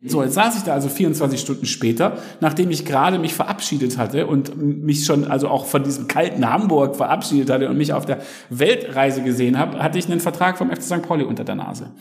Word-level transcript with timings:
So, 0.00 0.22
jetzt 0.22 0.34
saß 0.34 0.56
ich 0.56 0.62
da 0.62 0.74
also 0.74 0.88
24 0.88 1.40
Stunden 1.40 1.66
später, 1.66 2.18
nachdem 2.40 2.70
ich 2.70 2.84
gerade 2.84 3.18
mich 3.18 3.34
verabschiedet 3.34 3.98
hatte 3.98 4.28
und 4.28 4.56
mich 4.56 5.04
schon 5.04 5.24
also 5.24 5.48
auch 5.48 5.66
von 5.66 5.82
diesem 5.82 6.06
kalten 6.06 6.48
Hamburg 6.48 6.94
verabschiedet 6.94 7.50
hatte 7.50 7.68
und 7.68 7.76
mich 7.76 7.92
auf 7.92 8.06
der 8.06 8.20
Weltreise 8.48 9.22
gesehen 9.22 9.58
habe, 9.58 9.82
hatte 9.82 9.98
ich 9.98 10.08
einen 10.08 10.20
Vertrag 10.20 10.56
vom 10.56 10.70
FC 10.70 10.82
St. 10.82 11.02
Pauli 11.02 11.24
unter 11.24 11.42
der 11.42 11.56
Nase. 11.56 11.94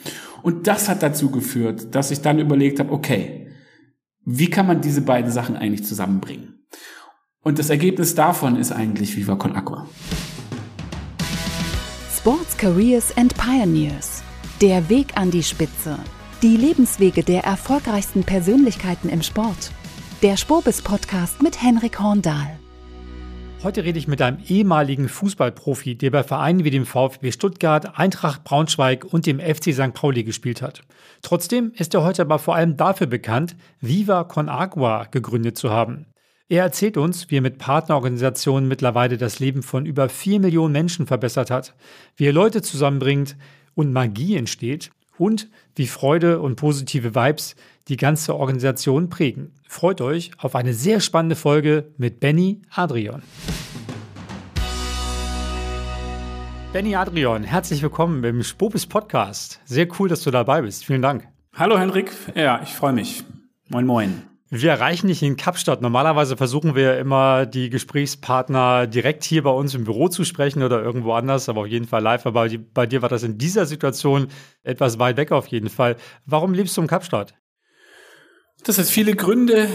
Und 0.44 0.68
das 0.68 0.90
hat 0.90 1.02
dazu 1.02 1.32
geführt, 1.32 1.96
dass 1.96 2.12
ich 2.12 2.22
dann 2.22 2.38
überlegt 2.38 2.80
habe, 2.80 2.92
okay, 2.92 3.48
wie 4.26 4.50
kann 4.52 4.68
man 4.68 4.82
diese 4.82 5.02
beiden 5.02 5.32
Sachen 5.32 5.58
eigentlich 5.58 5.84
zusammenbringen? 5.84 6.68
Und 7.42 7.58
das 7.58 7.72
Ergebnis 7.72 8.14
davon 8.14 8.58
ist 8.58 8.72
eigentlich 8.72 9.18
Viva 9.18 9.38
Con 9.38 9.56
Aqua. 9.56 9.88
Sports 12.16 12.58
Careers 12.58 13.18
and 13.18 13.36
Pioneers. 13.38 14.22
Der 14.62 14.88
Weg 14.90 15.16
an 15.16 15.32
die 15.32 15.44
Spitze. 15.44 15.98
Die 16.44 16.56
Lebenswege 16.56 17.24
der 17.24 17.46
erfolgreichsten 17.46 18.24
Persönlichkeiten 18.24 19.10
im 19.10 19.24
Sport. 19.24 19.72
Der 20.22 20.38
Spobis 20.38 20.84
Podcast 20.84 21.42
mit 21.42 21.64
Henrik 21.64 22.00
Horndahl. 22.00 22.60
Heute 23.64 23.84
rede 23.84 23.98
ich 23.98 24.08
mit 24.08 24.22
einem 24.22 24.38
ehemaligen 24.48 25.10
Fußballprofi, 25.10 25.96
der 25.96 26.12
bei 26.12 26.22
Vereinen 26.22 26.64
wie 26.64 26.70
dem 26.70 26.86
VfB 26.86 27.32
Stuttgart, 27.32 27.98
Eintracht 27.98 28.44
Braunschweig 28.44 29.04
und 29.04 29.26
dem 29.26 29.40
FC 29.40 29.74
St. 29.74 29.96
Pauli 29.96 30.24
gespielt 30.24 30.62
hat. 30.62 30.84
Trotzdem 31.24 31.72
ist 31.74 31.96
er 31.96 32.04
heute 32.04 32.22
aber 32.22 32.38
vor 32.38 32.54
allem 32.54 32.78
dafür 32.78 33.08
bekannt, 33.08 33.56
Viva 33.82 34.24
Con 34.24 34.48
Agua 34.48 35.06
gegründet 35.06 35.58
zu 35.58 35.72
haben. 35.72 36.06
Er 36.50 36.62
erzählt 36.62 36.98
uns, 36.98 37.32
wie 37.32 37.38
er 37.38 37.42
mit 37.42 37.58
Partnerorganisationen 37.58 38.70
mittlerweile 38.70 39.18
das 39.18 39.40
Leben 39.40 39.64
von 39.64 39.88
über 39.88 40.08
vier 40.08 40.40
Millionen 40.40 40.72
Menschen 40.72 41.08
verbessert 41.08 41.50
hat, 41.50 41.74
wie 42.16 42.28
er 42.28 42.34
Leute 42.34 42.62
zusammenbringt 42.62 43.36
und 43.74 43.92
Magie 43.92 44.36
entsteht 44.36 44.92
und 45.18 45.50
wie 45.76 45.88
Freude 45.88 46.40
und 46.40 46.56
positive 46.56 47.16
Vibes 47.16 47.56
die 47.88 47.98
ganze 47.98 48.36
Organisation 48.36 49.10
prägen. 49.10 49.54
Freut 49.68 50.02
euch 50.02 50.32
auf 50.38 50.56
eine 50.56 50.74
sehr 50.74 51.00
spannende 51.00 51.36
Folge 51.36 51.92
mit 51.98 52.20
Benny 52.20 52.62
Adrian. 52.74 53.22
Benny 56.74 56.96
Adrian, 56.96 57.44
herzlich 57.44 57.82
willkommen 57.82 58.24
im 58.24 58.44
Spopis 58.44 58.86
Podcast. 58.86 59.62
Sehr 59.66 59.88
cool, 60.00 60.10
dass 60.10 60.22
du 60.22 60.32
dabei 60.32 60.62
bist. 60.62 60.86
Vielen 60.86 61.02
Dank. 61.02 61.28
Hallo 61.56 61.80
Henrik, 61.80 62.12
ja, 62.36 62.62
ich 62.62 62.74
freue 62.74 62.94
mich. 62.94 63.24
Moin, 63.70 63.86
moin. 63.86 64.27
Wir 64.50 64.72
erreichen 64.72 65.08
dich 65.08 65.22
in 65.24 65.36
Kapstadt. 65.36 65.82
Normalerweise 65.82 66.38
versuchen 66.38 66.74
wir 66.74 66.98
immer, 66.98 67.46
die 67.46 67.70
Gesprächspartner 67.70 68.88
direkt 68.88 69.26
hier 69.26 69.44
bei 69.44 69.50
uns 69.50 69.76
im 69.76 69.84
Büro 69.84 70.08
zu 70.08 70.24
sprechen 70.24 70.64
oder 70.64 70.82
irgendwo 70.82 71.14
anders, 71.14 71.50
aber 71.50 71.62
auf 71.62 71.68
jeden 71.68 71.88
Fall 71.88 72.02
live. 72.02 72.26
Aber 72.26 72.48
bei 72.74 72.86
dir 72.86 73.02
war 73.02 73.10
das 73.10 73.24
in 73.24 73.38
dieser 73.38 73.66
Situation 73.66 74.28
etwas 74.64 75.00
weit 75.00 75.18
weg 75.18 75.34
auf 75.34 75.48
jeden 75.48 75.70
Fall. 75.70 75.98
Warum 76.26 76.54
lebst 76.54 76.78
du 76.78 76.82
in 76.82 76.88
Kapstadt? 76.88 77.34
Das 78.64 78.78
hat 78.78 78.86
viele 78.86 79.16
Gründe. 79.16 79.70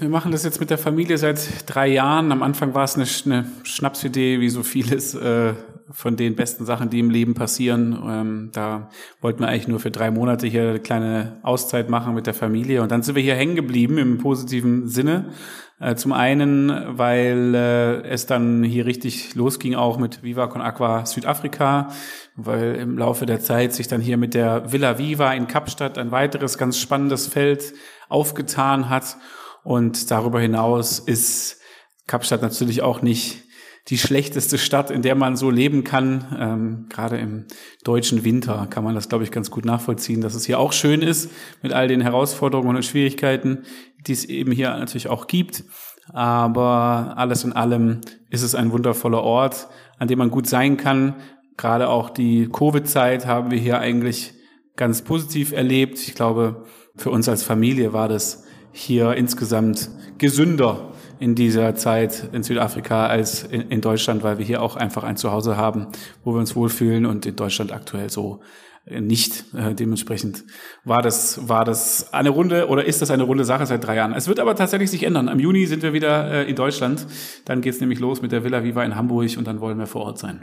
Wir 0.00 0.08
machen 0.08 0.32
das 0.32 0.42
jetzt 0.42 0.58
mit 0.60 0.70
der 0.70 0.78
Familie 0.78 1.18
seit 1.18 1.64
drei 1.66 1.86
Jahren. 1.86 2.32
Am 2.32 2.42
Anfang 2.42 2.74
war 2.74 2.84
es 2.84 2.96
eine, 2.96 3.06
eine 3.24 3.50
Schnapsidee, 3.62 4.40
wie 4.40 4.50
so 4.50 4.62
vieles. 4.62 5.14
Äh, 5.14 5.54
von 5.90 6.16
den 6.16 6.34
besten 6.34 6.64
Sachen, 6.64 6.90
die 6.90 6.98
im 6.98 7.10
Leben 7.10 7.34
passieren. 7.34 7.98
Ähm, 8.06 8.50
da 8.52 8.90
wollten 9.20 9.40
wir 9.40 9.48
eigentlich 9.48 9.68
nur 9.68 9.80
für 9.80 9.90
drei 9.90 10.10
Monate 10.10 10.46
hier 10.46 10.70
eine 10.70 10.80
kleine 10.80 11.38
Auszeit 11.42 11.88
machen 11.88 12.14
mit 12.14 12.26
der 12.26 12.34
Familie. 12.34 12.82
Und 12.82 12.90
dann 12.90 13.02
sind 13.02 13.14
wir 13.14 13.22
hier 13.22 13.36
hängen 13.36 13.56
geblieben 13.56 13.98
im 13.98 14.18
positiven 14.18 14.88
Sinne. 14.88 15.30
Äh, 15.78 15.94
zum 15.94 16.12
einen, 16.12 16.98
weil 16.98 17.54
äh, 17.54 18.02
es 18.08 18.26
dann 18.26 18.64
hier 18.64 18.86
richtig 18.86 19.34
losging 19.34 19.74
auch 19.74 19.98
mit 19.98 20.22
Viva 20.22 20.46
Con 20.46 20.62
Aqua 20.62 21.04
Südafrika, 21.04 21.88
weil 22.34 22.76
im 22.76 22.96
Laufe 22.96 23.26
der 23.26 23.40
Zeit 23.40 23.74
sich 23.74 23.86
dann 23.86 24.00
hier 24.00 24.16
mit 24.16 24.34
der 24.34 24.72
Villa 24.72 24.98
Viva 24.98 25.32
in 25.34 25.46
Kapstadt 25.46 25.98
ein 25.98 26.10
weiteres 26.10 26.56
ganz 26.56 26.78
spannendes 26.78 27.26
Feld 27.26 27.74
aufgetan 28.08 28.88
hat. 28.88 29.18
Und 29.64 30.10
darüber 30.10 30.40
hinaus 30.40 30.98
ist 30.98 31.60
Kapstadt 32.06 32.40
natürlich 32.40 32.82
auch 32.82 33.02
nicht 33.02 33.45
die 33.88 33.98
schlechteste 33.98 34.58
Stadt, 34.58 34.90
in 34.90 35.02
der 35.02 35.14
man 35.14 35.36
so 35.36 35.50
leben 35.50 35.84
kann. 35.84 36.24
Ähm, 36.38 36.86
gerade 36.88 37.18
im 37.18 37.44
deutschen 37.84 38.24
Winter 38.24 38.66
kann 38.68 38.82
man 38.82 38.94
das, 38.94 39.08
glaube 39.08 39.24
ich, 39.24 39.30
ganz 39.30 39.50
gut 39.50 39.64
nachvollziehen, 39.64 40.20
dass 40.20 40.34
es 40.34 40.44
hier 40.44 40.58
auch 40.58 40.72
schön 40.72 41.02
ist 41.02 41.30
mit 41.62 41.72
all 41.72 41.86
den 41.86 42.00
Herausforderungen 42.00 42.76
und 42.76 42.84
Schwierigkeiten, 42.84 43.62
die 44.06 44.12
es 44.12 44.24
eben 44.24 44.50
hier 44.50 44.70
natürlich 44.70 45.08
auch 45.08 45.28
gibt. 45.28 45.64
Aber 46.12 47.14
alles 47.16 47.44
in 47.44 47.52
allem 47.52 48.00
ist 48.30 48.42
es 48.42 48.54
ein 48.54 48.72
wundervoller 48.72 49.22
Ort, 49.22 49.68
an 49.98 50.08
dem 50.08 50.18
man 50.18 50.30
gut 50.30 50.48
sein 50.48 50.76
kann. 50.76 51.16
Gerade 51.56 51.88
auch 51.88 52.10
die 52.10 52.48
Covid-Zeit 52.48 53.26
haben 53.26 53.50
wir 53.50 53.58
hier 53.58 53.78
eigentlich 53.78 54.34
ganz 54.76 55.02
positiv 55.02 55.52
erlebt. 55.52 55.98
Ich 55.98 56.14
glaube, 56.14 56.66
für 56.96 57.10
uns 57.10 57.28
als 57.28 57.42
Familie 57.42 57.92
war 57.92 58.08
das 58.08 58.44
hier 58.72 59.14
insgesamt 59.14 59.90
gesünder 60.18 60.92
in 61.18 61.34
dieser 61.34 61.74
Zeit 61.74 62.28
in 62.32 62.42
Südafrika 62.42 63.06
als 63.06 63.42
in, 63.42 63.62
in, 63.70 63.80
Deutschland, 63.80 64.22
weil 64.22 64.38
wir 64.38 64.44
hier 64.44 64.62
auch 64.62 64.76
einfach 64.76 65.04
ein 65.04 65.16
Zuhause 65.16 65.56
haben, 65.56 65.88
wo 66.24 66.32
wir 66.32 66.40
uns 66.40 66.56
wohlfühlen 66.56 67.06
und 67.06 67.26
in 67.26 67.36
Deutschland 67.36 67.72
aktuell 67.72 68.10
so 68.10 68.40
äh, 68.86 69.00
nicht. 69.00 69.44
Äh, 69.54 69.74
dementsprechend 69.74 70.44
war 70.84 71.02
das, 71.02 71.48
war 71.48 71.64
das 71.64 72.12
eine 72.12 72.30
runde 72.30 72.68
oder 72.68 72.84
ist 72.84 73.02
das 73.02 73.10
eine 73.10 73.24
runde 73.24 73.44
Sache 73.44 73.66
seit 73.66 73.84
drei 73.84 73.96
Jahren. 73.96 74.12
Es 74.12 74.28
wird 74.28 74.40
aber 74.40 74.54
tatsächlich 74.54 74.90
sich 74.90 75.02
ändern. 75.02 75.28
Am 75.28 75.40
Juni 75.40 75.66
sind 75.66 75.82
wir 75.82 75.92
wieder 75.92 76.30
äh, 76.30 76.48
in 76.48 76.56
Deutschland. 76.56 77.06
Dann 77.44 77.60
geht's 77.60 77.80
nämlich 77.80 77.98
los 77.98 78.22
mit 78.22 78.32
der 78.32 78.44
Villa 78.44 78.62
Viva 78.62 78.84
in 78.84 78.96
Hamburg 78.96 79.36
und 79.36 79.46
dann 79.46 79.60
wollen 79.60 79.78
wir 79.78 79.86
vor 79.86 80.02
Ort 80.02 80.18
sein. 80.18 80.42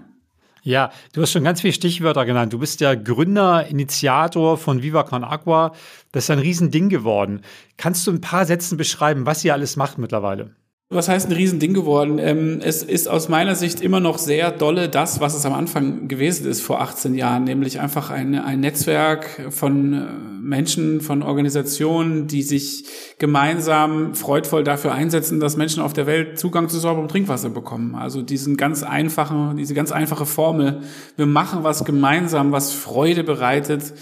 Ja, 0.66 0.92
du 1.12 1.22
hast 1.22 1.34
schon 1.34 1.44
ganz 1.44 1.60
viele 1.60 1.74
Stichwörter 1.74 2.26
genannt. 2.26 2.54
Du 2.54 2.60
bist 2.60 2.80
der 2.80 2.96
Gründer, 2.96 3.68
Initiator 3.68 4.58
von 4.58 4.82
Viva 4.82 5.04
Con 5.04 5.26
Agua. 5.26 5.74
Das 6.14 6.24
ist 6.24 6.30
ein 6.30 6.40
Riesending 6.40 6.88
geworden. 6.88 7.42
Kannst 7.76 8.08
du 8.08 8.12
ein 8.12 8.22
paar 8.22 8.46
Sätzen 8.46 8.78
beschreiben, 8.78 9.26
was 9.26 9.44
ihr 9.44 9.52
alles 9.52 9.76
macht 9.76 9.98
mittlerweile? 9.98 10.56
Was 10.94 11.10
heißt 11.10 11.28
ein 11.28 11.34
Riesending 11.34 11.74
geworden? 11.74 12.20
Ähm, 12.20 12.60
es 12.62 12.84
ist 12.84 13.08
aus 13.08 13.28
meiner 13.28 13.56
Sicht 13.56 13.82
immer 13.82 14.00
noch 14.00 14.18
sehr 14.18 14.52
dolle 14.52 14.90
das, 14.90 15.20
was 15.20 15.34
es 15.34 15.46
am 15.46 15.54
Anfang 15.54 16.08
gewesen 16.08 16.48
ist 16.48 16.62
vor 16.62 16.82
18 16.82 17.16
Jahren, 17.16 17.44
nämlich 17.44 17.80
einfach 17.80 18.12
ein, 18.12 18.36
ein 18.36 18.60
Netzwerk 18.60 19.48
von 19.50 19.94
äh, 19.94 20.06
Menschen, 20.42 21.02
von 21.02 21.24
Organisationen, 21.24 22.28
die 22.28 22.44
sich 22.44 22.86
gemeinsam 23.18 24.14
freudvoll 24.14 24.64
dafür 24.64 24.94
einsetzen, 24.94 25.40
dass 25.40 25.58
Menschen 25.58 25.82
auf 25.82 25.94
der 25.94 26.06
Welt 26.06 26.38
Zugang 26.38 26.70
zu 26.70 26.78
sauberem 26.78 27.08
Trinkwasser 27.08 27.50
bekommen. 27.50 27.96
Also 27.96 28.22
diesen 28.22 28.56
ganz 28.56 28.84
einfachen, 28.84 29.58
diese 29.58 29.74
ganz 29.74 29.92
einfache 29.92 30.26
Formel. 30.26 30.82
Wir 31.16 31.26
machen 31.26 31.64
was 31.64 31.86
gemeinsam, 31.86 32.52
was 32.52 32.72
Freude 32.72 33.24
bereitet 33.24 33.94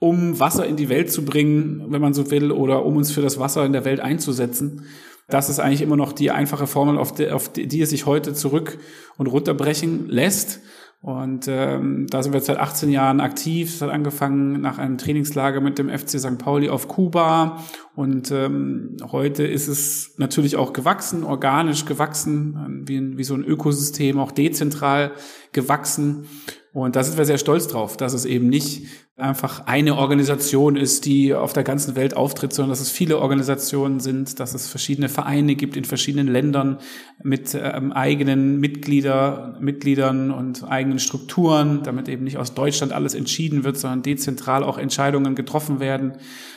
um 0.00 0.40
Wasser 0.40 0.66
in 0.66 0.76
die 0.76 0.88
Welt 0.88 1.12
zu 1.12 1.24
bringen, 1.24 1.84
wenn 1.90 2.00
man 2.00 2.14
so 2.14 2.30
will, 2.30 2.50
oder 2.50 2.84
um 2.86 2.96
uns 2.96 3.12
für 3.12 3.20
das 3.20 3.38
Wasser 3.38 3.66
in 3.66 3.72
der 3.72 3.84
Welt 3.84 4.00
einzusetzen. 4.00 4.86
Das 5.30 5.48
ist 5.48 5.60
eigentlich 5.60 5.82
immer 5.82 5.96
noch 5.96 6.12
die 6.12 6.30
einfache 6.30 6.66
Formel, 6.66 6.98
auf 6.98 7.12
die, 7.12 7.30
auf 7.30 7.52
die, 7.52 7.66
die 7.66 7.80
es 7.80 7.90
sich 7.90 8.06
heute 8.06 8.34
zurück 8.34 8.78
und 9.16 9.26
runterbrechen 9.26 10.08
lässt. 10.08 10.60
Und 11.02 11.48
ähm, 11.48 12.08
da 12.10 12.22
sind 12.22 12.34
wir 12.34 12.40
seit 12.40 12.58
18 12.58 12.90
Jahren 12.90 13.20
aktiv. 13.20 13.74
Es 13.74 13.80
hat 13.80 13.88
angefangen 13.88 14.60
nach 14.60 14.76
einem 14.76 14.98
Trainingslager 14.98 15.62
mit 15.62 15.78
dem 15.78 15.88
FC 15.88 16.20
St. 16.20 16.36
Pauli 16.36 16.68
auf 16.68 16.88
Kuba. 16.88 17.64
Und 17.94 18.30
ähm, 18.30 18.98
heute 19.10 19.46
ist 19.46 19.68
es 19.68 20.14
natürlich 20.18 20.56
auch 20.56 20.74
gewachsen, 20.74 21.24
organisch 21.24 21.86
gewachsen, 21.86 22.84
wie, 22.86 23.16
wie 23.16 23.24
so 23.24 23.34
ein 23.34 23.44
Ökosystem, 23.44 24.18
auch 24.18 24.30
dezentral 24.30 25.12
gewachsen. 25.52 26.26
Und 26.74 26.96
da 26.96 27.02
sind 27.02 27.16
wir 27.16 27.24
sehr 27.24 27.38
stolz 27.38 27.66
drauf, 27.66 27.96
dass 27.96 28.12
es 28.12 28.26
eben 28.26 28.48
nicht 28.48 28.86
einfach 29.20 29.66
eine 29.66 29.96
Organisation 29.96 30.76
ist, 30.76 31.04
die 31.04 31.34
auf 31.34 31.52
der 31.52 31.62
ganzen 31.62 31.96
Welt 31.96 32.16
auftritt, 32.16 32.52
sondern 32.52 32.70
dass 32.70 32.80
es 32.80 32.90
viele 32.90 33.18
Organisationen 33.18 34.00
sind, 34.00 34.40
dass 34.40 34.54
es 34.54 34.68
verschiedene 34.68 35.08
Vereine 35.08 35.54
gibt 35.54 35.76
in 35.76 35.84
verschiedenen 35.84 36.28
Ländern 36.28 36.78
mit 37.22 37.54
ähm, 37.54 37.92
eigenen 37.92 38.58
Mitglieder, 38.60 39.56
Mitgliedern 39.60 40.30
und 40.30 40.64
eigenen 40.64 40.98
Strukturen, 40.98 41.82
damit 41.82 42.08
eben 42.08 42.24
nicht 42.24 42.38
aus 42.38 42.54
Deutschland 42.54 42.92
alles 42.92 43.14
entschieden 43.14 43.64
wird, 43.64 43.76
sondern 43.76 44.02
dezentral 44.02 44.64
auch 44.64 44.78
Entscheidungen 44.78 45.34
getroffen 45.34 45.80
werden, 45.80 46.14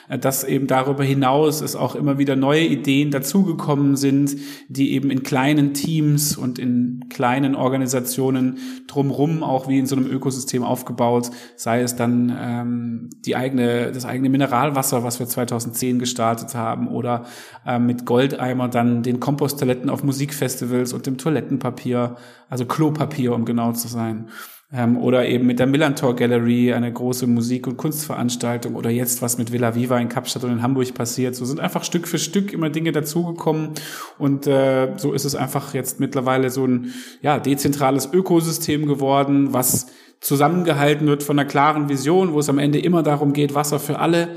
äh, 0.08 0.18
dass 0.18 0.44
eben 0.44 0.68
darüber 0.68 1.04
hinaus 1.04 1.62
es 1.62 1.76
auch 1.76 1.96
immer 1.96 2.18
wieder 2.18 2.36
neue 2.36 2.66
Ideen 2.66 3.12
dazugekommen 3.12 3.96
sind, 3.96 4.38
die 4.70 4.94
eben 4.94 5.12
in 5.12 5.24
kleinen 5.24 5.74
Teams 5.74 6.38
und 6.38 6.60
in 6.60 7.06
kleinen 7.10 7.56
Organisationen 7.56 8.58
drumrum 8.88 9.44
auch 9.44 9.68
wie 9.68 9.80
in 9.80 9.86
so 9.86 9.96
einem 9.96 10.08
Ökosystem 10.08 10.64
aufgebaut, 10.64 11.32
sei 11.56 11.82
es 11.82 11.96
dann 11.96 12.30
äh, 12.30 12.34
ähm, 12.54 13.10
die 13.26 13.36
eigene, 13.36 13.92
das 13.92 14.06
eigene 14.06 14.30
Mineralwasser, 14.30 15.04
was 15.04 15.20
wir 15.20 15.28
2010 15.28 16.00
gestartet 16.00 16.56
haben, 16.56 16.88
oder 16.88 17.26
ähm, 17.66 17.86
mit 17.86 18.06
Goldeimer 18.06 18.68
dann 18.68 19.04
den 19.04 19.20
Komposttoiletten 19.20 19.90
auf 19.90 20.04
Musikfestivals 20.04 20.94
und 20.94 21.06
dem 21.06 21.18
Toilettenpapier, 21.18 22.16
also 22.50 22.66
Klopapier, 22.66 23.34
um 23.34 23.46
genau 23.46 23.72
zu 23.74 23.88
sein. 23.88 24.30
Ähm, 24.76 24.98
oder 24.98 25.28
eben 25.28 25.46
mit 25.46 25.60
der 25.60 25.68
Millantor 25.68 26.16
Gallery, 26.16 26.74
eine 26.74 26.92
große 26.92 27.28
Musik- 27.28 27.68
und 27.68 27.78
Kunstveranstaltung, 27.78 28.76
oder 28.76 28.90
jetzt 28.90 29.22
was 29.22 29.38
mit 29.38 29.52
Villa 29.52 29.76
Viva 29.76 30.00
in 30.00 30.10
Kapstadt 30.10 30.44
und 30.44 30.52
in 30.52 30.62
Hamburg 30.64 30.94
passiert. 30.96 31.36
So 31.36 31.46
sind 31.46 31.60
einfach 31.60 31.84
Stück 31.84 32.08
für 32.08 32.18
Stück 32.18 32.52
immer 32.52 32.72
Dinge 32.72 32.92
dazugekommen 32.92 33.70
und 34.18 34.48
äh, 34.48 34.94
so 34.98 35.14
ist 35.14 35.26
es 35.26 35.36
einfach 35.36 35.76
jetzt 35.76 36.00
mittlerweile 36.00 36.50
so 36.50 36.66
ein 36.66 36.94
ja 37.22 37.38
dezentrales 37.38 38.10
Ökosystem 38.12 38.88
geworden, 38.88 39.54
was 39.54 39.88
zusammengehalten 40.20 41.06
wird 41.06 41.22
von 41.22 41.38
einer 41.38 41.48
klaren 41.48 41.90
Vision, 41.90 42.34
wo 42.34 42.40
es 42.40 42.50
am 42.50 42.58
Ende 42.58 42.80
immer 42.80 43.04
darum 43.04 43.34
geht, 43.34 43.54
Wasser 43.54 43.80
für 43.80 44.00
alle 44.00 44.30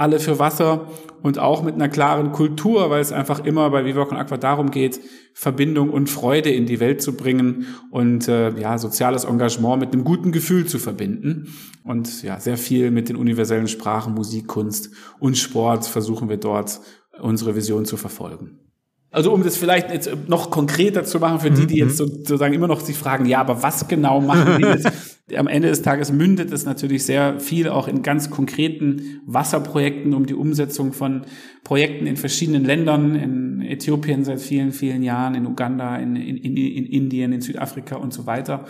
alle 0.00 0.18
für 0.18 0.38
Wasser 0.38 0.86
und 1.22 1.38
auch 1.38 1.62
mit 1.62 1.74
einer 1.74 1.90
klaren 1.90 2.32
Kultur, 2.32 2.88
weil 2.88 3.02
es 3.02 3.12
einfach 3.12 3.44
immer 3.44 3.68
bei 3.68 3.84
Viva 3.84 4.06
Con 4.06 4.16
Aqua 4.16 4.38
darum 4.38 4.70
geht, 4.70 4.98
Verbindung 5.34 5.90
und 5.90 6.08
Freude 6.08 6.50
in 6.50 6.64
die 6.64 6.80
Welt 6.80 7.02
zu 7.02 7.14
bringen 7.14 7.66
und 7.90 8.26
äh, 8.26 8.58
ja, 8.58 8.78
soziales 8.78 9.24
Engagement 9.24 9.78
mit 9.78 9.92
einem 9.92 10.04
guten 10.04 10.32
Gefühl 10.32 10.66
zu 10.66 10.78
verbinden. 10.78 11.54
Und 11.84 12.22
ja, 12.22 12.40
sehr 12.40 12.56
viel 12.56 12.90
mit 12.90 13.10
den 13.10 13.16
universellen 13.16 13.68
Sprachen, 13.68 14.14
Musik, 14.14 14.46
Kunst 14.46 14.90
und 15.18 15.36
Sport 15.36 15.86
versuchen 15.86 16.30
wir 16.30 16.38
dort 16.38 16.80
unsere 17.20 17.54
Vision 17.54 17.84
zu 17.84 17.98
verfolgen. 17.98 18.69
Also 19.12 19.32
um 19.32 19.42
das 19.42 19.56
vielleicht 19.56 19.90
jetzt 19.90 20.08
noch 20.28 20.50
konkreter 20.50 21.02
zu 21.02 21.18
machen 21.18 21.40
für 21.40 21.50
die, 21.50 21.66
die 21.66 21.78
jetzt 21.78 22.00
mhm. 22.00 22.06
sozusagen 22.06 22.54
immer 22.54 22.68
noch 22.68 22.80
sich 22.80 22.96
fragen, 22.96 23.26
ja, 23.26 23.40
aber 23.40 23.60
was 23.62 23.88
genau 23.88 24.20
machen 24.20 24.58
die 24.58 24.66
jetzt? 24.66 24.90
Am 25.36 25.46
Ende 25.46 25.68
des 25.68 25.82
Tages 25.82 26.10
mündet 26.10 26.52
es 26.52 26.64
natürlich 26.64 27.04
sehr 27.04 27.38
viel 27.38 27.68
auch 27.68 27.86
in 27.86 28.02
ganz 28.02 28.30
konkreten 28.30 29.20
Wasserprojekten 29.26 30.12
um 30.12 30.26
die 30.26 30.34
Umsetzung 30.34 30.92
von 30.92 31.22
Projekten 31.62 32.06
in 32.06 32.16
verschiedenen 32.16 32.64
Ländern, 32.64 33.14
in 33.14 33.62
Äthiopien 33.62 34.24
seit 34.24 34.40
vielen, 34.40 34.72
vielen 34.72 35.04
Jahren, 35.04 35.36
in 35.36 35.46
Uganda, 35.46 35.96
in, 35.96 36.16
in, 36.16 36.36
in, 36.36 36.56
in 36.56 36.86
Indien, 36.86 37.32
in 37.32 37.40
Südafrika 37.40 37.96
und 37.96 38.12
so 38.12 38.26
weiter, 38.26 38.64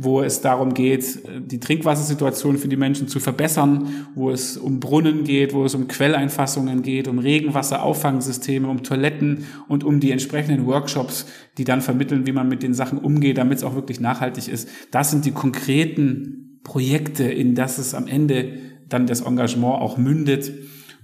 wo 0.00 0.22
es 0.22 0.40
darum 0.40 0.74
geht, 0.74 1.20
die 1.38 1.60
Trinkwassersituation 1.60 2.58
für 2.58 2.68
die 2.68 2.76
Menschen 2.76 3.08
zu 3.08 3.20
verbessern, 3.20 4.06
wo 4.14 4.30
es 4.30 4.56
um 4.56 4.80
Brunnen 4.80 5.24
geht, 5.24 5.52
wo 5.52 5.64
es 5.64 5.74
um 5.74 5.88
Quelleinfassungen 5.88 6.82
geht, 6.82 7.08
um 7.08 7.18
Regenwasserauffangsysteme, 7.18 8.68
um 8.68 8.82
Toiletten 8.82 9.46
und 9.68 9.84
um 9.84 10.00
die 10.00 10.10
entsprechenden 10.10 10.66
Workshops, 10.66 11.26
die 11.58 11.64
dann 11.64 11.80
vermitteln, 11.80 12.26
wie 12.26 12.32
man 12.32 12.48
mit 12.48 12.62
den 12.62 12.74
Sachen 12.74 12.98
umgeht, 12.98 13.38
damit 13.38 13.58
es 13.58 13.64
auch 13.64 13.74
wirklich 13.74 14.00
nachhaltig 14.00 14.48
ist. 14.48 14.68
Das 14.90 15.10
sind 15.10 15.24
die 15.24 15.32
konkreten 15.32 16.60
Projekte, 16.62 17.24
in 17.24 17.54
das 17.54 17.78
es 17.78 17.94
am 17.94 18.06
Ende 18.06 18.58
dann 18.88 19.06
das 19.06 19.20
Engagement 19.20 19.80
auch 19.80 19.98
mündet 19.98 20.52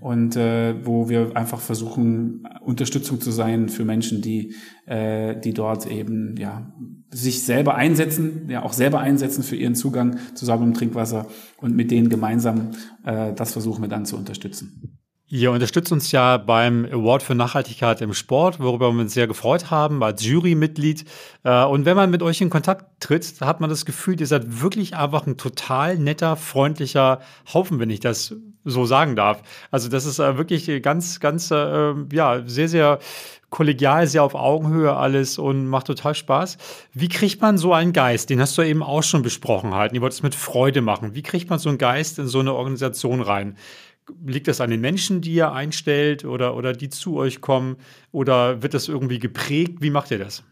und 0.05 0.37
äh, 0.37 0.85
wo 0.85 1.09
wir 1.09 1.35
einfach 1.35 1.61
versuchen, 1.61 2.47
Unterstützung 2.61 3.23
zu 3.23 3.31
sein 3.31 3.71
für 3.71 3.87
Menschen, 3.87 4.21
die, 4.21 4.55
äh, 4.85 5.35
die 5.41 5.55
dort 5.55 5.87
eben 5.87 6.37
ja 6.37 6.75
sich 7.09 7.43
selber 7.43 7.75
einsetzen, 7.77 8.47
ja 8.51 8.65
auch 8.65 8.75
selber 8.75 9.01
einsetzen 9.01 9.43
für 9.43 9.57
ihren 9.57 9.75
Zugang 9.75 10.19
zu 10.35 10.45
sauberem 10.45 10.75
Trinkwasser 10.75 11.27
und 11.57 11.75
mit 11.75 11.91
denen 11.91 12.11
gemeinsam 12.11 12.73
äh, 13.03 13.33
das 13.33 13.53
versuchen 13.53 13.81
wir 13.81 13.89
dann 13.89 14.05
zu 14.05 14.19
unterstützen. 14.19 14.99
Ihr 15.27 15.51
unterstützt 15.51 15.91
uns 15.91 16.13
ja 16.13 16.37
beim 16.37 16.85
Award 16.85 17.23
für 17.23 17.35
Nachhaltigkeit 17.35 18.03
im 18.03 18.13
Sport, 18.13 18.61
worüber 18.61 18.93
wir 18.93 19.01
uns 19.01 19.15
sehr 19.15 19.27
gefreut 19.27 19.71
haben, 19.71 20.03
als 20.03 20.23
Jurymitglied. 20.23 21.07
Äh, 21.45 21.65
und 21.65 21.87
wenn 21.87 21.97
man 21.97 22.11
mit 22.11 22.23
euch 22.23 22.43
in 22.43 22.51
Kontakt 22.51 23.01
tritt, 23.01 23.41
hat 23.41 23.59
man 23.59 23.71
das 23.71 23.87
Gefühl, 23.87 24.21
ihr 24.21 24.27
seid 24.27 24.61
wirklich 24.61 24.95
einfach 24.95 25.27
ein 25.27 25.39
total 25.39 25.99
netter, 25.99 26.37
freundlicher 26.37 27.21
Haufen, 27.53 27.79
wenn 27.81 27.89
ich 27.89 28.01
das 28.01 28.35
so 28.65 28.85
sagen 28.85 29.17
darf. 29.17 29.43
Also 29.71 29.89
das 29.89 30.05
ist 30.05 30.19
äh, 30.19 30.37
wirklich 30.37 30.83
ganz, 30.83 31.21
ganz, 31.21 31.51
äh, 31.51 31.95
ja, 32.13 32.43
sehr, 32.47 32.69
sehr 32.69 32.99
kollegial, 33.49 34.07
sehr 34.07 34.25
auf 34.25 34.35
Augenhöhe 34.35 34.95
alles 34.95 35.39
und 35.39 35.67
macht 35.69 35.87
total 35.87 36.15
Spaß. 36.15 36.59
Wie 36.93 37.09
kriegt 37.09 37.41
man 37.41 37.57
so 37.57 37.73
einen 37.73 37.93
Geist? 37.95 38.29
Den 38.29 38.41
hast 38.41 38.59
du 38.59 38.63
eben 38.63 38.83
auch 38.83 39.03
schon 39.03 39.23
besprochen 39.23 39.75
halt. 39.75 39.93
Ihr 39.95 40.01
wollt 40.03 40.13
es 40.13 40.23
mit 40.23 40.35
Freude 40.35 40.83
machen. 40.83 41.15
Wie 41.15 41.23
kriegt 41.23 41.49
man 41.49 41.59
so 41.59 41.69
einen 41.71 41.79
Geist 41.79 42.19
in 42.19 42.27
so 42.27 42.41
eine 42.41 42.53
Organisation 42.53 43.23
rein? 43.23 43.57
Liegt 44.27 44.49
das 44.49 44.61
an 44.61 44.71
den 44.71 44.81
Menschen, 44.81 45.21
die 45.21 45.35
ihr 45.35 45.53
einstellt 45.53 46.25
oder, 46.25 46.57
oder 46.57 46.73
die 46.73 46.91
zu 46.91 47.17
euch 47.17 47.41
kommen? 47.41 47.77
Oder 48.13 48.63
wird 48.63 48.75
das 48.75 48.89
irgendwie 48.89 49.19
geprägt? 49.19 49.79
Wie 49.81 49.91
macht 49.91 50.11
ihr 50.11 50.19
das? 50.19 50.45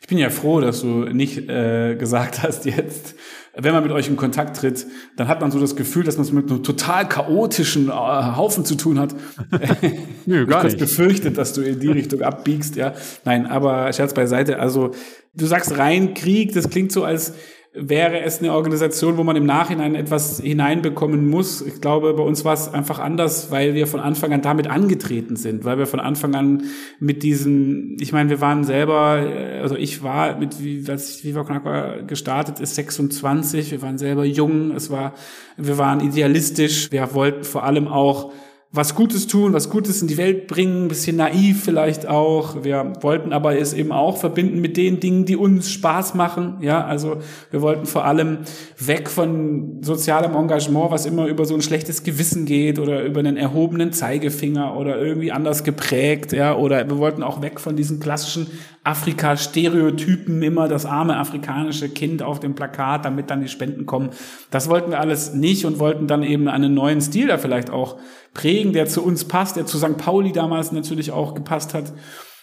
Ich 0.00 0.06
bin 0.06 0.18
ja 0.18 0.30
froh, 0.30 0.60
dass 0.60 0.80
du 0.80 1.04
nicht 1.12 1.48
äh, 1.48 1.94
gesagt 1.96 2.42
hast 2.42 2.64
jetzt, 2.64 3.14
wenn 3.54 3.74
man 3.74 3.82
mit 3.82 3.92
euch 3.92 4.08
in 4.08 4.16
Kontakt 4.16 4.58
tritt, 4.58 4.86
dann 5.16 5.28
hat 5.28 5.40
man 5.40 5.50
so 5.50 5.58
das 5.58 5.76
Gefühl, 5.76 6.04
dass 6.04 6.16
man 6.16 6.24
es 6.24 6.32
mit 6.32 6.50
einem 6.50 6.62
total 6.62 7.08
chaotischen 7.08 7.88
äh, 7.88 7.92
Haufen 7.92 8.64
zu 8.64 8.76
tun 8.76 8.98
hat. 8.98 9.14
Nö, 10.26 10.46
gar 10.46 10.64
ich 10.64 10.72
nicht. 10.72 10.78
befürchtet, 10.78 11.36
dass 11.36 11.52
du 11.52 11.62
in 11.62 11.80
die 11.80 11.88
Richtung 11.88 12.22
abbiegst, 12.22 12.76
ja. 12.76 12.94
Nein, 13.24 13.46
aber 13.46 13.92
Scherz 13.92 14.14
beiseite. 14.14 14.60
Also 14.60 14.92
du 15.34 15.46
sagst 15.46 15.76
rein 15.76 16.14
Krieg, 16.14 16.54
das 16.54 16.70
klingt 16.70 16.92
so 16.92 17.04
als 17.04 17.34
wäre 17.74 18.20
es 18.20 18.38
eine 18.38 18.52
Organisation, 18.52 19.18
wo 19.18 19.24
man 19.24 19.36
im 19.36 19.44
Nachhinein 19.44 19.94
etwas 19.94 20.40
hineinbekommen 20.40 21.28
muss. 21.28 21.60
Ich 21.60 21.80
glaube, 21.80 22.14
bei 22.14 22.22
uns 22.22 22.44
war 22.44 22.54
es 22.54 22.72
einfach 22.72 22.98
anders, 22.98 23.50
weil 23.50 23.74
wir 23.74 23.86
von 23.86 24.00
Anfang 24.00 24.32
an 24.32 24.42
damit 24.42 24.68
angetreten 24.68 25.36
sind, 25.36 25.64
weil 25.64 25.78
wir 25.78 25.86
von 25.86 26.00
Anfang 26.00 26.34
an 26.34 26.64
mit 26.98 27.22
diesen, 27.22 27.96
ich 28.00 28.12
meine, 28.12 28.30
wir 28.30 28.40
waren 28.40 28.64
selber, 28.64 29.18
äh, 29.18 29.60
also 29.60 29.76
ich 29.76 30.02
war 30.02 30.38
mit, 30.38 30.62
wie, 30.62 30.84
als 30.88 31.24
Viva 31.24 31.44
Con 31.44 32.06
gestartet 32.06 32.60
ist, 32.60 32.74
26, 32.74 33.70
wir 33.70 33.82
waren 33.82 33.98
selber 33.98 34.24
jung, 34.24 34.72
es 34.72 34.90
war, 34.90 35.14
wir 35.56 35.78
waren 35.78 36.00
idealistisch, 36.00 36.90
wir 36.90 37.14
wollten 37.14 37.44
vor 37.44 37.64
allem 37.64 37.86
auch 37.86 38.32
was 38.70 38.94
Gutes 38.94 39.26
tun, 39.26 39.54
was 39.54 39.70
Gutes 39.70 40.02
in 40.02 40.08
die 40.08 40.18
Welt 40.18 40.46
bringen, 40.46 40.88
bisschen 40.88 41.16
naiv 41.16 41.64
vielleicht 41.64 42.06
auch. 42.06 42.64
Wir 42.64 42.92
wollten 43.00 43.32
aber 43.32 43.58
es 43.58 43.72
eben 43.72 43.92
auch 43.92 44.18
verbinden 44.18 44.60
mit 44.60 44.76
den 44.76 45.00
Dingen, 45.00 45.24
die 45.24 45.36
uns 45.36 45.70
Spaß 45.70 46.14
machen. 46.14 46.58
Ja, 46.60 46.84
also 46.84 47.16
wir 47.50 47.62
wollten 47.62 47.86
vor 47.86 48.04
allem 48.04 48.40
weg 48.78 49.08
von 49.08 49.78
sozialem 49.80 50.34
Engagement, 50.34 50.90
was 50.90 51.06
immer 51.06 51.28
über 51.28 51.46
so 51.46 51.54
ein 51.54 51.62
schlechtes 51.62 52.02
Gewissen 52.02 52.44
geht 52.44 52.78
oder 52.78 53.04
über 53.04 53.20
einen 53.20 53.38
erhobenen 53.38 53.92
Zeigefinger 53.92 54.76
oder 54.76 54.98
irgendwie 55.00 55.32
anders 55.32 55.64
geprägt. 55.64 56.32
Ja, 56.32 56.54
oder 56.54 56.86
wir 56.86 56.98
wollten 56.98 57.22
auch 57.22 57.40
weg 57.40 57.60
von 57.60 57.74
diesen 57.74 58.00
klassischen 58.00 58.48
Afrika-Stereotypen, 58.88 60.42
immer 60.42 60.66
das 60.66 60.86
arme 60.86 61.18
afrikanische 61.18 61.90
Kind 61.90 62.22
auf 62.22 62.40
dem 62.40 62.54
Plakat, 62.54 63.04
damit 63.04 63.30
dann 63.30 63.42
die 63.42 63.48
Spenden 63.48 63.84
kommen. 63.84 64.10
Das 64.50 64.70
wollten 64.70 64.90
wir 64.90 65.00
alles 65.00 65.34
nicht 65.34 65.66
und 65.66 65.78
wollten 65.78 66.06
dann 66.06 66.22
eben 66.22 66.48
einen 66.48 66.72
neuen 66.72 67.02
Stil 67.02 67.28
da 67.28 67.36
vielleicht 67.36 67.68
auch 67.68 67.98
prägen, 68.32 68.72
der 68.72 68.86
zu 68.86 69.04
uns 69.04 69.26
passt, 69.26 69.56
der 69.56 69.66
zu 69.66 69.76
St. 69.76 69.98
Pauli 69.98 70.32
damals 70.32 70.72
natürlich 70.72 71.12
auch 71.12 71.34
gepasst 71.34 71.74
hat. 71.74 71.92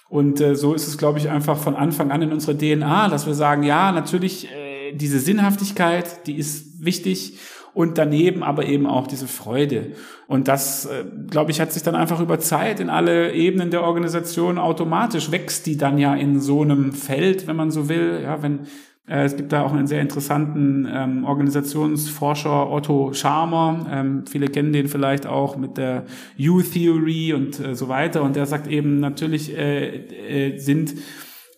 Und 0.07 0.39
äh, 0.39 0.55
so 0.55 0.75
ist 0.75 0.87
es, 0.87 0.99
glaube 0.99 1.17
ich, 1.17 1.29
einfach 1.29 1.57
von 1.57 1.75
Anfang 1.75 2.11
an 2.11 2.21
in 2.21 2.31
unserer 2.31 2.55
DNA, 2.55 3.09
dass 3.09 3.25
wir 3.25 3.33
sagen, 3.33 3.63
ja, 3.63 3.91
natürlich 3.91 4.47
äh, 4.51 4.93
diese 4.93 5.19
Sinnhaftigkeit, 5.19 6.27
die 6.27 6.35
ist 6.35 6.85
wichtig 6.85 7.39
und 7.75 7.99
daneben 7.99 8.41
aber 8.41 8.65
eben 8.65 8.87
auch 8.87 9.05
diese 9.05 9.27
Freude. 9.27 9.91
Und 10.27 10.47
das, 10.47 10.85
äh, 10.85 11.03
glaube 11.29 11.51
ich, 11.51 11.61
hat 11.61 11.71
sich 11.71 11.83
dann 11.83 11.93
einfach 11.93 12.19
über 12.19 12.39
Zeit 12.39 12.79
in 12.79 12.89
alle 12.89 13.33
Ebenen 13.33 13.69
der 13.69 13.83
Organisation 13.83 14.57
automatisch 14.57 15.29
wächst 15.29 15.67
die 15.67 15.77
dann 15.77 15.99
ja 15.99 16.15
in 16.15 16.39
so 16.39 16.61
einem 16.61 16.93
Feld, 16.93 17.45
wenn 17.45 17.55
man 17.55 17.69
so 17.69 17.89
will. 17.89 18.21
Ja, 18.23 18.41
wenn 18.41 18.61
äh, 19.07 19.25
es 19.25 19.35
gibt 19.35 19.51
da 19.51 19.63
auch 19.63 19.73
einen 19.73 19.87
sehr 19.87 20.01
interessanten 20.01 20.87
ähm, 20.91 21.25
Organisationsforscher 21.25 22.71
Otto 22.71 23.13
Scharmer. 23.13 23.85
Ähm, 23.91 24.23
viele 24.25 24.47
kennen 24.47 24.73
den 24.73 24.87
vielleicht 24.87 25.27
auch 25.27 25.57
mit 25.57 25.77
der 25.77 26.05
U-Theory 26.39 27.33
und 27.33 27.59
äh, 27.59 27.75
so 27.75 27.87
weiter. 27.87 28.23
Und 28.23 28.35
der 28.35 28.45
sagt 28.45 28.67
eben, 28.67 28.99
natürlich 28.99 29.55
äh, 29.55 30.53
äh, 30.53 30.57
sind 30.57 30.95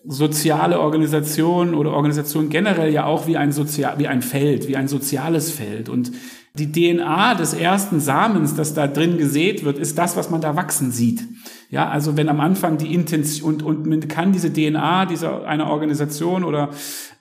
soziale 0.07 0.79
Organisation 0.79 1.73
oder 1.73 1.93
Organisation 1.93 2.49
generell 2.49 2.93
ja 2.93 3.05
auch 3.05 3.27
wie 3.27 3.37
ein 3.37 3.51
sozial, 3.51 3.99
wie 3.99 4.07
ein 4.07 4.21
Feld, 4.21 4.67
wie 4.67 4.77
ein 4.77 4.87
soziales 4.87 5.51
Feld. 5.51 5.89
Und 5.89 6.11
die 6.57 6.71
DNA 6.71 7.35
des 7.35 7.53
ersten 7.53 7.99
Samens, 7.99 8.55
das 8.55 8.73
da 8.73 8.87
drin 8.87 9.17
gesät 9.17 9.63
wird, 9.63 9.77
ist 9.77 9.97
das, 9.97 10.15
was 10.15 10.29
man 10.29 10.41
da 10.41 10.55
wachsen 10.55 10.91
sieht. 10.91 11.23
Ja, 11.69 11.89
also 11.89 12.15
wenn 12.15 12.29
am 12.29 12.39
Anfang 12.39 12.77
die 12.77 12.93
Intention 12.93 13.55
und, 13.55 13.63
und 13.63 13.85
man 13.85 14.07
kann 14.07 14.31
diese 14.31 14.51
DNA 14.51 15.05
dieser 15.05 15.45
einer 15.45 15.69
Organisation 15.69 16.45
oder 16.45 16.69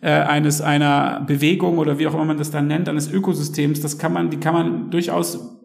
äh, 0.00 0.10
eines 0.10 0.60
einer 0.60 1.24
Bewegung 1.26 1.78
oder 1.78 1.98
wie 1.98 2.06
auch 2.06 2.14
immer 2.14 2.24
man 2.24 2.38
das 2.38 2.52
dann 2.52 2.68
nennt, 2.68 2.88
eines 2.88 3.10
Ökosystems, 3.10 3.80
das 3.80 3.98
kann 3.98 4.12
man, 4.12 4.30
die 4.30 4.38
kann 4.38 4.54
man 4.54 4.90
durchaus 4.90 5.55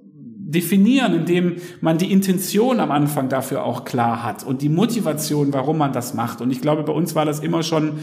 definieren, 0.51 1.13
indem 1.13 1.55
man 1.81 1.98
die 1.98 2.12
Intention 2.12 2.79
am 2.79 2.91
Anfang 2.91 3.29
dafür 3.29 3.63
auch 3.63 3.86
klar 3.86 4.24
hat 4.24 4.43
und 4.43 4.62
die 4.62 4.70
Motivation, 4.70 5.53
warum 5.53 5.77
man 5.77 5.93
das 5.93 6.13
macht. 6.13 6.41
Und 6.41 6.51
ich 6.51 6.62
glaube, 6.62 6.84
bei 6.84 6.93
uns 6.93 7.15
war 7.15 7.25
das 7.25 7.39
immer 7.39 7.63
schon 7.63 8.00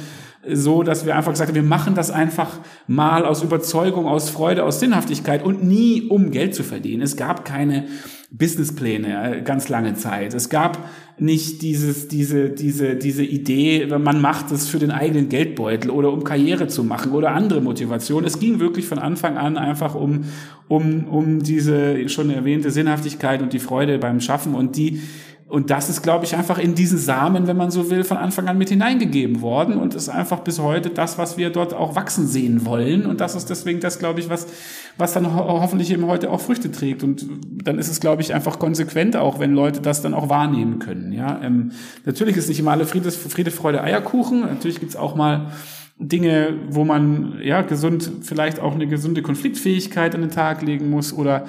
so, 0.46 0.82
dass 0.82 1.04
wir 1.04 1.16
einfach 1.16 1.32
gesagt 1.32 1.48
haben, 1.48 1.56
wir 1.56 1.62
machen 1.62 1.94
das 1.94 2.10
einfach 2.10 2.58
mal 2.86 3.24
aus 3.24 3.42
Überzeugung, 3.42 4.06
aus 4.06 4.30
Freude, 4.30 4.64
aus 4.64 4.80
Sinnhaftigkeit 4.80 5.44
und 5.44 5.62
nie 5.64 6.08
um 6.08 6.30
Geld 6.30 6.54
zu 6.54 6.62
verdienen. 6.62 7.02
Es 7.02 7.16
gab 7.16 7.44
keine 7.44 7.86
Businesspläne 8.30 9.42
ganz 9.42 9.70
lange 9.70 9.94
Zeit. 9.94 10.34
Es 10.34 10.50
gab 10.50 10.90
nicht 11.18 11.62
dieses, 11.62 12.08
diese, 12.08 12.50
diese, 12.50 12.94
diese 12.94 13.24
Idee, 13.24 13.86
man 13.86 14.20
macht 14.20 14.50
es 14.52 14.68
für 14.68 14.78
den 14.78 14.90
eigenen 14.90 15.30
Geldbeutel 15.30 15.90
oder 15.90 16.12
um 16.12 16.24
Karriere 16.24 16.68
zu 16.68 16.84
machen 16.84 17.12
oder 17.12 17.30
andere 17.30 17.62
Motivation. 17.62 18.24
Es 18.24 18.38
ging 18.38 18.60
wirklich 18.60 18.86
von 18.86 18.98
Anfang 18.98 19.38
an 19.38 19.56
einfach 19.56 19.94
um, 19.94 20.24
um, 20.68 21.04
um 21.08 21.42
diese 21.42 22.08
schon 22.10 22.28
erwähnte 22.28 22.70
Sinnhaftigkeit 22.70 23.40
und 23.40 23.54
die 23.54 23.58
Freude 23.58 23.98
beim 23.98 24.20
Schaffen 24.20 24.54
und 24.54 24.76
die, 24.76 25.00
und 25.48 25.70
das 25.70 25.88
ist, 25.88 26.02
glaube 26.02 26.26
ich, 26.26 26.36
einfach 26.36 26.58
in 26.58 26.74
diesen 26.74 26.98
Samen, 26.98 27.46
wenn 27.46 27.56
man 27.56 27.70
so 27.70 27.88
will, 27.88 28.04
von 28.04 28.18
Anfang 28.18 28.48
an 28.48 28.58
mit 28.58 28.68
hineingegeben 28.68 29.40
worden 29.40 29.78
und 29.78 29.94
ist 29.94 30.10
einfach 30.10 30.40
bis 30.40 30.58
heute 30.58 30.90
das, 30.90 31.16
was 31.16 31.38
wir 31.38 31.48
dort 31.48 31.72
auch 31.72 31.96
wachsen 31.96 32.26
sehen 32.26 32.66
wollen. 32.66 33.06
Und 33.06 33.22
das 33.22 33.34
ist 33.34 33.48
deswegen 33.48 33.80
das, 33.80 33.98
glaube 33.98 34.20
ich, 34.20 34.28
was, 34.28 34.46
was 34.98 35.14
dann 35.14 35.34
ho 35.34 35.60
hoffentlich 35.62 35.90
eben 35.90 36.06
heute 36.06 36.30
auch 36.30 36.42
Früchte 36.42 36.70
trägt. 36.70 37.02
Und 37.02 37.24
dann 37.64 37.78
ist 37.78 37.88
es, 37.88 37.98
glaube 37.98 38.20
ich, 38.20 38.34
einfach 38.34 38.58
konsequent 38.58 39.16
auch, 39.16 39.40
wenn 39.40 39.54
Leute 39.54 39.80
das 39.80 40.02
dann 40.02 40.12
auch 40.12 40.28
wahrnehmen 40.28 40.80
können. 40.80 41.12
Ja, 41.12 41.40
ähm, 41.42 41.72
natürlich 42.04 42.36
ist 42.36 42.48
nicht 42.50 42.60
immer 42.60 42.72
alle 42.72 42.84
Friede, 42.84 43.10
Friede 43.10 43.50
Freude, 43.50 43.82
Eierkuchen. 43.82 44.40
Natürlich 44.40 44.80
gibt's 44.80 44.96
auch 44.96 45.14
mal 45.14 45.52
Dinge, 45.98 46.58
wo 46.68 46.84
man 46.84 47.38
ja 47.42 47.62
gesund 47.62 48.10
vielleicht 48.20 48.60
auch 48.60 48.74
eine 48.74 48.86
gesunde 48.86 49.22
Konfliktfähigkeit 49.22 50.14
an 50.14 50.20
den 50.20 50.30
Tag 50.30 50.60
legen 50.60 50.90
muss 50.90 51.14
oder 51.14 51.46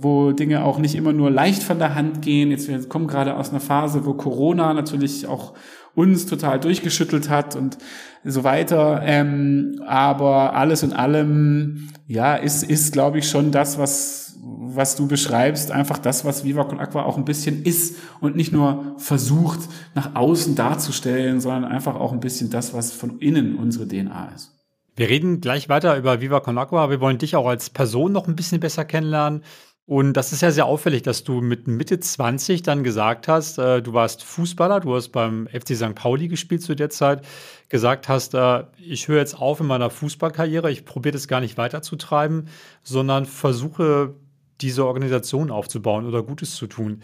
wo 0.00 0.32
Dinge 0.32 0.64
auch 0.64 0.78
nicht 0.78 0.94
immer 0.94 1.12
nur 1.12 1.30
leicht 1.30 1.62
von 1.62 1.78
der 1.78 1.94
Hand 1.94 2.22
gehen. 2.22 2.50
Jetzt 2.50 2.68
wir 2.68 2.88
kommen 2.88 3.06
gerade 3.06 3.36
aus 3.36 3.50
einer 3.50 3.60
Phase, 3.60 4.06
wo 4.06 4.14
Corona 4.14 4.72
natürlich 4.72 5.26
auch 5.26 5.54
uns 5.94 6.26
total 6.26 6.60
durchgeschüttelt 6.60 7.28
hat 7.28 7.56
und 7.56 7.78
so 8.24 8.44
weiter. 8.44 9.02
Ähm, 9.04 9.82
aber 9.86 10.54
alles 10.54 10.82
in 10.82 10.92
allem, 10.92 11.88
ja, 12.06 12.36
ist, 12.36 12.62
ist 12.62 12.92
glaube 12.92 13.18
ich, 13.18 13.28
schon 13.28 13.50
das, 13.50 13.78
was, 13.78 14.38
was 14.42 14.96
du 14.96 15.06
beschreibst, 15.06 15.70
einfach 15.70 15.98
das, 15.98 16.24
was 16.24 16.44
Viva 16.44 16.64
Con 16.64 16.80
Aqua 16.80 17.02
auch 17.04 17.16
ein 17.16 17.24
bisschen 17.24 17.62
ist 17.62 17.96
und 18.20 18.36
nicht 18.36 18.52
nur 18.52 18.94
versucht, 18.98 19.60
nach 19.94 20.14
außen 20.14 20.54
darzustellen, 20.54 21.40
sondern 21.40 21.64
einfach 21.64 21.96
auch 21.96 22.12
ein 22.12 22.20
bisschen 22.20 22.50
das, 22.50 22.72
was 22.72 22.92
von 22.92 23.18
innen 23.18 23.56
unsere 23.56 23.86
DNA 23.86 24.32
ist. 24.34 24.56
Wir 24.96 25.08
reden 25.08 25.40
gleich 25.40 25.68
weiter 25.68 25.96
über 25.96 26.20
Viva 26.20 26.40
Con 26.40 26.58
Aqua. 26.58 26.90
Wir 26.90 27.00
wollen 27.00 27.18
dich 27.18 27.36
auch 27.36 27.46
als 27.46 27.70
Person 27.70 28.12
noch 28.12 28.28
ein 28.28 28.36
bisschen 28.36 28.60
besser 28.60 28.84
kennenlernen. 28.84 29.42
Und 29.90 30.12
das 30.12 30.32
ist 30.32 30.40
ja 30.40 30.52
sehr 30.52 30.66
auffällig, 30.66 31.02
dass 31.02 31.24
du 31.24 31.40
mit 31.40 31.66
Mitte 31.66 31.98
20 31.98 32.62
dann 32.62 32.84
gesagt 32.84 33.26
hast, 33.26 33.58
äh, 33.58 33.82
du 33.82 33.92
warst 33.92 34.22
Fußballer, 34.22 34.78
du 34.78 34.94
hast 34.94 35.08
beim 35.08 35.48
FC 35.48 35.74
St. 35.74 35.96
Pauli 35.96 36.28
gespielt 36.28 36.62
zu 36.62 36.76
der 36.76 36.90
Zeit, 36.90 37.26
gesagt 37.68 38.08
hast, 38.08 38.34
äh, 38.34 38.62
ich 38.78 39.08
höre 39.08 39.18
jetzt 39.18 39.36
auf 39.36 39.58
in 39.58 39.66
meiner 39.66 39.90
Fußballkarriere, 39.90 40.70
ich 40.70 40.84
probiere 40.84 41.14
das 41.14 41.26
gar 41.26 41.40
nicht 41.40 41.58
weiterzutreiben, 41.58 42.46
sondern 42.84 43.26
versuche 43.26 44.14
diese 44.60 44.86
Organisation 44.86 45.50
aufzubauen 45.50 46.06
oder 46.06 46.22
Gutes 46.22 46.54
zu 46.54 46.68
tun. 46.68 47.02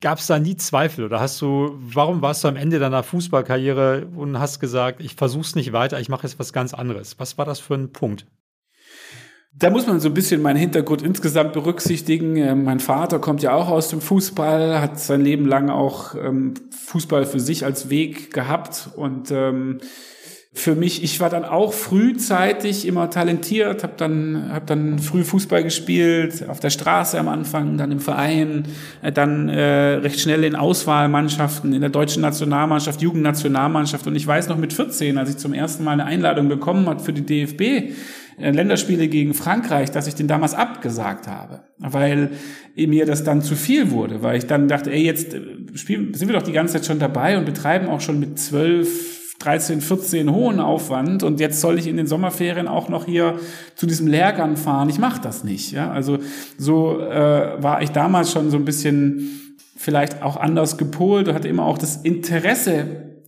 Gab 0.00 0.18
es 0.18 0.26
da 0.26 0.40
nie 0.40 0.56
Zweifel 0.56 1.04
oder 1.04 1.20
hast 1.20 1.40
du, 1.40 1.76
warum 1.78 2.22
warst 2.22 2.42
du 2.42 2.48
am 2.48 2.56
Ende 2.56 2.80
deiner 2.80 3.04
Fußballkarriere 3.04 4.08
und 4.16 4.40
hast 4.40 4.58
gesagt, 4.58 5.00
ich 5.00 5.14
versuche 5.14 5.42
es 5.42 5.54
nicht 5.54 5.72
weiter, 5.72 6.00
ich 6.00 6.08
mache 6.08 6.26
jetzt 6.26 6.40
was 6.40 6.52
ganz 6.52 6.74
anderes? 6.74 7.20
Was 7.20 7.38
war 7.38 7.44
das 7.44 7.60
für 7.60 7.74
ein 7.74 7.92
Punkt? 7.92 8.26
Da 9.58 9.70
muss 9.70 9.86
man 9.86 10.00
so 10.00 10.08
ein 10.08 10.14
bisschen 10.14 10.42
meinen 10.42 10.58
Hintergrund 10.58 11.02
insgesamt 11.02 11.54
berücksichtigen. 11.54 12.36
Ähm, 12.36 12.64
mein 12.64 12.80
Vater 12.80 13.18
kommt 13.18 13.42
ja 13.42 13.54
auch 13.54 13.68
aus 13.68 13.88
dem 13.88 14.00
Fußball, 14.00 14.80
hat 14.80 15.00
sein 15.00 15.22
Leben 15.22 15.46
lang 15.46 15.70
auch 15.70 16.14
ähm, 16.14 16.54
Fußball 16.70 17.24
für 17.24 17.40
sich 17.40 17.64
als 17.64 17.88
Weg 17.88 18.32
gehabt 18.34 18.90
und 18.96 19.30
ähm, 19.30 19.78
für 20.52 20.74
mich, 20.74 21.04
ich 21.04 21.20
war 21.20 21.28
dann 21.28 21.44
auch 21.44 21.74
frühzeitig 21.74 22.86
immer 22.86 23.10
talentiert, 23.10 23.82
habe 23.82 23.92
dann 23.98 24.50
hab 24.50 24.66
dann 24.66 24.98
früh 24.98 25.22
Fußball 25.22 25.62
gespielt, 25.62 26.48
auf 26.48 26.60
der 26.60 26.70
Straße 26.70 27.18
am 27.20 27.28
Anfang, 27.28 27.76
dann 27.76 27.92
im 27.92 28.00
Verein, 28.00 28.64
äh, 29.02 29.12
dann 29.12 29.48
äh, 29.48 29.96
recht 29.96 30.20
schnell 30.20 30.44
in 30.44 30.56
Auswahlmannschaften, 30.56 31.72
in 31.72 31.80
der 31.80 31.90
deutschen 31.90 32.22
Nationalmannschaft, 32.22 33.00
Jugendnationalmannschaft 33.02 34.06
und 34.06 34.16
ich 34.16 34.26
weiß 34.26 34.48
noch 34.48 34.56
mit 34.58 34.72
14, 34.72 35.16
als 35.16 35.30
ich 35.30 35.36
zum 35.38 35.54
ersten 35.54 35.84
Mal 35.84 35.92
eine 35.92 36.04
Einladung 36.04 36.48
bekommen 36.48 36.88
hat 36.88 37.02
für 37.02 37.12
die 37.12 37.24
DFB 37.24 37.60
äh, 37.60 37.92
Länderspiele 38.38 39.08
gegen 39.08 39.34
Frankreich, 39.34 39.90
dass 39.90 40.06
ich 40.06 40.14
den 40.14 40.28
damals 40.28 40.54
abgesagt 40.54 41.26
habe, 41.26 41.62
weil 41.78 42.30
mir 42.76 43.06
das 43.06 43.24
dann 43.24 43.40
zu 43.42 43.56
viel 43.56 43.90
wurde, 43.90 44.22
weil 44.22 44.36
ich 44.36 44.46
dann 44.46 44.68
dachte, 44.68 44.92
ey, 44.92 45.02
jetzt 45.02 45.34
äh, 45.34 45.40
spielen, 45.74 46.12
sind 46.14 46.28
wir 46.28 46.34
doch 46.34 46.42
die 46.42 46.52
ganze 46.52 46.74
Zeit 46.74 46.86
schon 46.86 46.98
dabei 46.98 47.38
und 47.38 47.46
betreiben 47.46 47.88
auch 47.88 48.00
schon 48.00 48.20
mit 48.20 48.38
zwölf, 48.38 49.16
13, 49.38 49.80
14 49.80 50.32
hohen 50.32 50.60
Aufwand 50.60 51.22
und 51.22 51.40
jetzt 51.40 51.60
soll 51.60 51.78
ich 51.78 51.86
in 51.86 51.96
den 51.96 52.06
Sommerferien 52.06 52.68
auch 52.68 52.88
noch 52.88 53.04
hier 53.04 53.38
zu 53.74 53.86
diesem 53.86 54.06
Lehrgang 54.06 54.56
fahren. 54.56 54.88
Ich 54.88 54.98
mache 54.98 55.20
das 55.20 55.44
nicht. 55.44 55.72
Ja? 55.72 55.90
Also 55.90 56.18
so 56.56 57.00
äh, 57.00 57.62
war 57.62 57.82
ich 57.82 57.90
damals 57.90 58.32
schon 58.32 58.50
so 58.50 58.56
ein 58.56 58.64
bisschen 58.64 59.58
vielleicht 59.76 60.22
auch 60.22 60.36
anders 60.36 60.78
gepolt 60.78 61.28
und 61.28 61.34
hatte 61.34 61.48
immer 61.48 61.64
auch 61.64 61.78
das 61.78 61.96
Interesse 61.96 63.20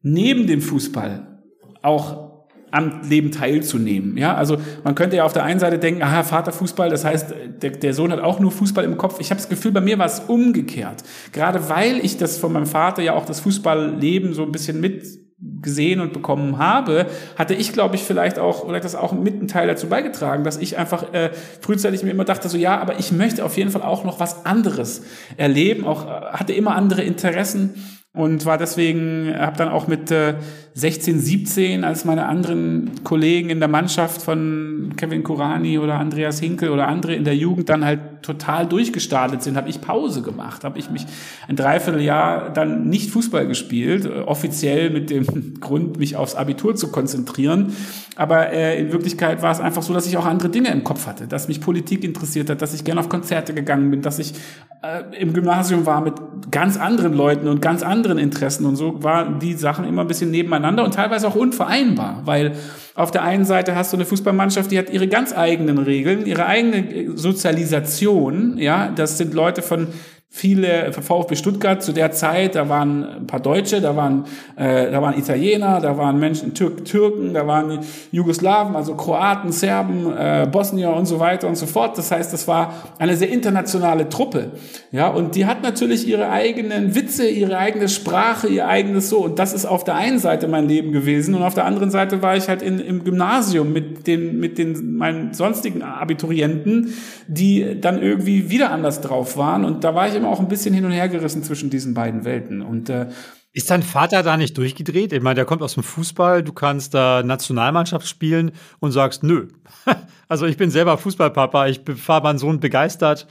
neben 0.00 0.46
dem 0.46 0.62
Fußball 0.62 1.42
auch 1.82 2.31
am 2.72 3.02
Leben 3.08 3.30
teilzunehmen. 3.30 4.16
Ja, 4.16 4.34
also 4.34 4.56
man 4.82 4.94
könnte 4.94 5.16
ja 5.16 5.24
auf 5.24 5.32
der 5.32 5.44
einen 5.44 5.60
Seite 5.60 5.78
denken, 5.78 6.02
aha, 6.02 6.22
Vater 6.24 6.52
Fußball, 6.52 6.88
das 6.88 7.04
heißt, 7.04 7.34
der, 7.62 7.70
der 7.70 7.94
Sohn 7.94 8.10
hat 8.10 8.20
auch 8.20 8.40
nur 8.40 8.50
Fußball 8.50 8.84
im 8.84 8.96
Kopf. 8.96 9.20
Ich 9.20 9.30
habe 9.30 9.40
das 9.40 9.48
Gefühl, 9.48 9.72
bei 9.72 9.82
mir 9.82 9.98
war 9.98 10.06
es 10.06 10.20
umgekehrt. 10.20 11.04
Gerade 11.32 11.68
weil 11.68 11.98
ich 12.04 12.16
das 12.16 12.38
von 12.38 12.52
meinem 12.52 12.66
Vater 12.66 13.02
ja 13.02 13.14
auch 13.14 13.26
das 13.26 13.40
Fußballleben 13.40 14.32
so 14.32 14.42
ein 14.42 14.52
bisschen 14.52 14.80
mit 14.80 15.22
gesehen 15.60 16.00
und 16.00 16.12
bekommen 16.12 16.58
habe, 16.58 17.06
hatte 17.36 17.54
ich, 17.54 17.72
glaube 17.72 17.96
ich, 17.96 18.04
vielleicht 18.04 18.38
auch, 18.38 18.66
vielleicht 18.66 18.84
das 18.84 18.94
auch 18.94 19.12
mit 19.12 19.42
ein 19.42 19.48
Teil 19.48 19.66
dazu 19.66 19.88
beigetragen, 19.88 20.44
dass 20.44 20.56
ich 20.56 20.78
einfach 20.78 21.12
äh, 21.12 21.30
frühzeitig 21.60 22.02
mir 22.04 22.10
immer 22.10 22.24
dachte, 22.24 22.48
so 22.48 22.56
ja, 22.56 22.80
aber 22.80 22.98
ich 22.98 23.12
möchte 23.12 23.44
auf 23.44 23.56
jeden 23.56 23.70
Fall 23.70 23.82
auch 23.82 24.04
noch 24.04 24.20
was 24.20 24.46
anderes 24.46 25.02
erleben, 25.36 25.84
auch 25.84 26.06
äh, 26.06 26.26
hatte 26.32 26.52
immer 26.52 26.76
andere 26.76 27.02
Interessen 27.02 27.74
und 28.14 28.44
war 28.44 28.58
deswegen, 28.58 29.32
habe 29.34 29.56
dann 29.56 29.68
auch 29.68 29.88
mit 29.88 30.10
äh, 30.10 30.34
16, 30.74 31.18
17, 31.18 31.84
als 31.84 32.04
meine 32.04 32.26
anderen 32.26 33.02
Kollegen 33.04 33.48
in 33.48 33.58
der 33.58 33.68
Mannschaft 33.68 34.20
von 34.20 34.92
Kevin 34.96 35.22
Kurani 35.22 35.78
oder 35.78 35.98
Andreas 35.98 36.38
Hinkel 36.38 36.70
oder 36.70 36.88
andere 36.88 37.14
in 37.14 37.24
der 37.24 37.36
Jugend 37.36 37.70
dann 37.70 37.84
halt 37.84 38.00
total 38.22 38.66
durchgestartet 38.66 39.42
sind, 39.42 39.56
habe 39.56 39.68
ich 39.68 39.80
Pause 39.80 40.22
gemacht, 40.22 40.64
habe 40.64 40.78
ich 40.78 40.90
mich 40.90 41.06
ein 41.48 41.56
Dreivierteljahr 41.56 42.50
dann 42.50 42.88
nicht 42.88 43.10
Fußball 43.10 43.46
gespielt, 43.46 44.04
äh, 44.04 44.20
offiziell 44.20 44.90
mit 44.90 45.10
dem 45.10 45.54
Grund, 45.60 45.98
mich 45.98 46.16
aufs 46.16 46.34
Abitur 46.34 46.74
zu 46.74 46.90
konzentrieren. 46.90 47.74
Aber 48.16 48.50
äh, 48.50 48.78
in 48.78 48.92
Wirklichkeit 48.92 49.42
war 49.42 49.50
es 49.50 49.60
einfach 49.60 49.82
so, 49.82 49.94
dass 49.94 50.06
ich 50.06 50.16
auch 50.16 50.26
andere 50.26 50.48
Dinge 50.50 50.70
im 50.70 50.84
Kopf 50.84 51.06
hatte, 51.06 51.26
dass 51.26 51.48
mich 51.48 51.60
Politik 51.60 52.04
interessiert 52.04 52.50
hat, 52.50 52.60
dass 52.60 52.74
ich 52.74 52.84
gerne 52.84 53.00
auf 53.00 53.08
Konzerte 53.08 53.54
gegangen 53.54 53.90
bin, 53.90 54.02
dass 54.02 54.18
ich 54.18 54.34
äh, 54.82 55.02
im 55.18 55.32
Gymnasium 55.32 55.86
war 55.86 56.00
mit 56.00 56.14
ganz 56.50 56.76
anderen 56.76 57.14
Leuten 57.14 57.48
und 57.48 57.62
ganz 57.62 57.82
anderen 57.82 58.18
Interessen 58.18 58.66
und 58.66 58.76
so 58.76 59.02
waren 59.02 59.38
die 59.38 59.54
Sachen 59.54 59.86
immer 59.86 60.02
ein 60.02 60.08
bisschen 60.08 60.30
nebeneinander 60.30 60.84
und 60.84 60.94
teilweise 60.94 61.26
auch 61.26 61.34
unvereinbar, 61.34 62.22
weil 62.24 62.52
auf 62.94 63.10
der 63.10 63.22
einen 63.22 63.44
Seite 63.44 63.74
hast 63.74 63.92
du 63.92 63.96
eine 63.96 64.04
Fußballmannschaft, 64.04 64.70
die 64.70 64.78
hat 64.78 64.90
ihre 64.90 65.08
ganz 65.08 65.32
eigenen 65.32 65.78
Regeln, 65.78 66.26
ihre 66.26 66.46
eigene 66.46 67.16
Sozialisation, 67.16 68.58
ja, 68.58 68.88
das 68.94 69.16
sind 69.18 69.32
Leute 69.32 69.62
von 69.62 69.88
viele 70.34 70.90
VfB 70.94 71.36
Stuttgart 71.36 71.82
zu 71.82 71.92
der 71.92 72.10
Zeit, 72.10 72.54
da 72.54 72.70
waren 72.70 73.04
ein 73.04 73.26
paar 73.26 73.38
Deutsche, 73.38 73.82
da 73.82 73.94
waren 73.94 74.24
äh, 74.56 74.90
da 74.90 75.02
waren 75.02 75.18
Italiener, 75.18 75.78
da 75.78 75.98
waren 75.98 76.18
Menschen 76.18 76.54
Türk, 76.54 76.86
Türken, 76.86 77.34
da 77.34 77.46
waren 77.46 77.80
Jugoslawen, 78.12 78.74
also 78.74 78.94
Kroaten, 78.94 79.52
Serben, 79.52 80.10
äh, 80.16 80.48
Bosnier 80.50 80.94
und 80.94 81.04
so 81.04 81.20
weiter 81.20 81.48
und 81.48 81.56
so 81.56 81.66
fort. 81.66 81.98
Das 81.98 82.10
heißt, 82.10 82.32
das 82.32 82.48
war 82.48 82.72
eine 82.98 83.14
sehr 83.14 83.28
internationale 83.28 84.08
Truppe, 84.08 84.52
ja, 84.90 85.08
und 85.08 85.34
die 85.36 85.44
hat 85.44 85.62
natürlich 85.62 86.08
ihre 86.08 86.30
eigenen 86.30 86.94
Witze, 86.94 87.28
ihre 87.28 87.58
eigene 87.58 87.90
Sprache, 87.90 88.48
ihr 88.48 88.66
eigenes 88.66 89.10
so. 89.10 89.18
Und 89.18 89.38
das 89.38 89.52
ist 89.52 89.66
auf 89.66 89.84
der 89.84 89.96
einen 89.96 90.18
Seite 90.18 90.48
mein 90.48 90.66
Leben 90.66 90.92
gewesen 90.92 91.34
und 91.34 91.42
auf 91.42 91.54
der 91.54 91.66
anderen 91.66 91.90
Seite 91.90 92.22
war 92.22 92.38
ich 92.38 92.48
halt 92.48 92.62
in, 92.62 92.78
im 92.78 93.04
Gymnasium 93.04 93.74
mit 93.74 94.06
den 94.06 94.40
mit 94.40 94.56
den 94.56 94.96
meinen 94.96 95.34
sonstigen 95.34 95.82
Abiturienten, 95.82 96.94
die 97.26 97.78
dann 97.78 98.00
irgendwie 98.00 98.48
wieder 98.48 98.70
anders 98.70 99.02
drauf 99.02 99.36
waren 99.36 99.66
und 99.66 99.84
da 99.84 99.94
war 99.94 100.08
ich 100.08 100.21
immer 100.22 100.30
auch 100.30 100.40
ein 100.40 100.48
bisschen 100.48 100.74
hin 100.74 100.84
und 100.84 100.92
her 100.92 101.08
gerissen 101.08 101.42
zwischen 101.42 101.68
diesen 101.68 101.94
beiden 101.94 102.24
Welten. 102.24 102.62
Und 102.62 102.88
äh, 102.88 103.08
ist 103.52 103.70
dein 103.70 103.82
Vater 103.82 104.22
da 104.22 104.36
nicht 104.36 104.56
durchgedreht? 104.56 105.12
Ich 105.12 105.20
meine, 105.20 105.34
der 105.34 105.44
kommt 105.44 105.62
aus 105.62 105.74
dem 105.74 105.82
Fußball, 105.82 106.42
du 106.42 106.52
kannst 106.52 106.94
da 106.94 107.22
Nationalmannschaft 107.22 108.08
spielen 108.08 108.52
und 108.80 108.92
sagst, 108.92 109.22
nö. 109.22 109.48
also 110.28 110.46
ich 110.46 110.56
bin 110.56 110.70
selber 110.70 110.96
Fußballpapa, 110.96 111.66
ich 111.66 111.80
fahre 111.96 112.22
meinen 112.22 112.38
Sohn 112.38 112.60
begeistert 112.60 113.26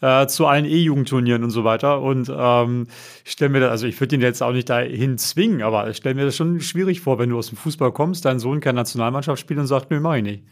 äh, 0.00 0.26
zu 0.28 0.46
allen 0.46 0.64
E-Jugendturnieren 0.64 1.44
und 1.44 1.50
so 1.50 1.64
weiter. 1.64 2.00
Und 2.00 2.32
ähm, 2.34 2.86
ich 3.24 3.32
stelle 3.32 3.50
mir 3.50 3.60
das, 3.60 3.70
also 3.70 3.86
ich 3.86 4.00
würde 4.00 4.14
ihn 4.14 4.22
jetzt 4.22 4.42
auch 4.42 4.52
nicht 4.52 4.70
dahin 4.70 5.18
zwingen, 5.18 5.62
aber 5.62 5.90
ich 5.90 5.98
stelle 5.98 6.14
mir 6.14 6.24
das 6.24 6.36
schon 6.36 6.60
schwierig 6.60 7.00
vor, 7.00 7.18
wenn 7.18 7.28
du 7.28 7.38
aus 7.38 7.48
dem 7.48 7.58
Fußball 7.58 7.92
kommst, 7.92 8.24
dein 8.24 8.38
Sohn 8.38 8.60
kann 8.60 8.76
Nationalmannschaft 8.76 9.40
spielen 9.40 9.60
und 9.60 9.66
sagt, 9.66 9.90
nö, 9.90 10.00
mach 10.00 10.14
ich 10.14 10.22
nicht 10.22 10.44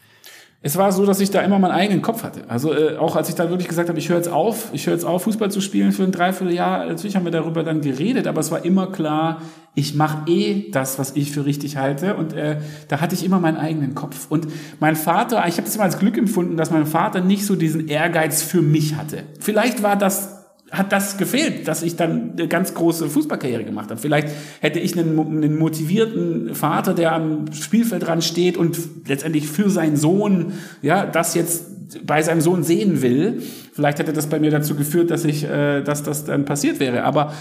es 0.67 0.79
war 0.79 0.93
so, 0.93 1.05
dass 1.05 1.21
ich 1.21 1.31
da 1.31 1.43
immer 1.43 1.59
meinen 1.59 1.73
eigenen 1.73 2.01
Kopf 2.01 2.23
hatte. 2.23 2.45
Also 2.49 2.73
äh, 2.73 2.97
auch 2.97 3.17
als 3.17 3.29
ich 3.29 3.35
dann 3.35 3.51
wirklich 3.51 3.69
gesagt 3.69 3.91
habe, 3.91 3.99
ich 3.99 4.09
höre 4.09 4.17
jetzt 4.17 4.31
auf, 4.31 4.71
ich 4.73 4.87
höre 4.87 4.95
jetzt 4.95 5.05
auf, 5.05 5.25
Fußball 5.25 5.51
zu 5.51 5.61
spielen 5.61 5.93
für 5.93 6.05
ein 6.05 6.11
Dreivierteljahr. 6.11 6.87
Natürlich 6.87 7.17
haben 7.17 7.27
wir 7.27 7.33
darüber 7.33 7.63
dann 7.63 7.83
geredet, 7.83 8.27
aber 8.27 8.41
es 8.41 8.51
war 8.51 8.65
immer 8.65 8.87
klar, 8.87 9.43
ich 9.75 9.95
mache 9.95 10.27
eh 10.27 10.71
das, 10.71 10.99
was 10.99 11.17
ich 11.17 11.33
für 11.33 11.45
richtig 11.45 11.77
halte. 11.77 12.15
Und 12.15 12.33
äh, 12.33 12.63
da 12.89 13.03
hatte 13.03 13.15
ich 13.15 13.27
immer 13.27 13.41
meinen 13.41 13.59
eigenen 13.59 13.95
Kopf. 13.95 14.27
Und 14.31 14.49
mein 14.81 14.97
Vater, 14.97 15.47
ich 15.47 15.59
habe 15.59 15.69
es 15.69 15.75
immer 15.75 15.85
als 15.85 15.99
Glück 15.99 16.17
empfunden, 16.17 16.57
dass 16.57 16.71
mein 16.71 16.87
Vater 16.87 17.21
nicht 17.21 17.45
so 17.45 17.57
diesen 17.57 17.89
Ehrgeiz 17.89 18.43
für 18.43 18.63
mich 18.63 18.97
hatte. 18.97 19.25
Vielleicht 19.41 19.83
war 19.83 19.97
das 19.97 20.44
hat 20.71 20.93
das 20.93 21.19
gefehlt, 21.19 21.69
dass 21.69 21.83
ich 21.83 21.97
dann 21.97 22.33
eine 22.33 22.49
ganz 22.49 22.75
große 22.75 23.09
Fußballkarriere 23.09 23.65
gemacht 23.65 23.91
habe. 23.91 24.01
Vielleicht 24.01 24.29
hätte 24.61 24.81
ich 24.81 24.99
einen, 24.99 25.19
einen 25.19 25.59
motivierten 25.59 26.55
Vater, 26.55 26.95
der 26.95 27.13
am 27.13 27.53
Spielfeld 27.53 28.07
dran 28.07 28.23
steht 28.23 28.57
und 28.57 28.79
letztendlich 29.07 29.47
für 29.47 29.71
seinen 29.71 29.97
Sohn, 29.97 30.55
ja, 30.83 31.07
das 31.07 31.35
jetzt 31.35 31.74
bei 32.05 32.23
seinem 32.23 32.41
Sohn 32.41 32.63
sehen 32.63 33.03
will. 33.03 33.43
Vielleicht 33.73 33.99
hätte 33.99 34.13
das 34.13 34.29
bei 34.29 34.39
mir 34.41 34.51
dazu 34.51 34.75
geführt, 34.75 35.11
dass 35.11 35.25
ich, 35.25 35.45
äh, 35.45 35.83
dass 35.83 36.03
das 36.03 36.25
dann 36.25 36.45
passiert 36.45 36.81
wäre. 36.81 37.05
Aber 37.05 37.33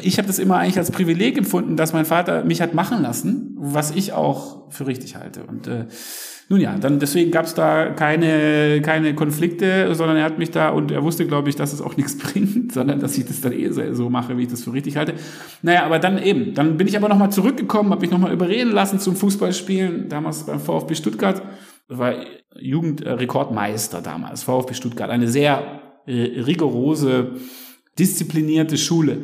ich 0.00 0.18
habe 0.18 0.26
das 0.26 0.38
immer 0.38 0.58
eigentlich 0.58 0.78
als 0.78 0.90
Privileg 0.90 1.38
empfunden, 1.38 1.76
dass 1.76 1.92
mein 1.92 2.04
Vater 2.04 2.44
mich 2.44 2.60
hat 2.60 2.74
machen 2.74 3.02
lassen, 3.02 3.54
was 3.58 3.90
ich 3.90 4.12
auch 4.12 4.70
für 4.70 4.86
richtig 4.86 5.16
halte. 5.16 5.44
Und 5.44 5.66
äh, 5.66 5.86
nun 6.52 6.60
ja, 6.60 6.76
dann 6.76 6.98
deswegen 6.98 7.30
gab 7.30 7.46
es 7.46 7.54
da 7.54 7.90
keine, 7.90 8.82
keine 8.82 9.14
Konflikte, 9.14 9.94
sondern 9.94 10.18
er 10.18 10.24
hat 10.24 10.38
mich 10.38 10.50
da 10.50 10.68
und 10.68 10.90
er 10.90 11.02
wusste, 11.02 11.26
glaube 11.26 11.48
ich, 11.48 11.56
dass 11.56 11.72
es 11.72 11.80
auch 11.80 11.96
nichts 11.96 12.18
bringt, 12.18 12.72
sondern 12.72 13.00
dass 13.00 13.16
ich 13.16 13.24
das 13.24 13.40
dann 13.40 13.52
eh 13.52 13.70
so 13.70 14.10
mache, 14.10 14.36
wie 14.36 14.42
ich 14.42 14.48
das 14.48 14.64
für 14.64 14.72
richtig 14.72 14.96
halte. 14.98 15.14
Naja, 15.62 15.84
aber 15.84 15.98
dann 15.98 16.22
eben, 16.22 16.52
dann 16.52 16.76
bin 16.76 16.86
ich 16.86 16.96
aber 16.96 17.08
nochmal 17.08 17.32
zurückgekommen, 17.32 17.90
habe 17.90 18.02
mich 18.02 18.10
nochmal 18.10 18.32
überreden 18.32 18.70
lassen 18.70 18.98
zum 18.98 19.16
Fußballspielen, 19.16 20.10
damals 20.10 20.44
beim 20.44 20.60
VfB 20.60 20.94
Stuttgart. 20.94 21.42
War 21.98 22.14
Jugendrekordmeister 22.58 24.02
damals, 24.02 24.42
VfB 24.42 24.74
Stuttgart. 24.74 25.10
Eine 25.10 25.28
sehr 25.28 25.80
äh, 26.06 26.40
rigorose, 26.40 27.32
disziplinierte 27.98 28.76
Schule. 28.76 29.18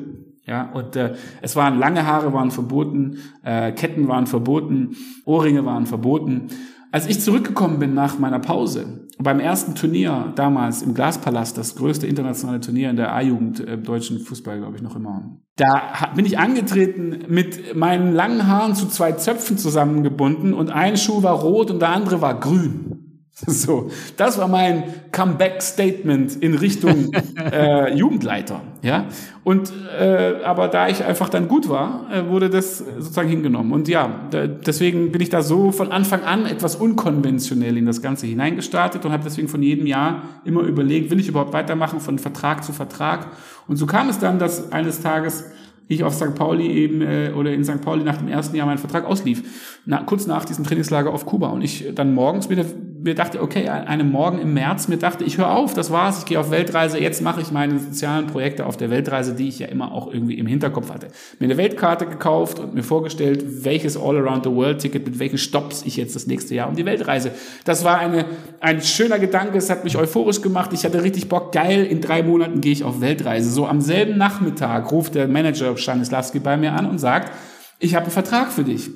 Ja, 0.46 0.70
und 0.72 0.96
äh, 0.96 1.14
es 1.42 1.56
waren 1.56 1.78
lange 1.78 2.06
Haare 2.06 2.32
waren 2.32 2.50
verboten, 2.50 3.18
äh, 3.44 3.72
Ketten 3.72 4.08
waren 4.08 4.26
verboten, 4.26 4.96
Ohrringe 5.26 5.66
waren 5.66 5.84
verboten. 5.84 6.48
Als 6.90 7.06
ich 7.06 7.20
zurückgekommen 7.20 7.78
bin 7.78 7.92
nach 7.92 8.18
meiner 8.18 8.38
Pause, 8.38 9.07
beim 9.18 9.40
ersten 9.40 9.74
Turnier 9.74 10.32
damals 10.36 10.82
im 10.82 10.94
Glaspalast, 10.94 11.58
das 11.58 11.74
größte 11.76 12.06
internationale 12.06 12.60
Turnier 12.60 12.90
in 12.90 12.96
der 12.96 13.12
A-Jugend 13.14 13.60
äh, 13.60 13.76
deutschen 13.76 14.20
Fußball, 14.20 14.58
glaube 14.58 14.76
ich, 14.76 14.82
noch 14.82 14.96
immer. 14.96 15.38
Da 15.56 16.12
bin 16.14 16.24
ich 16.24 16.38
angetreten 16.38 17.24
mit 17.28 17.74
meinen 17.74 18.14
langen 18.14 18.46
Haaren 18.46 18.74
zu 18.74 18.86
zwei 18.86 19.12
Zöpfen 19.12 19.58
zusammengebunden 19.58 20.54
und 20.54 20.70
ein 20.70 20.96
Schuh 20.96 21.22
war 21.22 21.34
rot 21.34 21.70
und 21.70 21.80
der 21.80 21.90
andere 21.90 22.20
war 22.20 22.38
grün. 22.38 23.07
So, 23.46 23.90
das 24.16 24.38
war 24.38 24.48
mein 24.48 24.84
Comeback-Statement 25.12 26.36
in 26.42 26.54
Richtung 26.54 27.12
äh, 27.52 27.94
Jugendleiter, 27.94 28.62
ja. 28.82 29.06
Und 29.44 29.72
äh, 29.98 30.42
aber 30.44 30.68
da 30.68 30.88
ich 30.88 31.04
einfach 31.04 31.28
dann 31.28 31.46
gut 31.46 31.68
war, 31.68 32.06
äh, 32.12 32.28
wurde 32.28 32.50
das 32.50 32.78
sozusagen 32.78 33.28
hingenommen. 33.28 33.72
Und 33.72 33.88
ja, 33.88 34.26
da, 34.30 34.46
deswegen 34.46 35.12
bin 35.12 35.20
ich 35.20 35.30
da 35.30 35.42
so 35.42 35.70
von 35.70 35.92
Anfang 35.92 36.24
an 36.24 36.46
etwas 36.46 36.76
unkonventionell 36.76 37.76
in 37.76 37.86
das 37.86 38.02
Ganze 38.02 38.26
hineingestartet 38.26 39.04
und 39.04 39.12
habe 39.12 39.22
deswegen 39.24 39.48
von 39.48 39.62
jedem 39.62 39.86
Jahr 39.86 40.22
immer 40.44 40.62
überlegt, 40.62 41.10
will 41.10 41.20
ich 41.20 41.28
überhaupt 41.28 41.52
weitermachen 41.52 42.00
von 42.00 42.18
Vertrag 42.18 42.64
zu 42.64 42.72
Vertrag. 42.72 43.28
Und 43.68 43.76
so 43.76 43.86
kam 43.86 44.08
es 44.08 44.18
dann, 44.18 44.38
dass 44.38 44.72
eines 44.72 45.00
Tages 45.00 45.44
ich 45.88 46.04
auf 46.04 46.14
St. 46.14 46.34
Pauli 46.34 46.66
eben 46.66 47.00
äh, 47.00 47.32
oder 47.34 47.52
in 47.52 47.64
St. 47.64 47.80
Pauli 47.80 48.04
nach 48.04 48.18
dem 48.18 48.28
ersten 48.28 48.54
Jahr 48.54 48.66
mein 48.66 48.78
Vertrag 48.78 49.06
auslief, 49.06 49.80
na, 49.86 50.02
kurz 50.02 50.26
nach 50.26 50.44
diesem 50.44 50.64
Trainingslager 50.64 51.12
auf 51.12 51.24
Kuba 51.24 51.48
und 51.48 51.62
ich 51.62 51.92
dann 51.94 52.12
morgens 52.12 52.50
wieder 52.50 52.64
mir 53.00 53.14
dachte, 53.14 53.40
okay, 53.42 53.68
einem 53.68 54.10
Morgen 54.10 54.38
im 54.38 54.54
März, 54.54 54.88
mir 54.88 54.96
dachte, 54.96 55.22
ich 55.22 55.38
höre 55.38 55.50
auf, 55.50 55.74
das 55.74 55.90
war's, 55.90 56.20
ich 56.20 56.24
gehe 56.24 56.40
auf 56.40 56.50
Weltreise, 56.50 56.98
jetzt 56.98 57.22
mache 57.22 57.40
ich 57.40 57.52
meine 57.52 57.78
sozialen 57.78 58.26
Projekte 58.26 58.66
auf 58.66 58.76
der 58.76 58.90
Weltreise, 58.90 59.34
die 59.34 59.48
ich 59.48 59.60
ja 59.60 59.68
immer 59.68 59.92
auch 59.92 60.12
irgendwie 60.12 60.38
im 60.38 60.46
Hinterkopf 60.46 60.90
hatte. 60.90 61.08
Mir 61.38 61.46
eine 61.46 61.56
Weltkarte 61.56 62.06
gekauft 62.06 62.58
und 62.58 62.74
mir 62.74 62.82
vorgestellt, 62.82 63.64
welches 63.64 63.96
All-Around-the-World-Ticket 63.96 65.06
mit 65.06 65.18
welchen 65.18 65.38
Stops 65.38 65.82
ich 65.84 65.96
jetzt 65.96 66.16
das 66.16 66.26
nächste 66.26 66.54
Jahr 66.54 66.68
um 66.68 66.76
die 66.76 66.84
Weltreise. 66.84 67.30
Das 67.64 67.84
war 67.84 67.98
eine, 67.98 68.24
ein 68.60 68.82
schöner 68.82 69.18
Gedanke, 69.18 69.58
es 69.58 69.70
hat 69.70 69.84
mich 69.84 69.96
euphorisch 69.96 70.42
gemacht, 70.42 70.72
ich 70.72 70.84
hatte 70.84 71.02
richtig 71.02 71.28
Bock, 71.28 71.52
geil, 71.52 71.84
in 71.84 72.00
drei 72.00 72.22
Monaten 72.22 72.60
gehe 72.60 72.72
ich 72.72 72.84
auf 72.84 73.00
Weltreise. 73.00 73.50
So 73.50 73.66
am 73.66 73.80
selben 73.80 74.18
Nachmittag 74.18 74.90
ruft 74.90 75.14
der 75.14 75.28
Manager 75.28 75.76
Stanislavski 75.76 76.40
bei 76.40 76.56
mir 76.56 76.72
an 76.72 76.86
und 76.86 76.98
sagt, 76.98 77.32
ich 77.78 77.94
habe 77.94 78.04
einen 78.04 78.12
Vertrag 78.12 78.50
für 78.50 78.64
dich 78.64 78.90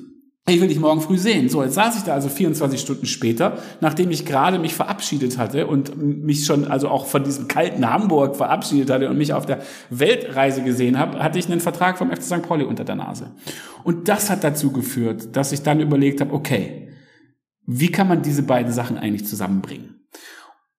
ich 0.45 0.59
will 0.59 0.67
dich 0.67 0.79
morgen 0.79 0.99
früh 0.99 1.17
sehen. 1.17 1.47
So, 1.47 1.63
jetzt 1.63 1.75
saß 1.75 1.97
ich 1.97 2.03
da 2.03 2.13
also 2.13 2.27
24 2.27 2.79
Stunden 2.79 3.05
später, 3.05 3.59
nachdem 3.79 4.11
ich 4.11 4.25
gerade 4.25 4.59
mich 4.59 4.73
verabschiedet 4.73 5.37
hatte 5.37 5.67
und 5.67 5.95
mich 5.97 6.45
schon 6.45 6.67
also 6.67 6.89
auch 6.89 7.05
von 7.05 7.23
diesem 7.23 7.47
kalten 7.47 7.89
Hamburg 7.89 8.35
verabschiedet 8.35 8.89
hatte 8.89 9.09
und 9.09 9.17
mich 9.17 9.33
auf 9.33 9.45
der 9.45 9.61
Weltreise 9.89 10.61
gesehen 10.61 10.99
habe, 10.99 11.19
hatte 11.23 11.39
ich 11.39 11.49
einen 11.49 11.61
Vertrag 11.61 11.97
vom 11.97 12.11
FC 12.11 12.23
St. 12.23 12.41
Pauli 12.41 12.65
unter 12.65 12.83
der 12.83 12.95
Nase. 12.95 13.31
Und 13.85 14.09
das 14.09 14.29
hat 14.29 14.43
dazu 14.43 14.73
geführt, 14.73 15.35
dass 15.35 15.53
ich 15.53 15.61
dann 15.61 15.79
überlegt 15.79 16.19
habe, 16.19 16.33
okay, 16.33 16.89
wie 17.65 17.89
kann 17.89 18.09
man 18.09 18.21
diese 18.21 18.43
beiden 18.43 18.73
Sachen 18.73 18.97
eigentlich 18.97 19.25
zusammenbringen? 19.25 20.01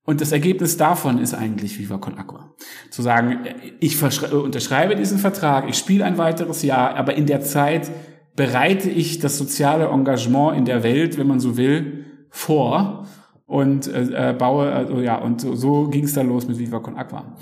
Und 0.07 0.21
das 0.21 0.33
Ergebnis 0.33 0.77
davon 0.77 1.19
ist 1.19 1.33
eigentlich 1.33 1.79
Viva 1.79 1.97
Con 1.97 2.19
Aqua. 2.19 2.55
Zu 2.91 3.01
sagen, 3.01 3.47
ich 3.81 4.03
unterschreibe 4.31 4.97
diesen 4.97 5.19
Vertrag, 5.19 5.67
ich 5.71 5.79
spiele 5.79 6.05
ein 6.05 6.19
weiteres 6.19 6.63
Jahr, 6.63 6.95
aber 6.97 7.15
in 7.15 7.25
der 7.25 7.41
Zeit 7.41 7.91
bereite 8.37 8.91
ich 8.91 9.19
das 9.19 9.39
soziale 9.39 9.87
Engagement 9.87 10.57
in 10.57 10.65
der 10.65 10.83
Welt, 10.83 11.19
wenn 11.19 11.27
man 11.27 11.41
so 11.41 11.57
will, 11.57 12.05
vor 12.31 13.07
und 13.47 13.87
äh, 13.87 14.31
äh 14.31 14.33
baue, 14.33 14.73
also 14.73 15.01
ja, 15.01 15.19
und 15.19 15.41
so, 15.41 15.55
so 15.55 15.89
ging 15.89 16.05
es 16.05 16.15
dann 16.15 16.29
los 16.29 16.49
mit 16.49 16.59
Viva 16.59 16.81
Con 16.81 16.97
Aqua. 16.97 17.37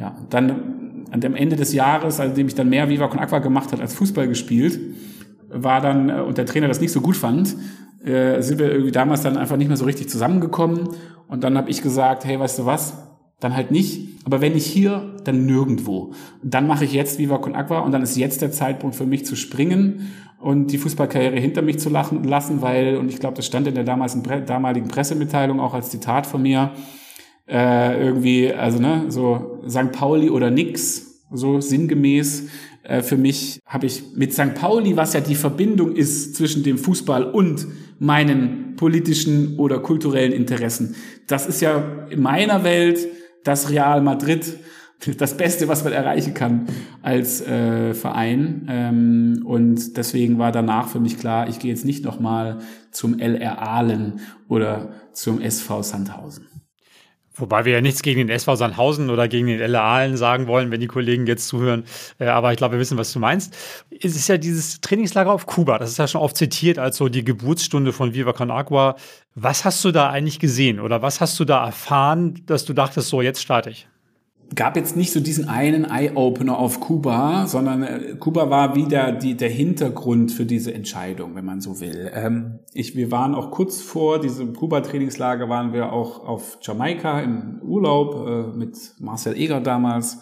Ja, 0.00 0.14
dann 0.30 1.06
an 1.10 1.20
dem 1.20 1.34
Ende 1.34 1.56
des 1.56 1.72
Jahres, 1.72 2.20
als 2.20 2.36
ich 2.36 2.54
dann 2.54 2.68
mehr 2.68 2.88
Viva 2.88 3.08
Con 3.08 3.18
Aqua 3.18 3.38
gemacht 3.38 3.72
hat 3.72 3.80
als 3.80 3.94
Fußball 3.94 4.28
gespielt, 4.28 4.78
war 5.48 5.80
dann, 5.80 6.10
äh, 6.10 6.20
und 6.20 6.38
der 6.38 6.46
Trainer 6.46 6.68
das 6.68 6.80
nicht 6.80 6.92
so 6.92 7.00
gut 7.00 7.16
fand, 7.16 7.56
äh, 8.04 8.40
sind 8.42 8.58
wir 8.58 8.70
irgendwie 8.70 8.92
damals 8.92 9.22
dann 9.22 9.36
einfach 9.36 9.56
nicht 9.56 9.68
mehr 9.68 9.76
so 9.76 9.84
richtig 9.84 10.08
zusammengekommen. 10.08 10.88
Und 11.28 11.42
dann 11.42 11.56
habe 11.56 11.70
ich 11.70 11.82
gesagt, 11.82 12.24
hey, 12.24 12.38
weißt 12.38 12.60
du 12.60 12.66
was, 12.66 12.94
dann 13.40 13.56
halt 13.56 13.70
nicht. 13.70 14.24
Aber 14.24 14.40
wenn 14.40 14.54
nicht 14.54 14.66
hier, 14.66 15.14
dann 15.24 15.46
nirgendwo. 15.46 16.12
Dann 16.42 16.66
mache 16.66 16.84
ich 16.84 16.92
jetzt 16.92 17.18
Viva 17.18 17.38
Con 17.38 17.54
Aqua 17.54 17.80
und 17.80 17.92
dann 17.92 18.02
ist 18.02 18.16
jetzt 18.16 18.42
der 18.42 18.50
Zeitpunkt 18.50 18.96
für 18.96 19.06
mich 19.06 19.24
zu 19.24 19.36
springen 19.36 20.12
und 20.38 20.68
die 20.68 20.78
Fußballkarriere 20.78 21.36
hinter 21.36 21.62
mich 21.62 21.78
zu 21.78 21.88
lachen, 21.88 22.24
lassen, 22.24 22.62
weil, 22.62 22.96
und 22.96 23.08
ich 23.08 23.18
glaube, 23.18 23.36
das 23.36 23.46
stand 23.46 23.66
in 23.66 23.74
der 23.74 23.84
damaligen 23.84 24.88
Pressemitteilung 24.88 25.60
auch 25.60 25.74
als 25.74 25.90
Zitat 25.90 26.26
von 26.26 26.42
mir, 26.42 26.72
äh, 27.48 28.04
irgendwie, 28.04 28.52
also 28.52 28.78
ne, 28.78 29.04
so 29.08 29.62
St. 29.68 29.92
Pauli 29.92 30.30
oder 30.30 30.50
nix, 30.50 31.24
so 31.32 31.60
sinngemäß. 31.60 32.48
Äh, 32.82 33.02
für 33.02 33.16
mich 33.16 33.60
habe 33.66 33.86
ich 33.86 34.02
mit 34.14 34.32
St. 34.32 34.54
Pauli, 34.54 34.96
was 34.96 35.12
ja 35.12 35.20
die 35.20 35.34
Verbindung 35.34 35.94
ist 35.94 36.36
zwischen 36.36 36.62
dem 36.62 36.78
Fußball 36.78 37.24
und 37.24 37.66
meinen 37.98 38.74
politischen 38.76 39.58
oder 39.58 39.78
kulturellen 39.80 40.32
Interessen. 40.32 40.96
Das 41.26 41.46
ist 41.46 41.60
ja 41.60 42.06
in 42.10 42.20
meiner 42.20 42.62
Welt 42.62 42.98
das 43.42 43.70
Real 43.70 44.02
Madrid 44.02 44.58
das 45.18 45.36
Beste, 45.36 45.68
was 45.68 45.84
man 45.84 45.92
erreichen 45.92 46.34
kann 46.34 46.66
als 47.02 47.40
äh, 47.40 47.94
Verein. 47.94 48.66
Ähm, 48.68 49.42
und 49.44 49.96
deswegen 49.96 50.38
war 50.38 50.52
danach 50.52 50.88
für 50.88 51.00
mich 51.00 51.18
klar, 51.18 51.48
ich 51.48 51.58
gehe 51.58 51.70
jetzt 51.70 51.84
nicht 51.84 52.04
nochmal 52.04 52.58
zum 52.90 53.18
LR 53.18 53.60
Aalen 53.60 54.20
oder 54.48 54.90
zum 55.12 55.40
SV 55.40 55.82
Sandhausen. 55.82 56.46
Wobei 57.38 57.66
wir 57.66 57.74
ja 57.74 57.80
nichts 57.82 58.00
gegen 58.00 58.18
den 58.18 58.30
SV 58.30 58.56
Sandhausen 58.56 59.10
oder 59.10 59.28
gegen 59.28 59.46
den 59.46 59.60
LR 59.60 59.82
Aalen 59.82 60.16
sagen 60.16 60.46
wollen, 60.46 60.70
wenn 60.70 60.80
die 60.80 60.86
Kollegen 60.86 61.26
jetzt 61.26 61.48
zuhören. 61.48 61.84
Äh, 62.18 62.28
aber 62.28 62.52
ich 62.52 62.56
glaube, 62.56 62.72
wir 62.72 62.80
wissen, 62.80 62.96
was 62.96 63.12
du 63.12 63.18
meinst. 63.18 63.54
Es 63.90 64.16
ist 64.16 64.28
ja 64.28 64.38
dieses 64.38 64.80
Trainingslager 64.80 65.30
auf 65.30 65.44
Kuba. 65.44 65.78
Das 65.78 65.90
ist 65.90 65.98
ja 65.98 66.08
schon 66.08 66.22
oft 66.22 66.36
zitiert 66.36 66.78
als 66.78 66.96
so 66.96 67.10
die 67.10 67.24
Geburtsstunde 67.24 67.92
von 67.92 68.14
Viva 68.14 68.32
Con 68.32 68.50
Agua. 68.50 68.96
Was 69.34 69.66
hast 69.66 69.84
du 69.84 69.92
da 69.92 70.08
eigentlich 70.08 70.38
gesehen 70.38 70.80
oder 70.80 71.02
was 71.02 71.20
hast 71.20 71.38
du 71.38 71.44
da 71.44 71.66
erfahren, 71.66 72.40
dass 72.46 72.64
du 72.64 72.72
dachtest, 72.72 73.10
so 73.10 73.20
jetzt 73.20 73.42
starte 73.42 73.68
ich? 73.68 73.86
Gab 74.54 74.76
jetzt 74.76 74.96
nicht 74.96 75.12
so 75.12 75.20
diesen 75.20 75.48
einen 75.48 75.84
Eye-Opener 75.84 76.56
auf 76.58 76.80
Kuba, 76.80 77.46
sondern 77.46 77.82
äh, 77.82 78.16
Kuba 78.18 78.48
war 78.48 78.76
wieder 78.76 79.12
die, 79.12 79.36
der 79.36 79.48
Hintergrund 79.48 80.30
für 80.30 80.46
diese 80.46 80.72
Entscheidung, 80.72 81.34
wenn 81.34 81.44
man 81.44 81.60
so 81.60 81.80
will. 81.80 82.10
Ähm, 82.14 82.60
ich, 82.72 82.94
wir 82.94 83.10
waren 83.10 83.34
auch 83.34 83.50
kurz 83.50 83.82
vor 83.82 84.20
diesem 84.20 84.54
Kuba-Trainingslager, 84.54 85.48
waren 85.48 85.72
wir 85.72 85.92
auch 85.92 86.24
auf 86.24 86.58
Jamaika 86.62 87.20
im 87.20 87.60
Urlaub 87.62 88.26
äh, 88.26 88.56
mit 88.56 88.76
Marcel 89.00 89.36
Eger 89.36 89.60
damals. 89.60 90.20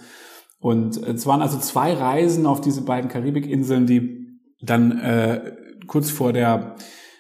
Und 0.59 0.97
es 0.97 1.27
waren 1.27 1.43
also 1.43 1.59
zwei 1.59 1.93
Reisen 1.93 2.47
auf 2.47 2.63
diese 2.63 2.83
beiden 2.83 3.11
Karibikinseln, 3.11 3.87
die 3.87 4.41
dann 4.63 4.99
äh, 4.99 5.53
kurz 5.87 6.11
vor 6.11 6.33
der 6.33 6.77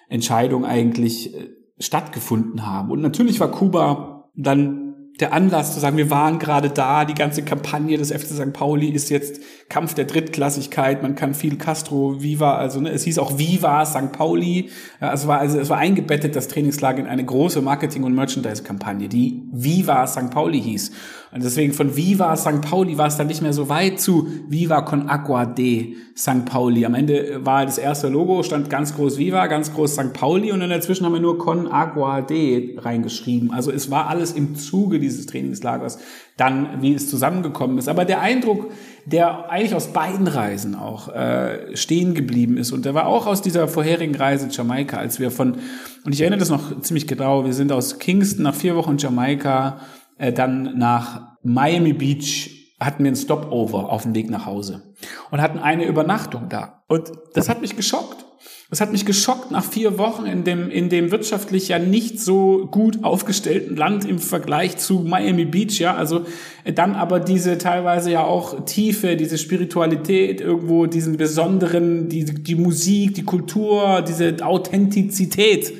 Entscheidung 0.08 0.64
eigentlich 0.64 1.34
äh, 1.34 1.50
stattgefunden 1.78 2.66
haben. 2.66 2.90
Und 2.90 3.02
natürlich 3.02 3.40
war 3.40 3.50
Kuba 3.50 4.30
dann 4.34 4.83
der 5.20 5.32
Anlass 5.32 5.74
zu 5.74 5.80
sagen, 5.80 5.96
wir 5.96 6.10
waren 6.10 6.40
gerade 6.40 6.70
da, 6.70 7.04
die 7.04 7.14
ganze 7.14 7.44
Kampagne 7.44 7.96
des 7.96 8.10
FC 8.10 8.34
St. 8.34 8.52
Pauli 8.52 8.88
ist 8.88 9.10
jetzt 9.10 9.40
Kampf 9.68 9.94
der 9.94 10.06
Drittklassigkeit, 10.06 11.02
man 11.02 11.14
kann 11.14 11.34
viel 11.34 11.56
Castro, 11.56 12.20
Viva, 12.20 12.56
also 12.56 12.80
ne, 12.80 12.90
es 12.90 13.04
hieß 13.04 13.20
auch 13.20 13.38
Viva 13.38 13.86
St. 13.86 14.10
Pauli, 14.10 14.70
es 14.98 15.28
war 15.28 15.38
also 15.38 15.60
es 15.60 15.70
war 15.70 15.78
eingebettet 15.78 16.34
das 16.34 16.48
Trainingslager 16.48 16.98
in 16.98 17.06
eine 17.06 17.24
große 17.24 17.62
Marketing- 17.62 18.02
und 18.02 18.14
Merchandise-Kampagne, 18.14 19.08
die 19.08 19.42
Viva 19.52 20.04
St. 20.08 20.30
Pauli 20.30 20.60
hieß. 20.60 20.90
Und 21.34 21.42
deswegen 21.42 21.72
von 21.72 21.96
Viva 21.96 22.36
St. 22.36 22.60
Pauli 22.60 22.96
war 22.96 23.08
es 23.08 23.16
dann 23.16 23.26
nicht 23.26 23.42
mehr 23.42 23.52
so 23.52 23.68
weit 23.68 23.98
zu 23.98 24.28
Viva 24.48 24.82
con 24.82 25.08
Aqua 25.08 25.44
de 25.44 25.96
St. 26.16 26.44
Pauli. 26.44 26.86
Am 26.86 26.94
Ende 26.94 27.44
war 27.44 27.66
das 27.66 27.76
erste 27.76 28.08
Logo, 28.08 28.44
stand 28.44 28.70
ganz 28.70 28.94
groß 28.94 29.18
Viva, 29.18 29.48
ganz 29.48 29.74
groß 29.74 29.94
St. 29.94 30.12
Pauli 30.12 30.52
und 30.52 30.60
in 30.60 30.70
dazwischen 30.70 31.04
haben 31.04 31.12
wir 31.12 31.20
nur 31.20 31.36
con 31.36 31.66
Agua 31.66 32.20
de 32.20 32.78
reingeschrieben. 32.78 33.50
Also 33.50 33.72
es 33.72 33.90
war 33.90 34.06
alles 34.06 34.30
im 34.30 34.54
Zuge 34.54 35.00
dieses 35.00 35.26
Trainingslagers 35.26 35.98
dann, 36.36 36.80
wie 36.82 36.94
es 36.94 37.10
zusammengekommen 37.10 37.78
ist. 37.78 37.88
Aber 37.88 38.04
der 38.04 38.20
Eindruck, 38.20 38.70
der 39.04 39.50
eigentlich 39.50 39.74
aus 39.74 39.88
beiden 39.88 40.28
Reisen 40.28 40.76
auch 40.76 41.08
äh, 41.08 41.76
stehen 41.76 42.14
geblieben 42.14 42.56
ist. 42.58 42.70
Und 42.70 42.84
der 42.84 42.94
war 42.94 43.06
auch 43.06 43.26
aus 43.26 43.42
dieser 43.42 43.66
vorherigen 43.66 44.14
Reise 44.14 44.46
Jamaika, 44.52 44.98
als 44.98 45.18
wir 45.18 45.32
von, 45.32 45.56
und 46.04 46.12
ich 46.12 46.20
erinnere 46.20 46.38
das 46.38 46.50
noch 46.50 46.80
ziemlich 46.80 47.08
genau, 47.08 47.44
wir 47.44 47.52
sind 47.52 47.72
aus 47.72 47.98
Kingston 47.98 48.44
nach 48.44 48.54
vier 48.54 48.76
Wochen 48.76 48.98
Jamaika 48.98 49.80
äh, 50.18 50.32
dann 50.32 50.78
nach 50.78 51.36
Miami 51.42 51.92
Beach 51.92 52.50
hatten 52.80 53.04
wir 53.04 53.12
ein 53.12 53.16
Stopover 53.16 53.90
auf 53.90 54.02
dem 54.02 54.14
Weg 54.14 54.30
nach 54.30 54.46
Hause 54.46 54.94
und 55.30 55.40
hatten 55.40 55.58
eine 55.58 55.86
Übernachtung 55.86 56.48
da. 56.48 56.82
Und 56.88 57.12
das 57.34 57.48
hat 57.48 57.60
mich 57.60 57.76
geschockt. 57.76 58.24
Das 58.70 58.80
hat 58.80 58.90
mich 58.90 59.04
geschockt 59.06 59.50
nach 59.50 59.64
vier 59.64 59.98
Wochen 59.98 60.26
in 60.26 60.42
dem, 60.42 60.70
in 60.70 60.88
dem 60.88 61.12
wirtschaftlich 61.12 61.68
ja 61.68 61.78
nicht 61.78 62.18
so 62.18 62.66
gut 62.70 63.04
aufgestellten 63.04 63.76
Land 63.76 64.04
im 64.04 64.18
Vergleich 64.18 64.78
zu 64.78 65.00
Miami 65.00 65.44
Beach, 65.44 65.78
ja. 65.78 65.94
Also 65.94 66.24
äh, 66.64 66.72
dann 66.72 66.94
aber 66.94 67.20
diese 67.20 67.58
teilweise 67.58 68.10
ja 68.10 68.24
auch 68.24 68.64
Tiefe, 68.64 69.16
diese 69.16 69.38
Spiritualität 69.38 70.40
irgendwo, 70.40 70.86
diesen 70.86 71.16
besonderen, 71.16 72.08
die, 72.08 72.24
die 72.24 72.56
Musik, 72.56 73.14
die 73.14 73.24
Kultur, 73.24 74.02
diese 74.02 74.34
Authentizität, 74.44 75.72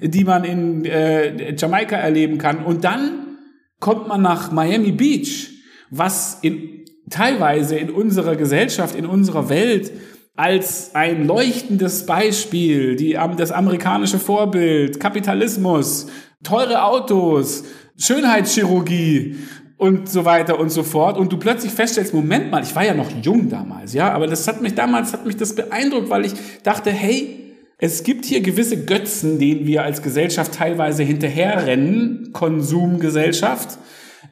die 0.00 0.24
man 0.24 0.44
in 0.44 0.84
äh, 0.86 1.54
Jamaika 1.54 1.96
erleben 1.96 2.38
kann. 2.38 2.64
Und 2.64 2.84
dann 2.84 3.27
kommt 3.80 4.08
man 4.08 4.22
nach 4.22 4.50
Miami 4.50 4.92
Beach, 4.92 5.50
was 5.90 6.38
in, 6.42 6.84
teilweise 7.10 7.76
in 7.76 7.90
unserer 7.90 8.36
Gesellschaft, 8.36 8.94
in 8.94 9.06
unserer 9.06 9.48
Welt 9.48 9.92
als 10.36 10.94
ein 10.94 11.26
leuchtendes 11.26 12.06
Beispiel, 12.06 12.94
die, 12.94 13.18
das 13.36 13.50
amerikanische 13.50 14.20
Vorbild, 14.20 15.00
Kapitalismus, 15.00 16.06
teure 16.44 16.84
Autos, 16.84 17.64
Schönheitschirurgie 17.96 19.36
und 19.78 20.08
so 20.08 20.24
weiter 20.24 20.60
und 20.60 20.70
so 20.70 20.84
fort. 20.84 21.18
Und 21.18 21.32
du 21.32 21.38
plötzlich 21.38 21.72
feststellst, 21.72 22.14
Moment 22.14 22.52
mal, 22.52 22.62
ich 22.62 22.74
war 22.76 22.84
ja 22.84 22.94
noch 22.94 23.10
jung 23.22 23.48
damals, 23.48 23.94
ja, 23.94 24.12
aber 24.12 24.28
das 24.28 24.46
hat 24.46 24.62
mich 24.62 24.76
damals 24.76 25.12
hat 25.12 25.26
mich 25.26 25.36
das 25.36 25.56
beeindruckt, 25.56 26.08
weil 26.08 26.26
ich 26.26 26.34
dachte, 26.62 26.90
hey, 26.90 27.47
es 27.78 28.02
gibt 28.02 28.24
hier 28.24 28.40
gewisse 28.40 28.84
Götzen, 28.84 29.38
denen 29.38 29.66
wir 29.66 29.84
als 29.84 30.02
Gesellschaft 30.02 30.52
teilweise 30.52 31.04
hinterherrennen, 31.04 32.30
Konsumgesellschaft, 32.32 33.78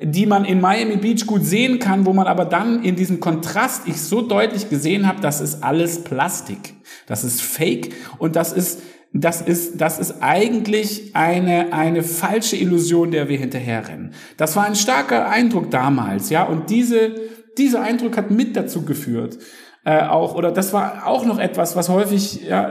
die 0.03 0.27
man 0.27 0.45
in 0.45 0.61
Miami 0.61 0.97
Beach 0.97 1.27
gut 1.27 1.45
sehen 1.45 1.79
kann, 1.79 2.07
wo 2.07 2.13
man 2.13 2.27
aber 2.27 2.45
dann 2.45 2.83
in 2.83 2.97
diesem 2.97 3.21
Kontrast 3.21 3.87
ich 3.87 4.01
so 4.01 4.21
deutlich 4.21 4.69
gesehen 4.69 5.07
habe, 5.07 5.21
das 5.21 5.41
ist 5.41 5.63
alles 5.63 6.03
Plastik, 6.03 6.75
das 7.07 7.23
ist 7.23 7.41
Fake 7.41 7.95
und 8.19 8.37
das 8.37 8.53
ist 8.53 8.81
das 9.13 9.41
ist, 9.41 9.81
das 9.81 9.99
ist 9.99 10.17
eigentlich 10.21 11.13
eine, 11.15 11.73
eine 11.73 12.03
falsche 12.03 12.57
Illusion, 12.57 13.13
der 13.13 13.31
wir 13.31 13.39
hinterherrennen. 13.39 14.13
Das 14.37 14.57
war 14.57 14.67
ein 14.67 14.75
starker 14.75 15.31
Eindruck 15.31 15.71
damals, 15.71 16.29
ja, 16.29 16.45
und 16.45 16.69
diese, 16.69 17.15
dieser 17.57 17.81
Eindruck 17.81 18.19
hat 18.19 18.31
mit 18.31 18.57
dazu 18.57 18.83
geführt, 18.83 19.39
äh, 19.87 20.03
auch, 20.03 20.35
oder 20.35 20.53
das 20.53 20.75
war 20.75 21.07
auch 21.07 21.25
noch 21.25 21.39
etwas, 21.39 21.77
was 21.77 21.89
häufig, 21.89 22.43
ja, 22.47 22.71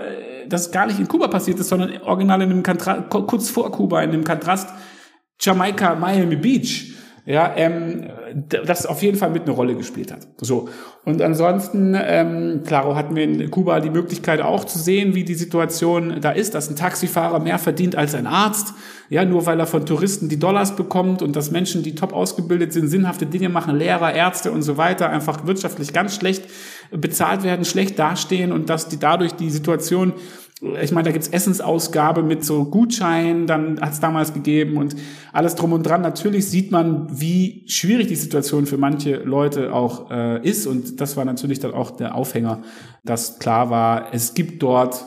das 0.49 0.71
gar 0.71 0.87
nicht 0.87 0.99
in 0.99 1.07
Kuba 1.07 1.27
passiert 1.27 1.59
ist, 1.59 1.69
sondern 1.69 2.01
original 2.01 2.41
in 2.41 2.49
dem 2.49 2.63
Kontrast, 2.63 3.09
kurz 3.09 3.49
vor 3.49 3.71
Kuba, 3.71 4.01
in 4.01 4.11
dem 4.11 4.23
Kontrast 4.23 4.69
Jamaika, 5.39 5.95
Miami 5.95 6.35
Beach, 6.35 6.93
ja, 7.25 7.53
ähm, 7.55 8.05
das 8.49 8.85
auf 8.85 9.01
jeden 9.01 9.17
Fall 9.17 9.31
mit 9.31 9.43
eine 9.43 9.51
Rolle 9.51 9.75
gespielt 9.75 10.11
hat. 10.11 10.27
So. 10.39 10.69
Und 11.05 11.23
ansonsten, 11.23 11.95
ähm, 11.99 12.61
klaro, 12.65 12.95
hatten 12.95 13.15
wir 13.15 13.23
in 13.23 13.49
Kuba 13.49 13.79
die 13.79 13.89
Möglichkeit 13.89 14.41
auch 14.41 14.63
zu 14.63 14.77
sehen, 14.77 15.15
wie 15.15 15.23
die 15.23 15.33
Situation 15.33 16.21
da 16.21 16.31
ist, 16.31 16.53
dass 16.53 16.69
ein 16.69 16.75
Taxifahrer 16.75 17.39
mehr 17.39 17.57
verdient 17.57 17.95
als 17.95 18.13
ein 18.13 18.27
Arzt, 18.27 18.73
ja, 19.09 19.25
nur 19.25 19.47
weil 19.47 19.59
er 19.59 19.65
von 19.65 19.87
Touristen 19.87 20.29
die 20.29 20.37
Dollars 20.37 20.75
bekommt 20.75 21.23
und 21.23 21.35
dass 21.35 21.49
Menschen, 21.49 21.81
die 21.81 21.95
top 21.95 22.13
ausgebildet 22.13 22.73
sind, 22.73 22.89
sinnhafte 22.89 23.25
Dinge 23.25 23.49
machen, 23.49 23.75
Lehrer, 23.75 24.13
Ärzte 24.13 24.51
und 24.51 24.61
so 24.61 24.77
weiter, 24.77 25.09
einfach 25.09 25.47
wirtschaftlich 25.47 25.93
ganz 25.93 26.15
schlecht 26.15 26.43
bezahlt 26.91 27.43
werden, 27.43 27.65
schlecht 27.65 27.97
dastehen 27.97 28.51
und 28.51 28.69
dass 28.69 28.87
die 28.87 28.99
dadurch 28.99 29.33
die 29.33 29.49
Situation 29.49 30.13
ich 30.61 30.91
meine, 30.91 31.05
da 31.05 31.11
gibt's 31.11 31.27
Essensausgabe 31.27 32.23
mit 32.23 32.45
so 32.45 32.65
Gutscheinen, 32.65 33.45
dann 33.45 33.79
hat's 33.81 33.99
damals 33.99 34.33
gegeben 34.33 34.77
und 34.77 34.95
alles 35.33 35.55
drum 35.55 35.73
und 35.73 35.83
dran. 35.83 36.01
Natürlich 36.01 36.47
sieht 36.47 36.71
man, 36.71 37.19
wie 37.19 37.65
schwierig 37.67 38.07
die 38.07 38.15
Situation 38.15 38.65
für 38.65 38.77
manche 38.77 39.17
Leute 39.17 39.73
auch 39.73 40.09
äh, 40.11 40.47
ist. 40.47 40.65
Und 40.65 41.01
das 41.01 41.17
war 41.17 41.25
natürlich 41.25 41.59
dann 41.59 41.73
auch 41.73 41.91
der 41.91 42.15
Aufhänger, 42.15 42.61
dass 43.03 43.37
klar 43.39 43.69
war, 43.69 44.13
es 44.13 44.33
gibt 44.33 44.63
dort 44.63 45.03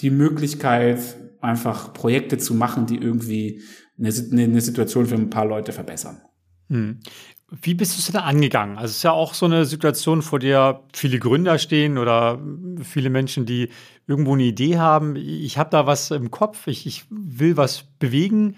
die 0.00 0.10
Möglichkeit, 0.10 1.00
einfach 1.40 1.92
Projekte 1.92 2.38
zu 2.38 2.54
machen, 2.54 2.86
die 2.86 2.98
irgendwie 2.98 3.62
eine, 3.98 4.10
eine 4.30 4.60
Situation 4.60 5.06
für 5.06 5.16
ein 5.16 5.30
paar 5.30 5.44
Leute 5.44 5.72
verbessern. 5.72 6.20
Hm. 6.68 7.00
Wie 7.60 7.74
bist 7.74 7.96
du 7.96 7.98
es 7.98 8.06
denn 8.06 8.20
angegangen? 8.20 8.78
Also 8.78 8.92
es 8.92 8.96
ist 8.98 9.02
ja 9.02 9.12
auch 9.12 9.34
so 9.34 9.44
eine 9.44 9.66
Situation, 9.66 10.22
vor 10.22 10.38
der 10.38 10.84
viele 10.94 11.18
Gründer 11.18 11.58
stehen 11.58 11.98
oder 11.98 12.40
viele 12.82 13.10
Menschen, 13.10 13.44
die 13.44 13.68
irgendwo 14.06 14.34
eine 14.34 14.44
Idee 14.44 14.78
haben. 14.78 15.16
Ich 15.16 15.58
habe 15.58 15.70
da 15.70 15.86
was 15.86 16.10
im 16.10 16.30
Kopf, 16.30 16.66
ich, 16.66 16.86
ich 16.86 17.04
will 17.10 17.56
was 17.56 17.84
bewegen, 17.98 18.56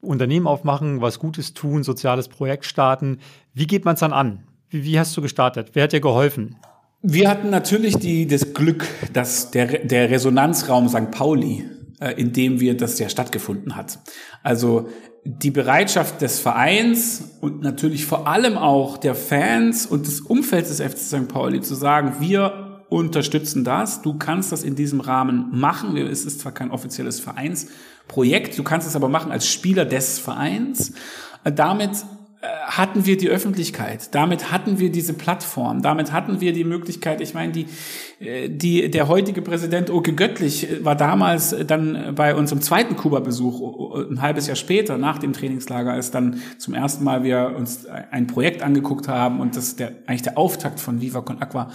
Unternehmen 0.00 0.46
aufmachen, 0.46 1.00
was 1.00 1.18
Gutes 1.18 1.54
tun, 1.54 1.82
soziales 1.82 2.28
Projekt 2.28 2.64
starten. 2.64 3.18
Wie 3.54 3.66
geht 3.66 3.84
man 3.84 3.94
es 3.94 4.00
dann 4.00 4.12
an? 4.12 4.44
Wie, 4.68 4.84
wie 4.84 4.98
hast 4.98 5.16
du 5.16 5.22
gestartet? 5.22 5.70
Wer 5.72 5.84
hat 5.84 5.92
dir 5.92 6.00
geholfen? 6.00 6.56
Wir 7.02 7.30
hatten 7.30 7.50
natürlich 7.50 7.96
die, 7.96 8.26
das 8.26 8.54
Glück, 8.54 8.86
dass 9.12 9.50
der, 9.50 9.84
der 9.84 10.10
Resonanzraum 10.10 10.88
St. 10.88 11.10
Pauli, 11.10 11.64
äh, 12.00 12.12
in 12.12 12.32
dem 12.32 12.60
wir 12.60 12.76
das 12.76 12.98
ja 12.98 13.08
stattgefunden 13.08 13.76
hat. 13.76 13.98
Also 14.42 14.88
die 15.24 15.50
Bereitschaft 15.50 16.20
des 16.22 16.40
Vereins 16.40 17.36
und 17.40 17.60
natürlich 17.62 18.06
vor 18.06 18.26
allem 18.26 18.56
auch 18.56 18.96
der 18.98 19.14
Fans 19.14 19.86
und 19.86 20.06
des 20.06 20.20
Umfelds 20.20 20.76
des 20.76 20.80
FC 20.80 20.98
St. 20.98 21.28
Pauli 21.28 21.60
zu 21.60 21.74
sagen, 21.74 22.16
wir 22.20 22.67
unterstützen 22.88 23.64
das, 23.64 24.02
du 24.02 24.14
kannst 24.14 24.52
das 24.52 24.62
in 24.62 24.74
diesem 24.74 25.00
Rahmen 25.00 25.48
machen. 25.52 25.96
Es 25.96 26.24
ist 26.24 26.40
zwar 26.40 26.52
kein 26.52 26.70
offizielles 26.70 27.20
Vereinsprojekt, 27.20 28.58
du 28.58 28.62
kannst 28.62 28.86
es 28.86 28.96
aber 28.96 29.08
machen 29.08 29.30
als 29.30 29.46
Spieler 29.46 29.84
des 29.84 30.18
Vereins. 30.18 30.92
Damit 31.44 32.04
äh, 32.40 32.46
hatten 32.66 33.04
wir 33.04 33.16
die 33.16 33.28
Öffentlichkeit, 33.28 34.14
damit 34.14 34.50
hatten 34.52 34.78
wir 34.78 34.90
diese 34.90 35.12
Plattform, 35.12 35.82
damit 35.82 36.12
hatten 36.12 36.40
wir 36.40 36.52
die 36.52 36.64
Möglichkeit, 36.64 37.20
ich 37.20 37.34
meine, 37.34 37.52
die, 37.52 37.66
äh, 38.20 38.48
die, 38.48 38.90
der 38.90 39.08
heutige 39.08 39.42
Präsident 39.42 39.90
Oke 39.90 40.14
Göttlich 40.14 40.68
war 40.82 40.94
damals 40.94 41.54
dann 41.66 42.14
bei 42.14 42.34
unserem 42.34 42.62
zweiten 42.62 42.96
Kuba-Besuch, 42.96 44.10
ein 44.10 44.22
halbes 44.22 44.46
Jahr 44.46 44.56
später, 44.56 44.98
nach 44.98 45.18
dem 45.18 45.32
Trainingslager, 45.32 45.92
als 45.92 46.10
dann 46.10 46.40
zum 46.58 46.74
ersten 46.74 47.04
Mal 47.04 47.22
wir 47.22 47.54
uns 47.56 47.86
ein 47.86 48.26
Projekt 48.26 48.62
angeguckt 48.62 49.08
haben 49.08 49.40
und 49.40 49.56
das 49.56 49.76
der, 49.76 49.92
eigentlich 50.06 50.22
der 50.22 50.38
Auftakt 50.38 50.80
von 50.80 51.00
Viva 51.00 51.20
Con 51.20 51.42
Aqua 51.42 51.70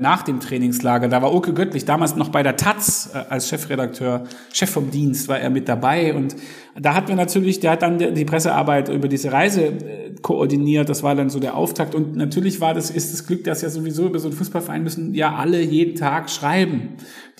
nach 0.00 0.22
dem 0.22 0.38
Trainingslager, 0.38 1.08
da 1.08 1.22
war 1.22 1.34
Oke 1.34 1.52
Göttlich 1.52 1.84
damals 1.84 2.14
noch 2.14 2.28
bei 2.28 2.44
der 2.44 2.56
Taz 2.56 3.10
äh, 3.12 3.18
als 3.28 3.48
Chefredakteur, 3.48 4.24
Chef 4.52 4.70
vom 4.70 4.92
Dienst, 4.92 5.26
war 5.26 5.40
er 5.40 5.50
mit 5.50 5.68
dabei. 5.68 6.14
Und 6.14 6.36
da 6.78 6.94
hat 6.94 7.08
wir 7.08 7.16
natürlich, 7.16 7.58
der 7.58 7.72
hat 7.72 7.82
dann 7.82 7.98
die 8.14 8.24
Pressearbeit 8.24 8.88
über 8.90 9.08
diese 9.08 9.32
Reise 9.32 9.62
äh, 9.62 10.14
koordiniert, 10.22 10.88
das 10.88 11.02
war 11.02 11.16
dann 11.16 11.30
so 11.30 11.40
der 11.40 11.56
Auftakt. 11.56 11.96
Und 11.96 12.14
natürlich 12.14 12.60
war 12.60 12.74
das, 12.74 12.90
ist 12.90 13.12
das 13.12 13.26
Glück, 13.26 13.42
dass 13.42 13.62
ja 13.62 13.70
sowieso 13.70 14.06
über 14.06 14.20
so 14.20 14.28
einen 14.28 14.36
Fußballverein 14.36 14.84
müssen 14.84 15.14
ja 15.14 15.34
alle 15.34 15.60
jeden 15.60 15.96
Tag 15.96 16.30
schreiben. 16.30 16.90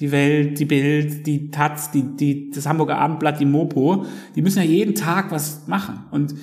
Die 0.00 0.10
Welt, 0.10 0.58
die 0.58 0.64
Bild, 0.64 1.28
die 1.28 1.52
Taz, 1.52 1.92
die, 1.92 2.16
die, 2.16 2.50
das 2.50 2.66
Hamburger 2.66 2.98
Abendblatt, 2.98 3.38
die 3.38 3.46
Mopo, 3.46 4.04
die 4.34 4.42
müssen 4.42 4.58
ja 4.58 4.64
jeden 4.64 4.96
Tag 4.96 5.30
was 5.30 5.68
machen. 5.68 6.06
Und 6.10 6.34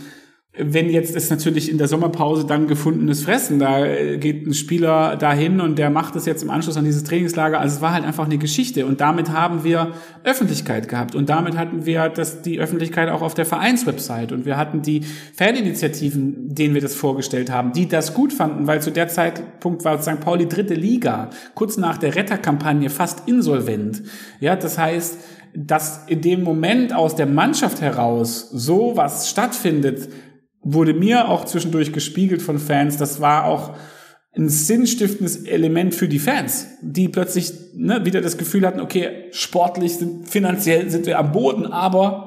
wenn 0.58 0.90
jetzt 0.90 1.16
ist 1.16 1.30
natürlich 1.30 1.70
in 1.70 1.78
der 1.78 1.88
Sommerpause 1.88 2.46
dann 2.46 2.68
gefundenes 2.68 3.24
Fressen, 3.24 3.60
da 3.60 3.86
äh, 3.86 4.18
geht 4.18 4.48
ein 4.48 4.54
Spieler 4.54 5.18
dahin 5.18 5.60
und 5.60 5.78
der 5.78 5.90
macht 5.90 6.16
es 6.16 6.26
jetzt 6.26 6.44
im 6.44 6.50
Anschluss 6.50 6.78
an 6.78 6.86
dieses 6.86 7.04
Trainingslager. 7.04 7.60
Also 7.60 7.78
es 7.78 7.82
war 7.82 7.94
halt 7.94 8.06
einfach 8.06 8.26
eine 8.26 8.38
Geschichte 8.38 8.86
und 8.86 9.02
damit 9.02 9.32
haben 9.32 9.64
wir 9.64 9.92
Öffentlichkeit 10.24 10.88
gehabt 10.88 11.14
und 11.14 11.30
damit 11.30 11.58
hatten 11.58 11.86
wir 11.86 12.08
das, 12.08 12.42
die 12.42 12.60
Öffentlichkeit 12.60 13.10
auch 13.10 13.22
auf 13.22 13.34
der 13.34 13.46
Vereinswebsite 13.46 14.34
und 14.34 14.46
wir 14.46 14.56
hatten 14.56 14.82
die 14.82 15.02
Faninitiativen, 15.34 16.56
denen 16.56 16.74
wir 16.74 16.82
das 16.82 16.96
vorgestellt 16.96 17.52
haben, 17.52 17.74
die 17.74 17.88
das 17.88 18.14
gut 18.14 18.32
fanden, 18.32 18.66
weil 18.66 18.82
zu 18.82 18.92
der 18.92 19.10
Zeitpunkt 19.10 19.84
war 19.84 20.02
St. 20.02 20.22
Pauli 20.22 20.48
dritte 20.48 20.74
Liga, 20.74 21.32
kurz 21.54 21.76
nach 21.78 21.98
der 21.98 22.16
Retterkampagne 22.16 22.90
fast 22.90 23.28
insolvent. 23.28 24.04
Ja, 24.40 24.56
das 24.56 24.78
heißt, 24.78 25.18
dass 25.56 26.06
in 26.08 26.22
dem 26.22 26.44
Moment 26.44 26.94
aus 26.94 27.16
der 27.16 27.26
Mannschaft 27.26 27.82
heraus 27.82 28.50
so 28.52 28.94
was 28.96 29.30
stattfindet, 29.30 30.10
wurde 30.66 30.96
mir 30.96 31.30
auch 31.30 31.46
zwischendurch 31.46 31.94
gespiegelt 31.94 32.42
von 32.42 32.60
Fans. 32.60 32.98
Das 32.98 33.22
war 33.22 33.46
auch 33.46 33.76
ein 34.36 34.50
sinnstiftendes 34.50 35.44
Element 35.44 35.96
für 35.96 36.10
die 36.10 36.20
Fans, 36.20 36.68
die 36.82 37.08
plötzlich 37.08 37.54
ne, 37.74 38.04
wieder 38.04 38.20
das 38.20 38.38
Gefühl 38.38 38.66
hatten, 38.66 38.82
okay, 38.82 39.28
sportlich 39.32 39.96
sind, 39.96 40.28
finanziell 40.28 40.90
sind 40.90 41.06
wir 41.06 41.20
am 41.20 41.32
Boden, 41.32 41.68
aber 41.68 42.25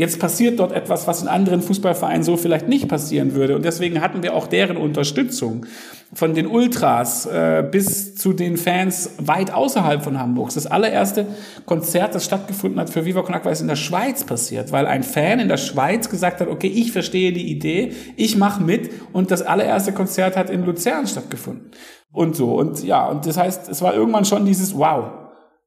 Jetzt 0.00 0.18
passiert 0.18 0.58
dort 0.58 0.72
etwas, 0.72 1.06
was 1.06 1.20
in 1.20 1.28
anderen 1.28 1.60
Fußballvereinen 1.60 2.22
so 2.22 2.38
vielleicht 2.38 2.68
nicht 2.68 2.88
passieren 2.88 3.34
würde. 3.34 3.54
Und 3.54 3.66
deswegen 3.66 4.00
hatten 4.00 4.22
wir 4.22 4.32
auch 4.32 4.46
deren 4.46 4.78
Unterstützung 4.78 5.66
von 6.14 6.32
den 6.32 6.46
Ultras 6.46 7.26
äh, 7.26 7.62
bis 7.70 8.14
zu 8.14 8.32
den 8.32 8.56
Fans 8.56 9.10
weit 9.18 9.52
außerhalb 9.52 10.02
von 10.02 10.18
Hamburgs. 10.18 10.54
Das 10.54 10.66
allererste 10.66 11.26
Konzert, 11.66 12.14
das 12.14 12.24
stattgefunden 12.24 12.80
hat 12.80 12.88
für 12.88 13.04
Viva 13.04 13.20
Con 13.20 13.34
Aqua, 13.34 13.50
ist 13.50 13.60
in 13.60 13.68
der 13.68 13.76
Schweiz 13.76 14.24
passiert, 14.24 14.72
weil 14.72 14.86
ein 14.86 15.02
Fan 15.02 15.38
in 15.38 15.48
der 15.48 15.58
Schweiz 15.58 16.08
gesagt 16.08 16.40
hat, 16.40 16.48
okay, 16.48 16.68
ich 16.68 16.92
verstehe 16.92 17.34
die 17.34 17.50
Idee, 17.50 17.92
ich 18.16 18.38
mache 18.38 18.62
mit 18.62 18.90
und 19.12 19.30
das 19.30 19.42
allererste 19.42 19.92
Konzert 19.92 20.34
hat 20.34 20.48
in 20.48 20.64
Luzern 20.64 21.08
stattgefunden. 21.08 21.72
Und 22.10 22.36
so. 22.36 22.54
Und 22.54 22.82
ja, 22.82 23.06
und 23.06 23.26
das 23.26 23.36
heißt, 23.36 23.68
es 23.68 23.82
war 23.82 23.92
irgendwann 23.92 24.24
schon 24.24 24.46
dieses 24.46 24.74
Wow. 24.74 25.10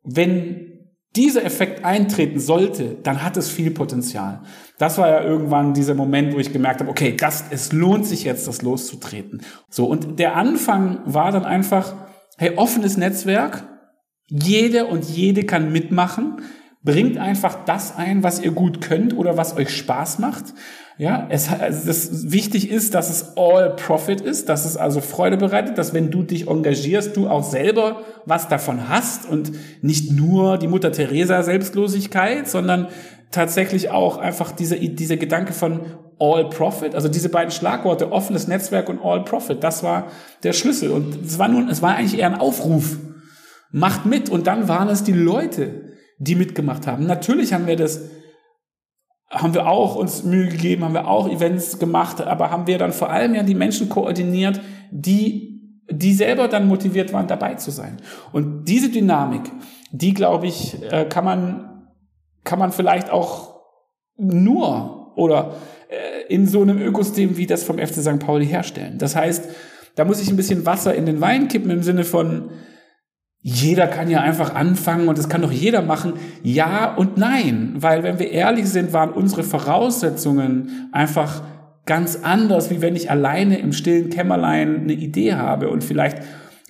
Wenn 0.03 0.72
dieser 1.15 1.45
Effekt 1.45 1.85
eintreten 1.85 2.39
sollte, 2.39 2.97
dann 3.03 3.23
hat 3.23 3.37
es 3.37 3.49
viel 3.49 3.71
Potenzial. 3.71 4.41
Das 4.79 4.97
war 4.97 5.07
ja 5.07 5.23
irgendwann 5.23 5.73
dieser 5.73 5.93
Moment, 5.93 6.33
wo 6.33 6.39
ich 6.39 6.51
gemerkt 6.51 6.79
habe, 6.79 6.89
okay, 6.89 7.15
das, 7.15 7.45
es 7.51 7.71
lohnt 7.71 8.05
sich 8.05 8.23
jetzt, 8.23 8.47
das 8.47 8.61
loszutreten. 8.61 9.41
So, 9.69 9.85
und 9.85 10.19
der 10.19 10.35
Anfang 10.35 11.01
war 11.05 11.31
dann 11.31 11.45
einfach, 11.45 11.93
hey, 12.37 12.53
offenes 12.55 12.97
Netzwerk, 12.97 13.63
jeder 14.27 14.89
und 14.89 15.05
jede 15.05 15.43
kann 15.43 15.71
mitmachen, 15.71 16.41
bringt 16.83 17.17
einfach 17.17 17.63
das 17.65 17.95
ein, 17.95 18.23
was 18.23 18.41
ihr 18.41 18.51
gut 18.51 18.81
könnt 18.81 19.15
oder 19.15 19.37
was 19.37 19.55
euch 19.55 19.69
Spaß 19.75 20.19
macht. 20.19 20.53
Ja, 20.97 21.25
es, 21.29 21.49
also 21.49 21.87
das 21.87 22.31
wichtig 22.31 22.69
ist, 22.69 22.93
dass 22.93 23.09
es 23.09 23.35
all 23.35 23.75
profit 23.75 24.21
ist, 24.21 24.47
dass 24.47 24.65
es 24.65 24.77
also 24.77 25.01
Freude 25.01 25.37
bereitet, 25.37 25.77
dass 25.77 25.93
wenn 25.93 26.11
du 26.11 26.21
dich 26.21 26.47
engagierst, 26.47 27.17
du 27.17 27.27
auch 27.27 27.43
selber 27.43 28.01
was 28.25 28.47
davon 28.47 28.89
hast 28.89 29.27
und 29.27 29.53
nicht 29.81 30.11
nur 30.11 30.57
die 30.57 30.67
Mutter 30.67 30.91
Teresa 30.91 31.41
Selbstlosigkeit, 31.41 32.47
sondern 32.47 32.89
tatsächlich 33.31 33.89
auch 33.89 34.17
einfach 34.17 34.51
dieser, 34.51 34.75
dieser 34.75 35.17
Gedanke 35.17 35.53
von 35.53 35.81
All 36.19 36.49
Profit, 36.49 36.93
also 36.93 37.07
diese 37.07 37.29
beiden 37.29 37.51
Schlagworte, 37.51 38.11
offenes 38.11 38.47
Netzwerk 38.47 38.87
und 38.87 38.99
All 39.03 39.23
Profit, 39.23 39.63
das 39.63 39.81
war 39.83 40.11
der 40.43 40.53
Schlüssel. 40.53 40.91
Und 40.91 41.25
es 41.25 41.39
war 41.39 41.47
nun, 41.47 41.69
es 41.69 41.81
war 41.81 41.95
eigentlich 41.95 42.19
eher 42.19 42.27
ein 42.27 42.39
Aufruf. 42.39 42.97
Macht 43.71 44.05
mit. 44.05 44.29
Und 44.29 44.45
dann 44.45 44.67
waren 44.67 44.89
es 44.89 45.03
die 45.03 45.13
Leute, 45.13 45.92
die 46.23 46.35
mitgemacht 46.35 46.87
haben. 46.87 47.05
Natürlich 47.05 47.53
haben 47.53 47.67
wir 47.67 47.75
das, 47.75 48.09
haben 49.29 49.53
wir 49.53 49.67
auch 49.67 49.95
uns 49.95 50.23
Mühe 50.23 50.47
gegeben, 50.47 50.83
haben 50.83 50.93
wir 50.93 51.07
auch 51.07 51.29
Events 51.29 51.79
gemacht, 51.79 52.21
aber 52.21 52.51
haben 52.51 52.67
wir 52.67 52.77
dann 52.77 52.93
vor 52.93 53.09
allem 53.09 53.35
ja 53.35 53.43
die 53.43 53.55
Menschen 53.55 53.89
koordiniert, 53.89 54.61
die 54.91 55.53
die 55.89 56.13
selber 56.13 56.47
dann 56.47 56.67
motiviert 56.67 57.13
waren, 57.13 57.27
dabei 57.27 57.55
zu 57.55 57.71
sein. 57.71 57.97
Und 58.31 58.65
diese 58.65 58.89
Dynamik, 58.89 59.41
die 59.91 60.13
glaube 60.13 60.47
ich, 60.47 60.81
äh, 60.91 61.05
kann 61.05 61.25
man, 61.25 61.87
kann 62.43 62.59
man 62.59 62.71
vielleicht 62.71 63.09
auch 63.09 63.61
nur 64.17 65.13
oder 65.15 65.55
äh, 65.89 66.33
in 66.33 66.47
so 66.47 66.61
einem 66.61 66.81
Ökosystem 66.81 67.37
wie 67.37 67.47
das 67.47 67.63
vom 67.63 67.77
FC 67.77 67.95
St. 67.95 68.19
Pauli 68.19 68.47
herstellen. 68.47 68.97
Das 68.97 69.15
heißt, 69.15 69.49
da 69.95 70.05
muss 70.05 70.21
ich 70.21 70.29
ein 70.29 70.37
bisschen 70.37 70.65
Wasser 70.65 70.95
in 70.95 71.05
den 71.05 71.21
Wein 71.21 71.47
kippen 71.47 71.69
im 71.69 71.83
Sinne 71.83 72.03
von, 72.03 72.49
jeder 73.45 73.87
kann 73.87 74.09
ja 74.09 74.21
einfach 74.21 74.55
anfangen 74.55 75.09
und 75.09 75.17
das 75.17 75.27
kann 75.27 75.41
doch 75.41 75.51
jeder 75.51 75.81
machen. 75.81 76.13
Ja 76.43 76.95
und 76.95 77.17
nein, 77.17 77.73
weil 77.75 78.01
wenn 78.01 78.17
wir 78.17 78.31
ehrlich 78.31 78.69
sind, 78.69 78.93
waren 78.93 79.11
unsere 79.11 79.43
Voraussetzungen 79.43 80.87
einfach 80.93 81.43
ganz 81.85 82.19
anders, 82.23 82.71
wie 82.71 82.81
wenn 82.81 82.95
ich 82.95 83.11
alleine 83.11 83.59
im 83.59 83.73
stillen 83.73 84.09
Kämmerlein 84.09 84.83
eine 84.83 84.93
Idee 84.93 85.33
habe 85.33 85.69
und 85.69 85.83
vielleicht 85.83 86.19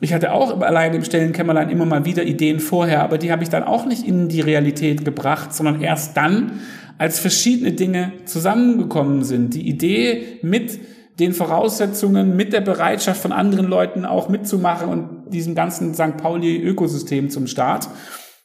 ich 0.01 0.13
hatte 0.13 0.33
auch 0.33 0.59
alleine 0.59 0.97
im 0.97 1.03
stillen 1.05 1.31
Kämmerlein 1.31 1.69
immer 1.69 1.85
mal 1.85 2.03
wieder 2.03 2.23
Ideen 2.23 2.59
vorher, 2.59 3.03
aber 3.03 3.17
die 3.17 3.31
habe 3.31 3.43
ich 3.43 3.49
dann 3.49 3.63
auch 3.63 3.85
nicht 3.85 4.05
in 4.05 4.27
die 4.27 4.41
Realität 4.41 5.05
gebracht, 5.05 5.53
sondern 5.53 5.79
erst 5.79 6.17
dann, 6.17 6.59
als 6.97 7.19
verschiedene 7.19 7.71
Dinge 7.71 8.11
zusammengekommen 8.25 9.23
sind. 9.23 9.53
Die 9.53 9.65
Idee 9.67 10.39
mit 10.41 10.77
den 11.19 11.33
Voraussetzungen, 11.33 12.35
mit 12.35 12.53
der 12.53 12.61
Bereitschaft 12.61 13.21
von 13.21 13.31
anderen 13.31 13.67
Leuten 13.67 14.05
auch 14.05 14.29
mitzumachen 14.29 14.89
und 14.89 15.31
diesem 15.31 15.55
ganzen 15.55 15.93
St. 15.93 16.17
Pauli-Ökosystem 16.17 17.29
zum 17.29 17.47
Start, 17.47 17.87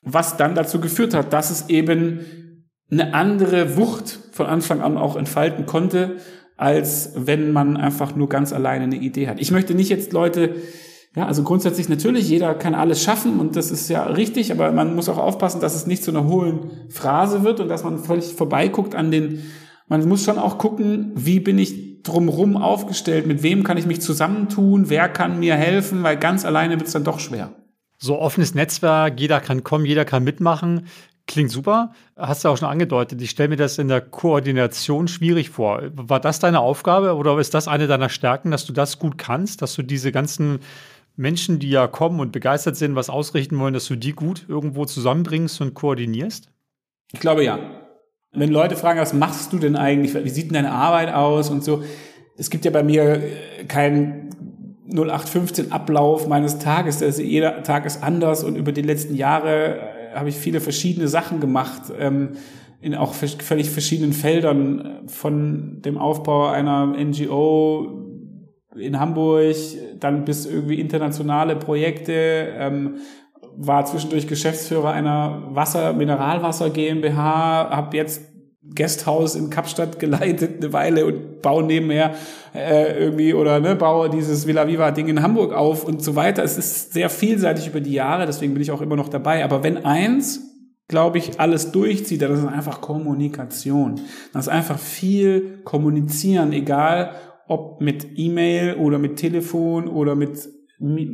was 0.02 0.36
dann 0.36 0.54
dazu 0.54 0.80
geführt 0.80 1.14
hat, 1.14 1.32
dass 1.32 1.50
es 1.50 1.68
eben 1.68 2.20
eine 2.90 3.14
andere 3.14 3.76
Wucht 3.76 4.18
von 4.32 4.46
Anfang 4.46 4.80
an 4.80 4.96
auch 4.96 5.16
entfalten 5.16 5.66
konnte, 5.66 6.16
als 6.56 7.12
wenn 7.14 7.52
man 7.52 7.76
einfach 7.76 8.14
nur 8.14 8.28
ganz 8.28 8.52
alleine 8.52 8.84
eine 8.84 8.96
Idee 8.96 9.28
hat. 9.28 9.40
Ich 9.40 9.50
möchte 9.50 9.74
nicht 9.74 9.90
jetzt 9.90 10.12
Leute, 10.12 10.56
ja, 11.14 11.26
also 11.26 11.42
grundsätzlich 11.42 11.88
natürlich, 11.88 12.28
jeder 12.28 12.54
kann 12.54 12.74
alles 12.74 13.02
schaffen 13.02 13.40
und 13.40 13.56
das 13.56 13.70
ist 13.70 13.88
ja 13.88 14.04
richtig, 14.04 14.52
aber 14.52 14.72
man 14.72 14.94
muss 14.94 15.08
auch 15.08 15.18
aufpassen, 15.18 15.60
dass 15.60 15.74
es 15.74 15.86
nicht 15.86 16.02
zu 16.02 16.10
einer 16.10 16.26
hohlen 16.26 16.70
Phrase 16.90 17.44
wird 17.44 17.60
und 17.60 17.68
dass 17.68 17.84
man 17.84 17.98
völlig 17.98 18.34
vorbeiguckt 18.34 18.94
an 18.94 19.10
den, 19.10 19.42
man 19.88 20.06
muss 20.06 20.24
schon 20.24 20.38
auch 20.38 20.58
gucken, 20.58 21.12
wie 21.14 21.40
bin 21.40 21.58
ich 21.58 21.87
drumrum 22.08 22.56
aufgestellt, 22.56 23.26
mit 23.26 23.42
wem 23.42 23.62
kann 23.62 23.76
ich 23.76 23.86
mich 23.86 24.00
zusammentun, 24.00 24.90
wer 24.90 25.08
kann 25.08 25.38
mir 25.38 25.54
helfen, 25.54 26.02
weil 26.02 26.16
ganz 26.16 26.44
alleine 26.44 26.74
wird 26.78 26.86
es 26.86 26.92
dann 26.92 27.04
doch 27.04 27.20
schwer. 27.20 27.52
So 27.98 28.18
offenes 28.18 28.54
Netzwerk, 28.54 29.18
jeder 29.18 29.40
kann 29.40 29.64
kommen, 29.64 29.84
jeder 29.84 30.04
kann 30.04 30.24
mitmachen. 30.24 30.86
Klingt 31.26 31.50
super. 31.50 31.92
Hast 32.16 32.44
du 32.44 32.48
auch 32.48 32.56
schon 32.56 32.68
angedeutet. 32.68 33.20
Ich 33.20 33.30
stelle 33.30 33.50
mir 33.50 33.56
das 33.56 33.76
in 33.76 33.88
der 33.88 34.00
Koordination 34.00 35.08
schwierig 35.08 35.50
vor. 35.50 35.82
War 35.92 36.20
das 36.20 36.38
deine 36.38 36.60
Aufgabe 36.60 37.16
oder 37.16 37.38
ist 37.38 37.52
das 37.52 37.68
eine 37.68 37.86
deiner 37.86 38.08
Stärken, 38.08 38.50
dass 38.50 38.64
du 38.64 38.72
das 38.72 38.98
gut 38.98 39.18
kannst, 39.18 39.60
dass 39.60 39.74
du 39.74 39.82
diese 39.82 40.10
ganzen 40.10 40.60
Menschen, 41.16 41.58
die 41.58 41.70
ja 41.70 41.86
kommen 41.86 42.20
und 42.20 42.32
begeistert 42.32 42.76
sind, 42.76 42.94
was 42.94 43.10
ausrichten 43.10 43.58
wollen, 43.58 43.74
dass 43.74 43.86
du 43.86 43.96
die 43.96 44.12
gut 44.12 44.46
irgendwo 44.48 44.84
zusammenbringst 44.84 45.60
und 45.60 45.74
koordinierst? 45.74 46.50
Ich 47.12 47.20
glaube 47.20 47.44
ja. 47.44 47.58
Wenn 48.32 48.50
Leute 48.50 48.76
fragen, 48.76 49.00
was 49.00 49.14
machst 49.14 49.52
du 49.52 49.58
denn 49.58 49.76
eigentlich, 49.76 50.14
wie 50.14 50.28
sieht 50.28 50.46
denn 50.46 50.54
deine 50.54 50.72
Arbeit 50.72 51.12
aus 51.12 51.50
und 51.50 51.64
so, 51.64 51.82
es 52.36 52.50
gibt 52.50 52.64
ja 52.64 52.70
bei 52.70 52.82
mir 52.82 53.22
keinen 53.66 54.28
0815 54.90 55.72
Ablauf 55.72 56.28
meines 56.28 56.58
Tages. 56.58 57.02
Also 57.02 57.22
jeder 57.22 57.62
Tag 57.62 57.84
ist 57.84 58.02
anders 58.02 58.44
und 58.44 58.56
über 58.56 58.72
die 58.72 58.82
letzten 58.82 59.14
Jahre 59.14 59.80
habe 60.14 60.28
ich 60.28 60.36
viele 60.36 60.60
verschiedene 60.60 61.08
Sachen 61.08 61.40
gemacht, 61.40 61.82
ähm, 61.98 62.30
in 62.80 62.94
auch 62.94 63.12
völlig 63.12 63.70
verschiedenen 63.70 64.12
Feldern, 64.12 65.00
von 65.06 65.82
dem 65.82 65.98
Aufbau 65.98 66.46
einer 66.46 66.86
NGO 66.86 68.04
in 68.76 69.00
Hamburg, 69.00 69.56
dann 69.98 70.24
bis 70.24 70.46
irgendwie 70.46 70.80
internationale 70.80 71.56
Projekte, 71.56 72.12
ähm, 72.56 72.98
war 73.60 73.84
zwischendurch 73.84 74.28
Geschäftsführer 74.28 74.92
einer 74.92 75.42
Wasser, 75.50 75.92
Mineralwasser 75.92 76.70
GmbH, 76.70 77.70
habe 77.70 77.96
jetzt 77.96 78.22
Guesthouse 78.74 79.34
in 79.34 79.50
Kapstadt 79.50 79.98
geleitet 79.98 80.62
eine 80.62 80.72
Weile 80.72 81.06
und 81.06 81.42
baue 81.42 81.64
nebenher 81.64 82.14
äh, 82.54 82.98
irgendwie 82.98 83.34
oder 83.34 83.60
ne, 83.60 83.74
baue 83.74 84.10
dieses 84.10 84.46
Villa 84.46 84.68
Viva 84.68 84.90
Ding 84.92 85.08
in 85.08 85.22
Hamburg 85.22 85.52
auf 85.52 85.84
und 85.84 86.02
so 86.02 86.14
weiter. 86.14 86.44
Es 86.44 86.56
ist 86.56 86.92
sehr 86.92 87.10
vielseitig 87.10 87.66
über 87.66 87.80
die 87.80 87.92
Jahre, 87.92 88.26
deswegen 88.26 88.54
bin 88.54 88.62
ich 88.62 88.70
auch 88.70 88.80
immer 88.80 88.96
noch 88.96 89.08
dabei. 89.08 89.44
Aber 89.44 89.64
wenn 89.64 89.84
eins, 89.84 90.40
glaube 90.86 91.18
ich, 91.18 91.40
alles 91.40 91.72
durchzieht, 91.72 92.22
dann 92.22 92.32
ist 92.32 92.40
es 92.40 92.46
einfach 92.46 92.80
Kommunikation. 92.80 94.00
Das 94.32 94.46
ist 94.46 94.52
einfach 94.52 94.78
viel 94.78 95.62
kommunizieren, 95.64 96.52
egal 96.52 97.12
ob 97.48 97.80
mit 97.80 98.06
E-Mail 98.16 98.76
oder 98.76 98.98
mit 98.98 99.16
Telefon 99.16 99.88
oder 99.88 100.14
mit 100.14 100.48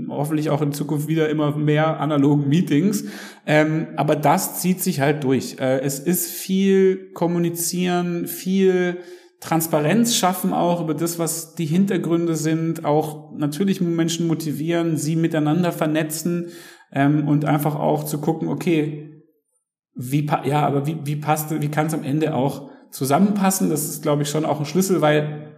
hoffentlich 0.09 0.51
auch 0.51 0.61
in 0.61 0.73
Zukunft 0.73 1.09
wieder 1.09 1.29
immer 1.29 1.57
mehr 1.57 2.01
analogen 2.01 2.49
Meetings. 2.49 3.05
Ähm, 3.47 3.89
aber 3.97 4.17
das 4.17 4.61
zieht 4.61 4.83
sich 4.83 5.01
halt 5.01 5.25
durch. 5.25 5.59
Äh, 5.59 5.81
es 5.81 5.99
ist 5.99 6.31
viel 6.31 7.13
kommunizieren, 7.13 8.27
viel 8.27 8.99
Transparenz 9.41 10.17
schaffen 10.17 10.53
auch 10.53 10.81
über 10.81 10.95
das, 10.95 11.19
was 11.19 11.55
die 11.55 11.67
Hintergründe 11.67 12.35
sind, 12.35 12.85
auch 12.85 13.33
natürlich 13.37 13.81
Menschen 13.81 14.27
motivieren, 14.27 14.97
sie 14.97 15.17
miteinander 15.17 15.71
vernetzen 15.71 16.49
ähm, 16.93 17.29
und 17.29 17.45
einfach 17.45 17.75
auch 17.75 18.05
zu 18.05 18.21
gucken, 18.21 18.49
okay, 18.49 19.23
wie 19.95 20.27
ja, 20.45 20.67
aber 20.67 20.87
wie, 20.87 20.99
wie 21.05 21.17
passt, 21.17 21.61
wie 21.61 21.69
kann 21.69 21.87
es 21.87 21.95
am 21.95 22.05
Ende 22.05 22.35
auch 22.35 22.71
zusammenpassen? 22.91 23.71
Das 23.71 23.85
ist, 23.85 24.03
glaube 24.03 24.23
ich, 24.23 24.31
schon 24.31 24.45
auch 24.45 24.61
ein 24.61 24.67
Schlüssel, 24.67 25.01
weil 25.01 25.55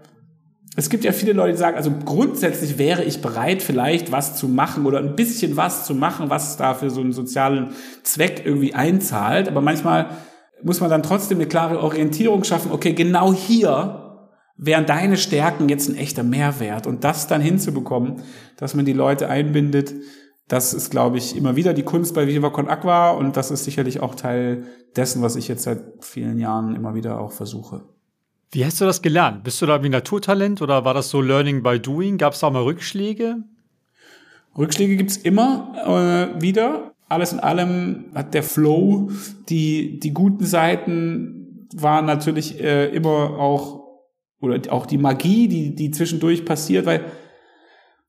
es 0.79 0.91
gibt 0.91 1.05
ja 1.05 1.13
viele 1.13 1.33
Leute, 1.33 1.53
die 1.53 1.59
sagen, 1.59 1.77
also 1.77 1.91
grundsätzlich 2.05 2.77
wäre 2.77 3.03
ich 3.03 3.23
bereit, 3.23 3.63
vielleicht 3.63 4.13
was 4.13 4.37
zu 4.37 4.47
machen 4.47 4.85
oder 4.85 4.99
ein 4.99 5.17
bisschen 5.17 5.57
was 5.57 5.87
zu 5.87 5.95
machen, 5.95 6.29
was 6.29 6.59
da 6.59 6.75
für 6.75 6.91
so 6.91 7.01
einen 7.01 7.13
sozialen 7.13 7.71
Zweck 8.03 8.43
irgendwie 8.45 8.75
einzahlt. 8.75 9.49
Aber 9.49 9.63
manchmal 9.63 10.11
muss 10.63 10.81
man 10.81 10.91
dann 10.91 11.03
trotzdem 11.03 11.39
eine 11.39 11.49
klare 11.49 11.81
Orientierung 11.81 12.45
schaffen. 12.45 12.73
Okay, 12.73 12.93
genau 12.93 13.33
hier 13.33 14.21
wären 14.59 14.85
deine 14.85 15.17
Stärken 15.17 15.71
jetzt 15.71 15.89
ein 15.89 15.97
echter 15.97 16.23
Mehrwert. 16.23 16.87
Und 16.87 17.05
das 17.05 17.27
dann 17.27 17.41
hinzubekommen, 17.41 18.23
dass 18.59 18.75
man 18.75 18.85
die 18.85 18.93
Leute 18.93 19.31
einbindet, 19.31 19.95
das 20.49 20.75
ist, 20.75 20.91
glaube 20.91 21.17
ich, 21.17 21.37
immer 21.37 21.57
wieder 21.57 21.73
die 21.73 21.83
Kunst 21.83 22.15
bei 22.15 22.29
Viva 22.29 22.51
Con 22.51 22.69
Aqua. 22.69 23.13
Und 23.13 23.39
das 23.39 23.51
ist 23.51 23.65
sicherlich 23.65 24.01
auch 24.01 24.15
Teil 24.15 24.65
dessen, 24.95 25.23
was 25.23 25.37
ich 25.37 25.49
jetzt 25.49 25.63
seit 25.63 25.83
vielen 26.01 26.39
Jahren 26.39 26.77
immer 26.77 26.95
wieder 26.95 27.19
auch 27.19 27.33
versuche. 27.33 27.96
Wie 28.53 28.65
hast 28.65 28.81
du 28.81 28.85
das 28.85 29.03
gelernt? 29.03 29.45
Bist 29.45 29.61
du 29.61 29.67
da 29.67 29.83
wie 29.83 29.89
Naturtalent 29.89 30.63
oder 30.63 30.85
war 30.85 30.95
das 30.95 31.11
so 31.11 31.21
Learning 31.21 31.63
by 31.63 31.81
Doing? 31.81 32.17
Gab 32.17 32.35
es 32.35 32.41
da 32.41 32.51
mal 32.51 32.63
Rückschläge? 32.63 33.43
Rückschläge 34.57 34.97
gibt's 34.97 35.17
immer 35.17 36.33
äh, 36.37 36.41
wieder. 36.41 36.93
Alles 37.09 37.33
in 37.33 37.41
allem 37.41 38.07
hat 38.15 38.35
der 38.35 38.43
Flow, 38.43 39.11
die, 39.49 40.01
die 40.01 40.13
guten 40.13 40.45
Seiten 40.45 41.69
waren 41.75 42.07
natürlich 42.07 42.61
äh, 42.61 42.87
immer 42.87 43.39
auch, 43.39 43.85
oder 44.41 44.61
auch 44.73 44.87
die 44.87 44.99
Magie, 44.99 45.49
die, 45.49 45.75
die 45.75 45.91
zwischendurch 45.91 46.45
passiert, 46.45 46.87
weil 46.87 47.05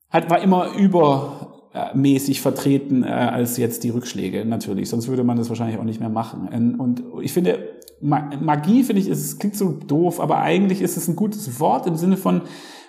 hat, 0.09 0.29
war 0.29 0.41
immer 0.41 0.73
übermäßig 0.75 2.41
vertreten 2.41 3.03
äh, 3.03 3.07
als 3.07 3.57
jetzt 3.57 3.83
die 3.83 3.89
Rückschläge 3.89 4.45
natürlich, 4.45 4.89
sonst 4.89 5.07
würde 5.09 5.23
man 5.23 5.37
das 5.37 5.49
wahrscheinlich 5.49 5.77
auch 5.77 5.83
nicht 5.83 5.99
mehr 5.99 6.09
machen. 6.09 6.75
Und 6.77 7.03
ich 7.21 7.33
finde, 7.33 7.59
Magie 7.99 8.83
finde 8.83 9.01
ich, 9.01 9.07
es 9.07 9.39
klingt 9.39 9.55
so 9.55 9.71
doof, 9.71 10.19
aber 10.19 10.39
eigentlich 10.39 10.81
ist 10.81 10.97
es 10.97 11.07
ein 11.07 11.15
gutes 11.15 11.59
Wort 11.59 11.87
im 11.87 11.95
Sinne 11.95 12.17
von, 12.17 12.41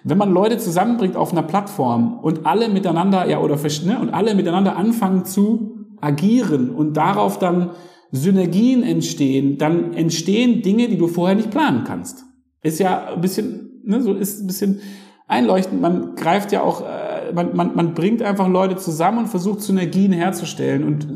wenn 0.05 0.18
man 0.18 0.33
Leute 0.33 0.59
zusammenbringt 0.59 1.16
auf 1.16 1.33
einer 1.33 1.42
Plattform 1.42 2.18
und 2.21 2.47
alle 2.47 2.68
miteinander, 2.68 3.29
ja, 3.29 3.40
oder 3.40 3.57
ne, 3.85 3.99
und 4.01 4.11
alle 4.11 4.35
miteinander 4.35 4.77
anfangen 4.77 5.25
zu 5.25 5.87
agieren 6.01 6.71
und 6.71 6.97
darauf 6.97 7.38
dann 7.38 7.71
Synergien 8.12 8.83
entstehen, 8.83 9.59
dann 9.59 9.92
entstehen 9.94 10.62
Dinge, 10.62 10.88
die 10.88 10.99
du 10.99 11.09
vorher 11.09 11.37
nicht 11.37 11.51
planen 11.51 11.85
kannst. 11.85 12.25
Ist 12.62 12.79
ja 12.79 13.09
ein 13.14 13.21
bisschen, 13.21 13.83
ne, 13.85 14.01
so 14.03 14.14
ist 14.14 14.40
ein 14.40 14.47
bisschen 14.47 14.81
einleuchtend. 15.27 15.81
Man 15.81 16.14
greift 16.14 16.53
ja 16.53 16.62
auch 16.62 16.83
äh, 16.83 16.85
man, 17.32 17.56
man, 17.56 17.74
man 17.74 17.94
bringt 17.94 18.22
einfach 18.22 18.48
Leute 18.48 18.76
zusammen 18.76 19.18
und 19.18 19.26
versucht 19.28 19.60
Synergien 19.60 20.12
herzustellen. 20.12 20.84
Und 20.84 21.06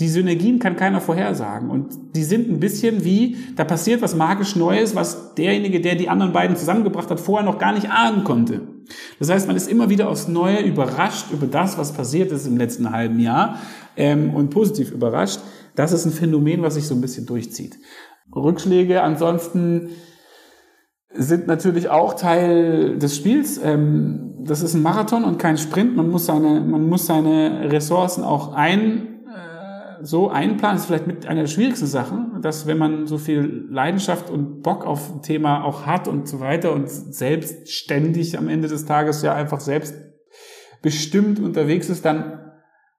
die 0.00 0.08
Synergien 0.08 0.58
kann 0.58 0.76
keiner 0.76 1.00
vorhersagen. 1.00 1.70
Und 1.70 2.16
die 2.16 2.24
sind 2.24 2.50
ein 2.50 2.60
bisschen 2.60 3.04
wie, 3.04 3.36
da 3.56 3.64
passiert 3.64 4.02
was 4.02 4.14
magisch 4.14 4.56
Neues, 4.56 4.94
was 4.94 5.34
derjenige, 5.34 5.80
der 5.80 5.94
die 5.94 6.08
anderen 6.08 6.32
beiden 6.32 6.56
zusammengebracht 6.56 7.10
hat, 7.10 7.20
vorher 7.20 7.44
noch 7.44 7.58
gar 7.58 7.72
nicht 7.72 7.90
ahnen 7.90 8.24
konnte. 8.24 8.60
Das 9.18 9.30
heißt, 9.30 9.46
man 9.46 9.56
ist 9.56 9.68
immer 9.68 9.88
wieder 9.88 10.08
aufs 10.08 10.28
Neue 10.28 10.60
überrascht 10.60 11.26
über 11.32 11.46
das, 11.46 11.78
was 11.78 11.92
passiert 11.92 12.32
ist 12.32 12.46
im 12.46 12.56
letzten 12.56 12.90
halben 12.90 13.20
Jahr 13.20 13.58
ähm, 13.96 14.34
und 14.34 14.50
positiv 14.50 14.90
überrascht. 14.90 15.40
Das 15.76 15.92
ist 15.92 16.04
ein 16.04 16.12
Phänomen, 16.12 16.62
was 16.62 16.74
sich 16.74 16.86
so 16.86 16.94
ein 16.94 17.00
bisschen 17.00 17.26
durchzieht. 17.26 17.78
Rückschläge 18.34 19.02
ansonsten 19.02 19.90
sind 21.12 21.46
natürlich 21.46 21.88
auch 21.88 22.14
Teil 22.14 22.98
des 22.98 23.16
Spiels. 23.16 23.60
Ähm, 23.62 24.34
das 24.42 24.62
ist 24.62 24.74
ein 24.74 24.82
Marathon 24.82 25.24
und 25.24 25.38
kein 25.38 25.58
Sprint. 25.58 25.96
Man 25.96 26.08
muss 26.08 26.26
seine, 26.26 26.60
man 26.60 26.88
muss 26.88 27.06
seine 27.06 27.70
Ressourcen 27.70 28.22
auch 28.22 28.52
ein, 28.52 29.24
äh, 29.26 30.04
so 30.04 30.30
einplanen. 30.30 30.76
Das 30.76 30.82
ist 30.82 30.86
vielleicht 30.86 31.06
mit 31.06 31.26
einer 31.26 31.42
der 31.42 31.48
schwierigsten 31.48 31.86
Sachen, 31.86 32.40
dass 32.42 32.66
wenn 32.66 32.78
man 32.78 33.06
so 33.06 33.18
viel 33.18 33.66
Leidenschaft 33.68 34.30
und 34.30 34.62
Bock 34.62 34.86
auf 34.86 35.12
ein 35.12 35.22
Thema 35.22 35.64
auch 35.64 35.84
hat 35.84 36.06
und 36.08 36.28
so 36.28 36.40
weiter 36.40 36.72
und 36.72 36.88
selbstständig 36.88 38.38
am 38.38 38.48
Ende 38.48 38.68
des 38.68 38.86
Tages 38.86 39.22
ja 39.22 39.34
einfach 39.34 39.60
selbst 39.60 39.94
bestimmt 40.80 41.40
unterwegs 41.40 41.90
ist, 41.90 42.04
dann 42.04 42.38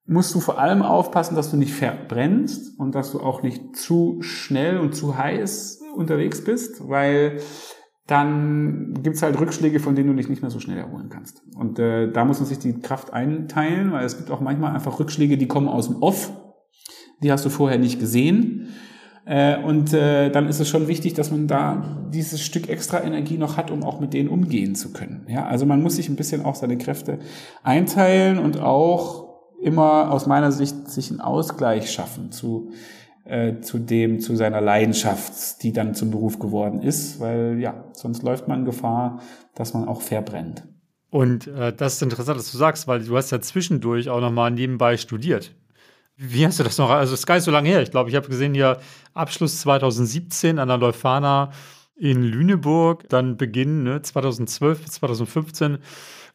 musst 0.05 0.35
du 0.35 0.39
vor 0.41 0.59
allem 0.59 0.81
aufpassen, 0.81 1.35
dass 1.35 1.51
du 1.51 1.57
nicht 1.57 1.73
verbrennst 1.73 2.77
und 2.77 2.93
dass 2.93 3.11
du 3.11 3.21
auch 3.21 3.43
nicht 3.43 3.77
zu 3.77 4.17
schnell 4.21 4.77
und 4.77 4.93
zu 4.93 5.17
heiß 5.17 5.81
unterwegs 5.95 6.43
bist, 6.43 6.87
weil 6.87 7.39
dann 8.11 8.93
gibt's 9.01 9.21
halt 9.21 9.39
Rückschläge, 9.39 9.79
von 9.79 9.95
denen 9.95 10.09
du 10.09 10.15
dich 10.15 10.27
nicht 10.27 10.41
mehr 10.41 10.51
so 10.51 10.59
schnell 10.59 10.77
erholen 10.77 11.07
kannst. 11.09 11.43
Und 11.55 11.79
äh, 11.79 12.11
da 12.11 12.25
muss 12.25 12.39
man 12.39 12.47
sich 12.47 12.59
die 12.59 12.73
Kraft 12.73 13.13
einteilen, 13.13 13.93
weil 13.93 14.05
es 14.05 14.17
gibt 14.17 14.31
auch 14.31 14.41
manchmal 14.41 14.73
einfach 14.73 14.99
Rückschläge, 14.99 15.37
die 15.37 15.47
kommen 15.47 15.69
aus 15.69 15.87
dem 15.87 16.01
Off. 16.01 16.33
Die 17.23 17.31
hast 17.31 17.45
du 17.45 17.49
vorher 17.49 17.79
nicht 17.79 18.01
gesehen. 18.01 18.67
Äh, 19.25 19.63
und 19.63 19.93
äh, 19.93 20.29
dann 20.29 20.49
ist 20.49 20.59
es 20.59 20.67
schon 20.67 20.89
wichtig, 20.89 21.13
dass 21.13 21.31
man 21.31 21.47
da 21.47 22.05
dieses 22.13 22.41
Stück 22.41 22.67
extra 22.67 23.01
Energie 23.01 23.37
noch 23.37 23.55
hat, 23.55 23.71
um 23.71 23.81
auch 23.83 24.01
mit 24.01 24.13
denen 24.13 24.27
umgehen 24.27 24.75
zu 24.75 24.91
können. 24.91 25.25
Ja, 25.29 25.45
also 25.45 25.65
man 25.65 25.81
muss 25.81 25.95
sich 25.95 26.09
ein 26.09 26.17
bisschen 26.17 26.43
auch 26.43 26.55
seine 26.55 26.77
Kräfte 26.77 27.19
einteilen 27.63 28.39
und 28.39 28.59
auch 28.59 29.29
immer 29.61 30.11
aus 30.11 30.27
meiner 30.27 30.51
Sicht 30.51 30.89
sich 30.89 31.11
einen 31.11 31.21
Ausgleich 31.21 31.91
schaffen 31.91 32.31
zu 32.31 32.71
äh, 33.25 33.59
zu 33.61 33.79
dem, 33.79 34.19
zu 34.19 34.35
seiner 34.35 34.61
Leidenschaft, 34.61 35.63
die 35.63 35.73
dann 35.73 35.95
zum 35.95 36.11
Beruf 36.11 36.39
geworden 36.39 36.81
ist, 36.81 37.19
weil 37.19 37.59
ja, 37.59 37.85
sonst 37.93 38.23
läuft 38.23 38.47
man 38.47 38.65
Gefahr, 38.65 39.21
dass 39.55 39.73
man 39.73 39.87
auch 39.87 40.01
verbrennt. 40.01 40.63
Und 41.09 41.47
äh, 41.47 41.73
das 41.73 41.95
ist 41.95 42.01
interessant, 42.01 42.39
dass 42.39 42.51
du 42.51 42.57
sagst, 42.57 42.87
weil 42.87 43.03
du 43.03 43.17
hast 43.17 43.31
ja 43.31 43.41
zwischendurch 43.41 44.09
auch 44.09 44.21
nochmal 44.21 44.49
nebenbei 44.51 44.97
studiert. 44.97 45.53
Wie 46.15 46.45
hast 46.45 46.59
du 46.59 46.63
das 46.63 46.77
noch? 46.77 46.89
Also, 46.89 47.13
es 47.13 47.21
ist 47.21 47.25
gar 47.25 47.35
nicht 47.35 47.43
so 47.43 47.51
lange 47.51 47.67
her. 47.67 47.81
Ich 47.81 47.91
glaube, 47.91 48.09
ich 48.09 48.15
habe 48.15 48.27
gesehen 48.27 48.53
hier 48.53 48.79
Abschluss 49.13 49.59
2017 49.61 50.59
an 50.59 50.67
der 50.67 50.77
Leuphana 50.77 51.51
in 51.95 52.23
Lüneburg, 52.23 53.07
dann 53.09 53.37
Beginn 53.37 53.83
ne, 53.83 54.01
2012 54.01 54.81
bis 54.83 54.91
2015 54.93 55.79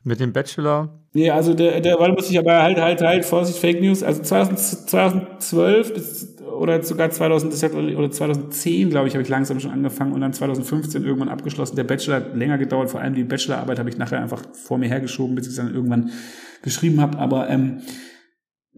mit 0.06 0.20
dem 0.20 0.32
Bachelor. 0.32 0.88
Nee, 1.12 1.30
also 1.30 1.52
der, 1.52 1.80
der 1.80 1.98
weil 1.98 2.12
muss 2.12 2.30
ich 2.30 2.38
aber 2.38 2.62
halt, 2.62 2.78
halt, 2.78 3.02
halt, 3.02 3.24
Vorsicht, 3.24 3.58
Fake 3.58 3.80
News. 3.80 4.02
Also 4.02 4.22
2012 4.22 5.94
bis 5.94 6.36
oder 6.56 6.82
sogar 6.82 7.10
2000 7.10 7.74
oder 7.96 8.10
2010, 8.10 8.88
glaube 8.90 9.08
ich, 9.08 9.14
habe 9.14 9.22
ich 9.22 9.28
langsam 9.28 9.60
schon 9.60 9.72
angefangen 9.72 10.12
und 10.12 10.20
dann 10.20 10.32
2015 10.32 11.04
irgendwann 11.04 11.28
abgeschlossen. 11.28 11.76
Der 11.76 11.84
Bachelor 11.84 12.16
hat 12.16 12.36
länger 12.36 12.56
gedauert, 12.56 12.88
vor 12.88 13.00
allem 13.00 13.14
die 13.14 13.24
Bachelorarbeit 13.24 13.78
habe 13.78 13.90
ich 13.90 13.98
nachher 13.98 14.22
einfach 14.22 14.42
vor 14.52 14.78
mir 14.78 14.88
hergeschoben, 14.88 15.34
bis 15.34 15.46
ich 15.46 15.50
es 15.50 15.56
dann 15.56 15.74
irgendwann 15.74 16.10
geschrieben 16.62 17.00
habe. 17.00 17.18
Aber 17.18 17.50
ähm, 17.50 17.82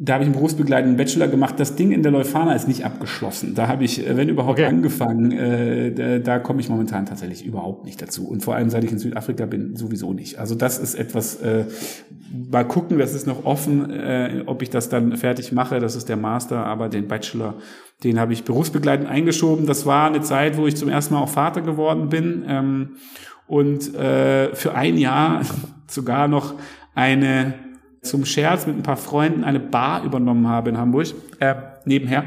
da 0.01 0.15
habe 0.15 0.23
ich 0.23 0.29
einen 0.29 0.37
berufsbegleitenden 0.37 0.97
Bachelor 0.97 1.27
gemacht. 1.27 1.59
Das 1.59 1.75
Ding 1.75 1.91
in 1.91 2.05
der 2.05 2.13
Leuphana 2.13 2.55
ist 2.55 2.69
nicht 2.69 2.85
abgeschlossen. 2.85 3.57
Da 3.57 3.67
habe 3.67 3.85
ich, 3.85 4.07
äh, 4.07 4.17
wenn 4.17 4.29
überhaupt, 4.29 4.61
okay. 4.61 4.67
angefangen. 4.67 5.33
Äh, 5.33 5.93
da, 5.93 6.19
da 6.19 6.39
komme 6.39 6.61
ich 6.61 6.69
momentan 6.69 7.05
tatsächlich 7.05 7.45
überhaupt 7.45 7.85
nicht 7.85 8.01
dazu. 8.01 8.29
Und 8.29 8.45
vor 8.45 8.55
allem, 8.55 8.71
seit 8.71 8.85
ich 8.85 8.93
in 8.93 8.99
Südafrika 8.99 9.47
bin, 9.47 9.75
sowieso 9.75 10.13
nicht. 10.13 10.39
Also 10.39 10.55
das 10.55 10.79
ist 10.79 10.95
etwas, 10.95 11.41
äh, 11.43 11.65
mal 12.51 12.65
gucken, 12.65 12.99
das 12.99 13.13
ist 13.13 13.27
noch 13.27 13.45
offen, 13.45 13.91
äh, 13.91 14.45
ob 14.47 14.63
ich 14.63 14.71
das 14.71 14.89
dann 14.89 15.17
fertig 15.17 15.51
mache. 15.51 15.81
Das 15.81 15.97
ist 15.97 16.09
der 16.09 16.17
Master, 16.17 16.65
aber 16.65 16.89
den 16.89 17.09
Bachelor, 17.09 17.55
den 18.05 18.21
habe 18.21 18.33
ich 18.33 18.45
berufsbegleitend 18.45 19.09
eingeschoben. 19.09 19.67
Das 19.67 19.85
war 19.85 20.07
eine 20.07 20.21
Zeit, 20.21 20.57
wo 20.57 20.69
ich 20.69 20.77
zum 20.77 20.89
ersten 20.89 21.15
Mal 21.15 21.21
auch 21.23 21.29
Vater 21.29 21.61
geworden 21.61 22.09
bin. 22.09 22.45
Ähm, 22.47 22.91
und 23.49 23.97
äh, 23.97 24.55
für 24.55 24.77
ein 24.77 24.97
Jahr 24.97 25.43
sogar 25.89 26.29
noch 26.29 26.55
eine 26.95 27.55
zum 28.03 28.25
Scherz 28.25 28.67
mit 28.67 28.77
ein 28.77 28.83
paar 28.83 28.97
Freunden 28.97 29.45
eine 29.45 29.61
Bar 29.61 30.05
übernommen 30.05 30.49
habe 30.49 30.71
in 30.71 30.79
Hamburg, 30.79 31.09
äh, 31.41 31.55
nebenher. 31.85 32.25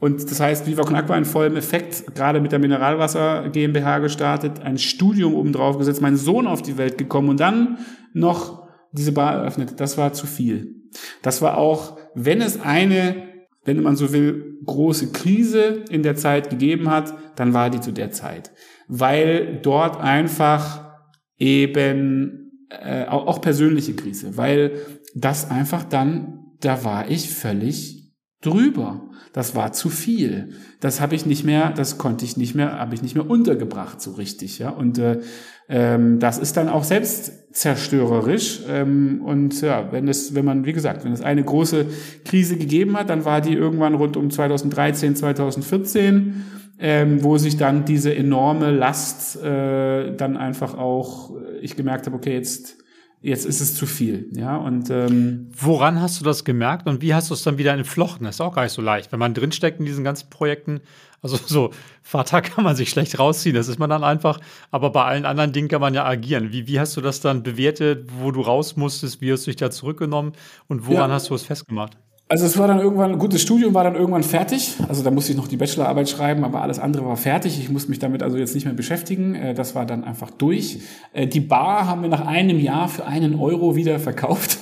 Und 0.00 0.30
das 0.30 0.38
heißt, 0.38 0.66
Viva 0.66 0.84
Con 0.84 0.94
Aqua 0.94 1.16
in 1.16 1.24
vollem 1.24 1.56
Effekt, 1.56 2.14
gerade 2.14 2.40
mit 2.40 2.52
der 2.52 2.60
Mineralwasser 2.60 3.48
GmbH 3.48 3.98
gestartet, 3.98 4.60
ein 4.62 4.78
Studium 4.78 5.34
oben 5.34 5.52
drauf 5.52 5.76
gesetzt, 5.76 6.00
mein 6.00 6.16
Sohn 6.16 6.46
auf 6.46 6.62
die 6.62 6.78
Welt 6.78 6.98
gekommen 6.98 7.28
und 7.28 7.40
dann 7.40 7.78
noch 8.12 8.68
diese 8.92 9.12
Bar 9.12 9.34
eröffnet. 9.34 9.80
Das 9.80 9.98
war 9.98 10.12
zu 10.12 10.26
viel. 10.26 10.76
Das 11.22 11.42
war 11.42 11.58
auch, 11.58 11.98
wenn 12.14 12.40
es 12.40 12.60
eine, 12.60 13.16
wenn 13.64 13.82
man 13.82 13.96
so 13.96 14.12
will, 14.12 14.58
große 14.64 15.10
Krise 15.12 15.84
in 15.90 16.02
der 16.02 16.14
Zeit 16.14 16.50
gegeben 16.50 16.90
hat, 16.90 17.14
dann 17.36 17.52
war 17.52 17.70
die 17.70 17.80
zu 17.80 17.92
der 17.92 18.10
Zeit. 18.10 18.52
Weil 18.86 19.58
dort 19.62 20.00
einfach 20.00 20.96
eben 21.38 22.47
äh, 22.70 23.06
auch 23.06 23.40
persönliche 23.40 23.94
Krise, 23.94 24.36
weil 24.36 24.72
das 25.14 25.50
einfach 25.50 25.84
dann, 25.84 26.52
da 26.60 26.84
war 26.84 27.10
ich 27.10 27.30
völlig 27.30 28.12
drüber. 28.42 29.08
Das 29.32 29.54
war 29.54 29.72
zu 29.72 29.88
viel. 29.88 30.54
Das 30.80 31.00
habe 31.00 31.14
ich 31.14 31.26
nicht 31.26 31.44
mehr, 31.44 31.70
das 31.72 31.98
konnte 31.98 32.24
ich 32.24 32.36
nicht 32.36 32.54
mehr, 32.54 32.78
habe 32.78 32.94
ich 32.94 33.02
nicht 33.02 33.14
mehr 33.14 33.28
untergebracht 33.28 34.00
so 34.00 34.12
richtig, 34.12 34.58
ja. 34.58 34.70
Und 34.70 34.98
äh, 34.98 35.20
ähm, 35.68 36.18
das 36.18 36.38
ist 36.38 36.56
dann 36.56 36.68
auch 36.68 36.84
selbstzerstörerisch. 36.84 38.62
Ähm, 38.68 39.22
und 39.24 39.60
ja, 39.60 39.92
wenn 39.92 40.08
es, 40.08 40.34
wenn 40.34 40.44
man, 40.44 40.64
wie 40.64 40.72
gesagt, 40.72 41.04
wenn 41.04 41.12
es 41.12 41.20
eine 41.20 41.44
große 41.44 41.86
Krise 42.24 42.56
gegeben 42.56 42.96
hat, 42.96 43.10
dann 43.10 43.24
war 43.24 43.40
die 43.40 43.54
irgendwann 43.54 43.94
rund 43.94 44.16
um 44.16 44.30
2013, 44.30 45.16
2014 45.16 46.44
ähm, 46.78 47.22
wo 47.22 47.38
sich 47.38 47.56
dann 47.56 47.84
diese 47.84 48.14
enorme 48.14 48.70
Last 48.70 49.42
äh, 49.42 50.14
dann 50.14 50.36
einfach 50.36 50.74
auch, 50.74 51.32
ich 51.60 51.76
gemerkt 51.76 52.06
habe, 52.06 52.16
okay, 52.16 52.34
jetzt 52.34 52.78
jetzt 53.20 53.46
ist 53.46 53.60
es 53.60 53.74
zu 53.74 53.86
viel. 53.86 54.28
Ja, 54.32 54.56
und 54.56 54.90
ähm, 54.90 55.48
woran 55.52 56.00
hast 56.00 56.20
du 56.20 56.24
das 56.24 56.44
gemerkt 56.44 56.86
und 56.86 57.02
wie 57.02 57.14
hast 57.14 57.30
du 57.30 57.34
es 57.34 57.42
dann 57.42 57.58
wieder 57.58 57.72
entflochten? 57.72 58.24
Das 58.24 58.36
ist 58.36 58.40
auch 58.40 58.54
gar 58.54 58.62
nicht 58.62 58.72
so 58.72 58.82
leicht, 58.82 59.10
wenn 59.12 59.18
man 59.18 59.34
drinsteckt 59.34 59.80
in 59.80 59.86
diesen 59.86 60.04
ganzen 60.04 60.30
Projekten. 60.30 60.80
Also 61.20 61.36
so 61.46 61.70
Vater 62.02 62.42
kann 62.42 62.64
man 62.64 62.76
sich 62.76 62.90
schlecht 62.90 63.18
rausziehen, 63.18 63.54
das 63.54 63.68
ist 63.68 63.78
man 63.78 63.90
dann 63.90 64.04
einfach. 64.04 64.40
Aber 64.70 64.90
bei 64.90 65.04
allen 65.04 65.24
anderen 65.24 65.52
Dingen 65.52 65.68
kann 65.68 65.80
man 65.80 65.94
ja 65.94 66.04
agieren. 66.04 66.52
Wie, 66.52 66.66
wie 66.68 66.78
hast 66.78 66.96
du 66.96 67.00
das 67.00 67.20
dann 67.20 67.42
bewertet, 67.42 68.08
wo 68.18 68.30
du 68.30 68.40
raus 68.40 68.76
musstest? 68.76 69.20
Wie 69.20 69.32
hast 69.32 69.46
du 69.46 69.50
dich 69.50 69.56
da 69.56 69.70
zurückgenommen 69.70 70.32
und 70.68 70.86
woran 70.86 71.10
ja. 71.10 71.16
hast 71.16 71.30
du 71.30 71.34
es 71.34 71.42
festgemacht? 71.42 71.96
Also 72.30 72.44
es 72.44 72.58
war 72.58 72.68
dann 72.68 72.78
irgendwann, 72.78 73.18
gut, 73.18 73.32
das 73.32 73.40
Studium 73.40 73.72
war 73.72 73.84
dann 73.84 73.94
irgendwann 73.94 74.22
fertig. 74.22 74.74
Also 74.86 75.02
da 75.02 75.10
musste 75.10 75.32
ich 75.32 75.38
noch 75.38 75.48
die 75.48 75.56
Bachelorarbeit 75.56 76.10
schreiben, 76.10 76.44
aber 76.44 76.60
alles 76.60 76.78
andere 76.78 77.06
war 77.06 77.16
fertig. 77.16 77.58
Ich 77.58 77.70
musste 77.70 77.88
mich 77.88 78.00
damit 78.00 78.22
also 78.22 78.36
jetzt 78.36 78.54
nicht 78.54 78.66
mehr 78.66 78.74
beschäftigen. 78.74 79.34
Äh, 79.34 79.54
das 79.54 79.74
war 79.74 79.86
dann 79.86 80.04
einfach 80.04 80.30
durch. 80.30 80.80
Äh, 81.14 81.26
die 81.26 81.40
Bar 81.40 81.86
haben 81.86 82.02
wir 82.02 82.10
nach 82.10 82.26
einem 82.26 82.58
Jahr 82.58 82.88
für 82.88 83.06
einen 83.06 83.40
Euro 83.40 83.76
wieder 83.76 83.98
verkauft. 83.98 84.58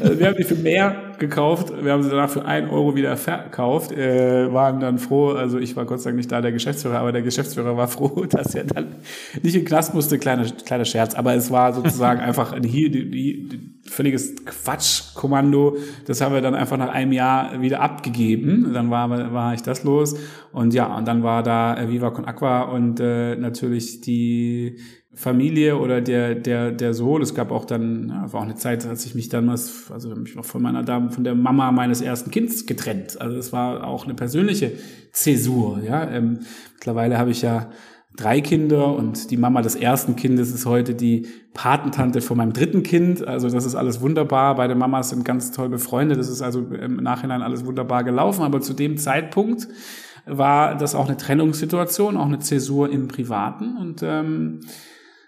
Also 0.00 0.18
wir 0.18 0.26
haben 0.26 0.36
die 0.36 0.44
für 0.44 0.54
mehr 0.54 1.14
gekauft. 1.18 1.72
Wir 1.82 1.92
haben 1.92 2.02
sie 2.02 2.10
danach 2.10 2.30
für 2.30 2.44
einen 2.44 2.70
Euro 2.70 2.96
wieder 2.96 3.16
verkauft. 3.16 3.92
Äh, 3.92 4.52
waren 4.52 4.80
dann 4.80 4.98
froh, 4.98 5.30
also 5.30 5.58
ich 5.58 5.76
war 5.76 5.84
Gott 5.84 6.00
sei 6.00 6.10
Dank 6.10 6.16
nicht 6.16 6.32
da, 6.32 6.40
der 6.40 6.52
Geschäftsführer, 6.52 6.98
aber 6.98 7.12
der 7.12 7.22
Geschäftsführer 7.22 7.76
war 7.76 7.88
froh, 7.88 8.24
dass 8.28 8.54
er 8.54 8.64
dann 8.64 8.96
nicht 9.42 9.54
in 9.54 9.62
den 9.62 9.64
Knast 9.66 9.94
musste. 9.94 10.18
Kleiner, 10.18 10.44
kleiner 10.64 10.84
Scherz. 10.84 11.14
Aber 11.14 11.34
es 11.34 11.50
war 11.50 11.72
sozusagen 11.72 12.20
einfach 12.30 12.54
hier 12.64 12.90
die, 12.90 13.10
die, 13.10 13.48
die 13.48 13.80
völliges 13.88 14.34
Quatschkommando. 14.44 15.76
Das 16.06 16.20
haben 16.20 16.34
wir 16.34 16.40
dann 16.40 16.54
einfach 16.54 16.76
nach 16.76 16.90
einem 16.90 17.12
Jahr 17.12 17.60
wieder 17.60 17.80
abgegeben. 17.80 18.72
Dann 18.72 18.90
war, 18.90 19.32
war 19.32 19.54
ich 19.54 19.62
das 19.62 19.84
los. 19.84 20.16
Und 20.52 20.74
ja, 20.74 20.96
und 20.96 21.06
dann 21.06 21.22
war 21.22 21.42
da 21.42 21.76
äh, 21.76 21.88
Viva 21.88 22.10
Con 22.10 22.24
Aqua 22.24 22.62
und 22.62 22.98
äh, 23.00 23.36
natürlich 23.36 24.00
die 24.00 24.78
Familie 25.12 25.78
oder 25.78 26.00
der, 26.00 26.36
der, 26.36 26.70
der 26.70 26.94
Sohn. 26.94 27.20
Es 27.20 27.34
gab 27.34 27.50
auch 27.50 27.64
dann, 27.64 28.08
ja, 28.08 28.32
war 28.32 28.40
auch 28.40 28.44
eine 28.44 28.54
Zeit, 28.54 28.86
als 28.86 29.04
ich 29.06 29.14
mich 29.14 29.28
damals, 29.28 29.90
also 29.90 30.14
mich 30.14 30.38
auch 30.38 30.44
von 30.44 30.62
meiner 30.62 30.84
Dame, 30.84 31.10
von 31.10 31.24
der 31.24 31.34
Mama 31.34 31.72
meines 31.72 32.00
ersten 32.00 32.30
Kindes 32.30 32.66
getrennt. 32.66 33.20
Also 33.20 33.36
es 33.36 33.52
war 33.52 33.86
auch 33.86 34.04
eine 34.04 34.14
persönliche 34.14 34.72
Zäsur, 35.12 35.80
ja. 35.82 36.08
Ähm, 36.08 36.40
mittlerweile 36.74 37.18
habe 37.18 37.30
ich 37.30 37.42
ja 37.42 37.70
drei 38.16 38.40
Kinder 38.40 38.94
und 38.94 39.30
die 39.30 39.36
Mama 39.36 39.62
des 39.62 39.74
ersten 39.74 40.14
Kindes 40.14 40.52
ist 40.52 40.66
heute 40.66 40.94
die 40.94 41.26
Patentante 41.54 42.20
von 42.20 42.36
meinem 42.36 42.52
dritten 42.52 42.82
Kind. 42.82 43.26
Also 43.26 43.48
das 43.48 43.64
ist 43.64 43.74
alles 43.74 44.00
wunderbar. 44.00 44.56
Beide 44.56 44.74
Mamas 44.74 45.10
sind 45.10 45.24
ganz 45.24 45.52
toll 45.52 45.68
befreundet. 45.68 46.18
Das 46.18 46.28
ist 46.28 46.42
also 46.42 46.60
im 46.60 46.96
Nachhinein 46.96 47.42
alles 47.42 47.64
wunderbar 47.64 48.04
gelaufen. 48.04 48.42
Aber 48.42 48.60
zu 48.60 48.74
dem 48.74 48.96
Zeitpunkt 48.96 49.68
war 50.26 50.76
das 50.76 50.94
auch 50.94 51.08
eine 51.08 51.16
Trennungssituation, 51.16 52.16
auch 52.16 52.26
eine 52.26 52.40
Zäsur 52.40 52.90
im 52.90 53.08
Privaten. 53.08 53.76
Und 53.76 54.02
ähm, 54.02 54.60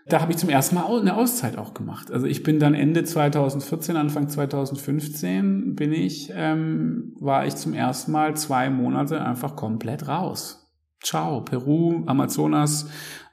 da 0.09 0.21
habe 0.21 0.33
ich 0.33 0.39
zum 0.39 0.49
ersten 0.49 0.75
Mal 0.75 1.01
eine 1.01 1.17
Auszeit 1.17 1.59
auch 1.59 1.75
gemacht. 1.75 2.11
Also 2.11 2.27
ich 2.27 2.43
bin 2.43 2.59
dann 2.59 2.75
Ende 2.75 3.05
2014, 3.05 3.97
Anfang 3.97 4.29
2015 4.29 5.75
bin 5.75 5.93
ich, 5.93 6.33
ähm, 6.35 7.15
war 7.21 7.47
ich 7.47 7.57
zum 7.57 7.75
ersten 7.75 8.13
Mal 8.13 8.37
zwei 8.37 8.71
Monate 8.71 9.23
einfach 9.23 9.57
komplett 9.57 10.09
raus 10.09 10.63
ciao, 11.03 11.41
Peru, 11.43 12.03
Amazonas, 12.07 12.89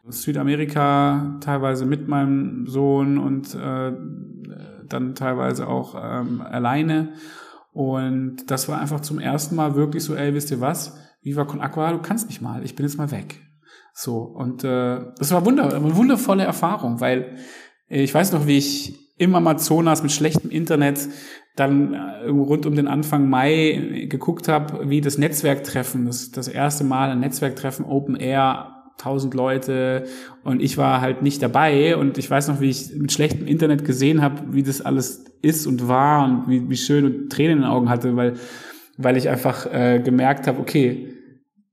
Südamerika, 0.07 1.37
teilweise 1.41 1.85
mit 1.85 2.07
meinem 2.07 2.65
Sohn 2.67 3.17
und 3.17 3.53
äh, 3.55 3.93
dann 4.87 5.15
teilweise 5.15 5.67
auch 5.67 5.95
ähm, 5.95 6.41
alleine. 6.41 7.13
Und 7.71 8.49
das 8.49 8.67
war 8.67 8.81
einfach 8.81 9.01
zum 9.01 9.19
ersten 9.19 9.55
Mal 9.55 9.75
wirklich 9.75 10.03
so, 10.03 10.15
ey, 10.15 10.33
wisst 10.33 10.51
ihr 10.51 10.61
was? 10.61 10.97
Viva 11.21 11.45
con 11.45 11.61
Aqua, 11.61 11.91
du 11.91 11.99
kannst 11.99 12.27
nicht 12.27 12.41
mal, 12.41 12.63
ich 12.63 12.75
bin 12.75 12.85
jetzt 12.85 12.97
mal 12.97 13.11
weg. 13.11 13.41
So, 14.01 14.19
und 14.19 14.63
äh, 14.63 14.97
das 15.17 15.33
war 15.33 15.45
wunder, 15.45 15.75
eine 15.75 15.93
wundervolle 15.93 16.45
Erfahrung, 16.45 17.01
weil 17.01 17.35
äh, 17.89 18.01
ich 18.01 18.13
weiß 18.13 18.31
noch, 18.31 18.47
wie 18.47 18.57
ich 18.57 18.97
im 19.17 19.35
Amazonas 19.35 20.03
mit 20.03 20.13
schlechtem 20.13 20.49
Internet 20.51 21.09
dann 21.57 21.93
äh, 21.93 22.29
rund 22.29 22.65
um 22.65 22.75
den 22.75 22.87
Anfang 22.87 23.29
Mai 23.29 24.07
geguckt 24.09 24.47
habe, 24.47 24.89
wie 24.89 25.01
das 25.01 25.17
Netzwerktreffen, 25.17 26.05
das, 26.05 26.31
das 26.31 26.47
erste 26.47 26.85
Mal 26.85 27.09
ein 27.09 27.19
Netzwerktreffen 27.19 27.83
Open 27.83 28.15
Air, 28.15 28.85
tausend 28.97 29.33
Leute 29.33 30.05
und 30.45 30.61
ich 30.61 30.77
war 30.77 31.01
halt 31.01 31.21
nicht 31.21 31.43
dabei. 31.43 31.97
Und 31.97 32.17
ich 32.17 32.31
weiß 32.31 32.47
noch, 32.47 32.61
wie 32.61 32.69
ich 32.69 32.95
mit 32.95 33.11
schlechtem 33.11 33.47
Internet 33.47 33.83
gesehen 33.83 34.21
habe, 34.21 34.53
wie 34.53 34.63
das 34.63 34.79
alles 34.79 35.25
ist 35.41 35.67
und 35.67 35.89
war 35.89 36.23
und 36.23 36.47
wie, 36.47 36.69
wie 36.69 36.77
schön 36.77 37.03
und 37.03 37.29
Tränen 37.29 37.57
in 37.57 37.61
den 37.63 37.69
Augen 37.69 37.89
hatte, 37.89 38.15
weil, 38.15 38.35
weil 38.95 39.17
ich 39.17 39.27
einfach 39.27 39.65
äh, 39.65 39.99
gemerkt 39.99 40.47
habe, 40.47 40.61
okay, 40.61 41.18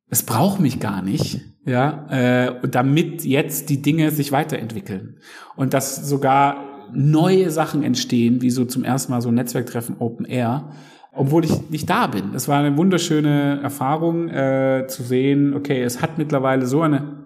es 0.08 0.22
braucht 0.22 0.60
mich 0.60 0.80
gar 0.80 1.02
nicht, 1.02 1.40
ja, 1.64 2.06
äh, 2.10 2.68
damit 2.68 3.24
jetzt 3.24 3.70
die 3.70 3.82
Dinge 3.82 4.10
sich 4.10 4.32
weiterentwickeln 4.32 5.18
und 5.56 5.74
dass 5.74 6.08
sogar 6.08 6.88
neue 6.92 7.50
Sachen 7.50 7.82
entstehen, 7.82 8.40
wie 8.42 8.50
so 8.50 8.64
zum 8.64 8.84
ersten 8.84 9.12
Mal 9.12 9.20
so 9.20 9.28
ein 9.28 9.34
Netzwerktreffen 9.34 9.96
Open 9.98 10.24
Air, 10.24 10.70
obwohl 11.12 11.44
ich 11.44 11.70
nicht 11.70 11.90
da 11.90 12.06
bin. 12.06 12.34
Es 12.34 12.46
war 12.46 12.60
eine 12.60 12.76
wunderschöne 12.76 13.60
Erfahrung 13.62 14.28
äh, 14.28 14.86
zu 14.86 15.02
sehen, 15.02 15.54
okay, 15.54 15.82
es 15.82 16.02
hat 16.02 16.18
mittlerweile 16.18 16.66
so 16.66 16.82
eine 16.82 17.24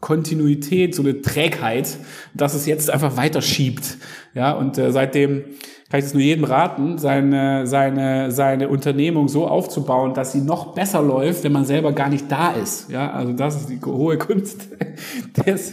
Kontinuität, 0.00 0.94
so 0.94 1.02
eine 1.02 1.20
Trägheit, 1.22 1.98
dass 2.32 2.54
es 2.54 2.66
jetzt 2.66 2.88
einfach 2.88 3.16
weiterschiebt. 3.16 3.98
Ja, 4.32 4.52
und 4.52 4.78
äh, 4.78 4.92
seitdem 4.92 5.42
kann 5.90 6.00
ich 6.00 6.06
es 6.06 6.14
nur 6.14 6.22
jedem 6.22 6.44
raten, 6.44 6.98
seine, 6.98 7.66
seine, 7.66 8.30
seine 8.30 8.68
Unternehmung 8.68 9.28
so 9.28 9.46
aufzubauen, 9.46 10.12
dass 10.12 10.32
sie 10.32 10.42
noch 10.42 10.74
besser 10.74 11.00
läuft, 11.00 11.44
wenn 11.44 11.52
man 11.52 11.64
selber 11.64 11.92
gar 11.92 12.10
nicht 12.10 12.30
da 12.30 12.50
ist. 12.50 12.90
Ja, 12.90 13.10
also 13.10 13.32
das 13.32 13.56
ist 13.56 13.70
die 13.70 13.80
hohe 13.84 14.18
Kunst 14.18 14.68
des 15.46 15.72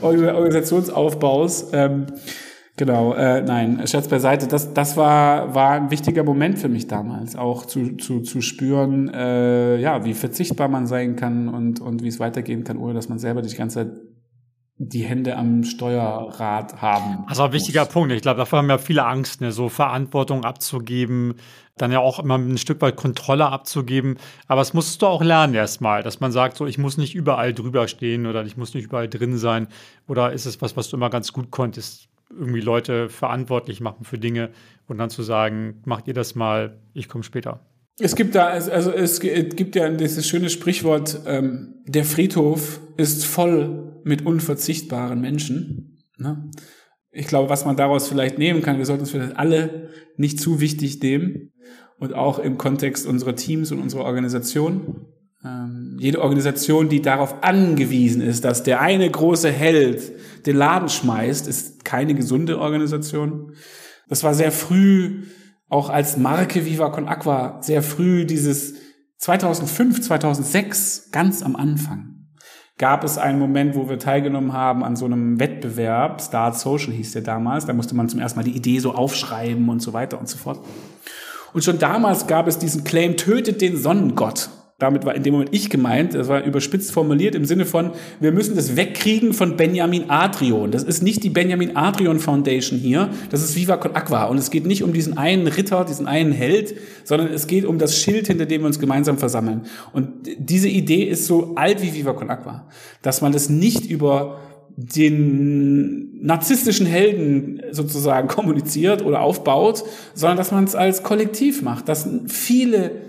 Organisationsaufbaus. 0.00 1.70
Ähm, 1.72 2.06
Genau, 2.78 3.14
äh, 3.14 3.40
nein, 3.40 3.86
Scherz 3.86 4.06
beiseite. 4.06 4.48
Das, 4.48 4.74
das 4.74 4.98
war, 4.98 5.54
war 5.54 5.72
ein 5.72 5.90
wichtiger 5.90 6.24
Moment 6.24 6.58
für 6.58 6.68
mich 6.68 6.86
damals, 6.86 7.34
auch 7.34 7.64
zu, 7.64 7.96
zu, 7.96 8.20
zu 8.20 8.42
spüren, 8.42 9.08
äh, 9.08 9.78
ja, 9.78 10.04
wie 10.04 10.12
verzichtbar 10.12 10.68
man 10.68 10.86
sein 10.86 11.16
kann 11.16 11.48
und, 11.48 11.80
und 11.80 12.02
wie 12.02 12.08
es 12.08 12.20
weitergehen 12.20 12.64
kann, 12.64 12.76
ohne 12.76 12.92
dass 12.92 13.08
man 13.08 13.18
selber 13.18 13.40
die 13.40 13.56
ganze 13.56 13.76
Zeit 13.76 13.98
die 14.78 15.04
Hände 15.04 15.36
am 15.36 15.64
Steuerrad 15.64 16.82
haben. 16.82 17.24
Also 17.26 17.44
ein 17.44 17.52
wichtiger 17.52 17.84
muss. 17.84 17.92
Punkt. 17.92 18.12
Ich 18.12 18.22
glaube, 18.22 18.38
davor 18.38 18.58
haben 18.58 18.68
ja 18.68 18.78
viele 18.78 19.06
Angst, 19.06 19.40
ne, 19.40 19.50
so 19.50 19.68
Verantwortung 19.68 20.44
abzugeben, 20.44 21.34
dann 21.78 21.92
ja 21.92 22.00
auch 22.00 22.18
immer 22.18 22.36
ein 22.36 22.58
Stück 22.58 22.82
weit 22.82 22.96
Kontrolle 22.96 23.46
abzugeben. 23.46 24.18
Aber 24.48 24.60
es 24.60 24.74
musst 24.74 25.00
du 25.00 25.06
auch 25.06 25.22
lernen 25.22 25.54
erstmal, 25.54 26.02
dass 26.02 26.20
man 26.20 26.30
sagt, 26.30 26.56
so 26.58 26.66
ich 26.66 26.76
muss 26.76 26.98
nicht 26.98 27.14
überall 27.14 27.54
drüber 27.54 27.88
stehen 27.88 28.26
oder 28.26 28.44
ich 28.44 28.56
muss 28.56 28.74
nicht 28.74 28.84
überall 28.84 29.08
drin 29.08 29.38
sein. 29.38 29.68
Oder 30.08 30.32
ist 30.32 30.44
es 30.44 30.60
was, 30.60 30.76
was 30.76 30.90
du 30.90 30.96
immer 30.96 31.10
ganz 31.10 31.32
gut 31.32 31.50
konntest? 31.50 32.08
irgendwie 32.30 32.60
Leute 32.60 33.08
verantwortlich 33.08 33.80
machen 33.80 34.04
für 34.04 34.18
Dinge 34.18 34.50
und 34.88 34.98
dann 34.98 35.10
zu 35.10 35.22
sagen, 35.22 35.80
macht 35.84 36.08
ihr 36.08 36.14
das 36.14 36.34
mal, 36.34 36.76
ich 36.92 37.08
komme 37.08 37.24
später. 37.24 37.60
Es 37.98 38.14
gibt 38.14 38.34
da, 38.34 38.48
also 38.48 38.90
es 38.90 39.20
gibt 39.20 39.74
ja 39.74 39.88
dieses 39.88 40.26
schöne 40.26 40.50
Sprichwort, 40.50 41.20
ähm, 41.26 41.76
der 41.86 42.04
Friedhof 42.04 42.80
ist 42.96 43.24
voll 43.24 43.85
mit 44.06 44.24
unverzichtbaren 44.24 45.20
Menschen. 45.20 45.98
Ne? 46.16 46.50
Ich 47.10 47.26
glaube, 47.26 47.50
was 47.50 47.64
man 47.64 47.76
daraus 47.76 48.08
vielleicht 48.08 48.38
nehmen 48.38 48.62
kann, 48.62 48.78
wir 48.78 48.86
sollten 48.86 49.02
uns 49.02 49.10
vielleicht 49.10 49.36
alle 49.36 49.90
nicht 50.16 50.40
zu 50.40 50.60
wichtig 50.60 51.02
nehmen 51.02 51.52
und 51.98 52.14
auch 52.14 52.38
im 52.38 52.56
Kontext 52.56 53.04
unserer 53.06 53.34
Teams 53.34 53.72
und 53.72 53.80
unserer 53.80 54.04
Organisation. 54.04 55.06
Ähm, 55.44 55.96
jede 55.98 56.22
Organisation, 56.22 56.88
die 56.88 57.02
darauf 57.02 57.42
angewiesen 57.42 58.22
ist, 58.22 58.44
dass 58.44 58.62
der 58.62 58.80
eine 58.80 59.10
große 59.10 59.50
Held 59.50 60.12
den 60.46 60.56
Laden 60.56 60.88
schmeißt, 60.88 61.48
ist 61.48 61.84
keine 61.84 62.14
gesunde 62.14 62.60
Organisation. 62.60 63.54
Das 64.08 64.22
war 64.22 64.34
sehr 64.34 64.52
früh, 64.52 65.24
auch 65.68 65.90
als 65.90 66.16
Marke 66.16 66.64
Viva 66.64 66.90
Con 66.90 67.08
Aqua, 67.08 67.60
sehr 67.60 67.82
früh 67.82 68.24
dieses 68.24 68.74
2005, 69.18 70.02
2006, 70.02 71.10
ganz 71.10 71.42
am 71.42 71.56
Anfang, 71.56 72.15
gab 72.78 73.04
es 73.04 73.16
einen 73.16 73.38
Moment, 73.38 73.74
wo 73.74 73.88
wir 73.88 73.98
teilgenommen 73.98 74.52
haben 74.52 74.84
an 74.84 74.96
so 74.96 75.06
einem 75.06 75.40
Wettbewerb, 75.40 76.20
Start 76.20 76.58
Social 76.58 76.92
hieß 76.92 77.12
der 77.12 77.22
damals, 77.22 77.64
da 77.66 77.72
musste 77.72 77.96
man 77.96 78.08
zum 78.08 78.20
ersten 78.20 78.38
Mal 78.38 78.44
die 78.44 78.56
Idee 78.56 78.78
so 78.78 78.92
aufschreiben 78.94 79.68
und 79.68 79.80
so 79.80 79.92
weiter 79.92 80.18
und 80.18 80.28
so 80.28 80.36
fort. 80.36 80.60
Und 81.52 81.64
schon 81.64 81.78
damals 81.78 82.26
gab 82.26 82.48
es 82.48 82.58
diesen 82.58 82.84
Claim, 82.84 83.16
tötet 83.16 83.62
den 83.62 83.78
Sonnengott 83.78 84.50
damit 84.78 85.06
war 85.06 85.14
in 85.14 85.22
dem 85.22 85.32
Moment 85.32 85.54
ich 85.54 85.70
gemeint, 85.70 86.14
das 86.14 86.28
war 86.28 86.44
überspitzt 86.44 86.92
formuliert 86.92 87.34
im 87.34 87.46
Sinne 87.46 87.64
von, 87.64 87.92
wir 88.20 88.30
müssen 88.30 88.56
das 88.56 88.76
wegkriegen 88.76 89.32
von 89.32 89.56
Benjamin 89.56 90.10
Adrian. 90.10 90.70
Das 90.70 90.82
ist 90.82 91.02
nicht 91.02 91.24
die 91.24 91.30
Benjamin 91.30 91.76
Adrian 91.76 92.18
Foundation 92.18 92.78
hier, 92.78 93.08
das 93.30 93.42
ist 93.42 93.56
Viva 93.56 93.78
Con 93.78 93.96
Aqua. 93.96 94.24
Und 94.24 94.36
es 94.36 94.50
geht 94.50 94.66
nicht 94.66 94.82
um 94.82 94.92
diesen 94.92 95.16
einen 95.16 95.46
Ritter, 95.46 95.86
diesen 95.86 96.06
einen 96.06 96.32
Held, 96.32 96.74
sondern 97.04 97.28
es 97.28 97.46
geht 97.46 97.64
um 97.64 97.78
das 97.78 97.98
Schild, 97.98 98.26
hinter 98.26 98.44
dem 98.44 98.62
wir 98.62 98.66
uns 98.66 98.78
gemeinsam 98.78 99.16
versammeln. 99.16 99.62
Und 99.94 100.10
diese 100.38 100.68
Idee 100.68 101.04
ist 101.04 101.26
so 101.26 101.54
alt 101.54 101.80
wie 101.80 101.94
Viva 101.94 102.12
Con 102.12 102.28
Aqua, 102.28 102.68
dass 103.00 103.22
man 103.22 103.32
das 103.32 103.48
nicht 103.48 103.86
über 103.86 104.40
den 104.76 106.22
narzisstischen 106.22 106.84
Helden 106.84 107.62
sozusagen 107.70 108.28
kommuniziert 108.28 109.02
oder 109.02 109.22
aufbaut, 109.22 109.84
sondern 110.12 110.36
dass 110.36 110.52
man 110.52 110.64
es 110.64 110.74
als 110.74 111.02
Kollektiv 111.02 111.62
macht, 111.62 111.88
dass 111.88 112.06
viele 112.26 113.06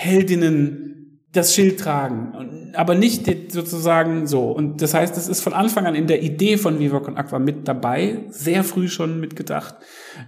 Heldinnen 0.00 0.88
das 1.32 1.54
Schild 1.54 1.80
tragen, 1.80 2.72
aber 2.74 2.94
nicht 2.94 3.26
sozusagen 3.52 4.28
so. 4.28 4.44
Und 4.44 4.80
das 4.80 4.94
heißt, 4.94 5.16
es 5.16 5.28
ist 5.28 5.40
von 5.40 5.52
Anfang 5.52 5.86
an 5.86 5.96
in 5.96 6.06
der 6.06 6.22
Idee 6.22 6.56
von 6.56 6.78
Viva 6.78 7.00
Con 7.00 7.16
Aqua 7.16 7.40
mit 7.40 7.66
dabei, 7.66 8.20
sehr 8.30 8.62
früh 8.62 8.88
schon 8.88 9.18
mitgedacht, 9.18 9.74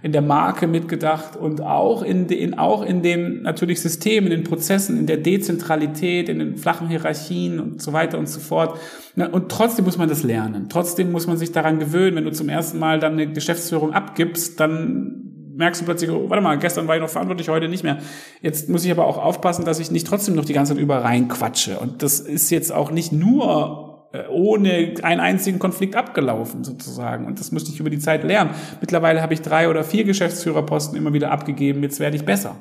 in 0.03 0.11
der 0.11 0.21
Marke 0.21 0.67
mitgedacht 0.67 1.37
und 1.37 1.61
auch 1.61 2.03
in 2.03 2.27
den, 2.27 2.59
auch 2.59 2.83
in 2.83 3.01
den 3.01 3.43
natürlich 3.43 3.81
Systemen, 3.81 4.29
in 4.29 4.41
den 4.41 4.43
Prozessen, 4.43 4.97
in 4.99 5.07
der 5.07 5.17
Dezentralität, 5.17 6.27
in 6.27 6.39
den 6.39 6.57
flachen 6.57 6.89
Hierarchien 6.89 7.61
und 7.61 7.81
so 7.81 7.93
weiter 7.93 8.19
und 8.19 8.27
so 8.27 8.41
fort. 8.41 8.77
Und 9.15 9.49
trotzdem 9.49 9.85
muss 9.85 9.97
man 9.97 10.09
das 10.09 10.21
lernen. 10.21 10.67
Trotzdem 10.67 11.13
muss 11.13 11.27
man 11.27 11.37
sich 11.37 11.51
daran 11.53 11.79
gewöhnen, 11.79 12.17
wenn 12.17 12.25
du 12.25 12.31
zum 12.33 12.49
ersten 12.49 12.77
Mal 12.77 12.99
dann 12.99 13.13
eine 13.13 13.31
Geschäftsführung 13.31 13.93
abgibst, 13.93 14.59
dann 14.59 15.30
merkst 15.61 15.81
du 15.81 15.85
plötzlich, 15.85 16.09
oh, 16.09 16.27
warte 16.27 16.43
mal, 16.43 16.57
gestern 16.57 16.87
war 16.87 16.95
ich 16.95 17.01
noch 17.01 17.09
verantwortlich, 17.09 17.47
heute 17.49 17.69
nicht 17.69 17.83
mehr. 17.83 17.99
Jetzt 18.41 18.67
muss 18.67 18.83
ich 18.83 18.91
aber 18.91 19.05
auch 19.05 19.19
aufpassen, 19.19 19.63
dass 19.63 19.79
ich 19.79 19.91
nicht 19.91 20.07
trotzdem 20.07 20.35
noch 20.35 20.43
die 20.43 20.53
ganze 20.53 20.73
Zeit 20.73 20.81
über 20.81 21.03
reinquatsche. 21.03 21.77
Und 21.79 22.01
das 22.01 22.19
ist 22.19 22.49
jetzt 22.49 22.71
auch 22.71 22.89
nicht 22.89 23.11
nur 23.11 24.09
äh, 24.11 24.23
ohne 24.29 24.95
einen 25.03 25.21
einzigen 25.21 25.59
Konflikt 25.59 25.95
abgelaufen 25.95 26.63
sozusagen. 26.63 27.27
Und 27.27 27.39
das 27.39 27.51
musste 27.51 27.71
ich 27.71 27.79
über 27.79 27.91
die 27.91 27.99
Zeit 27.99 28.23
lernen. 28.23 28.49
Mittlerweile 28.81 29.21
habe 29.21 29.35
ich 29.35 29.41
drei 29.41 29.69
oder 29.69 29.83
vier 29.83 30.03
Geschäftsführerposten 30.03 30.97
immer 30.97 31.13
wieder 31.13 31.31
abgegeben. 31.31 31.83
Jetzt 31.83 31.99
werde 31.99 32.15
ich 32.15 32.25
besser. 32.25 32.55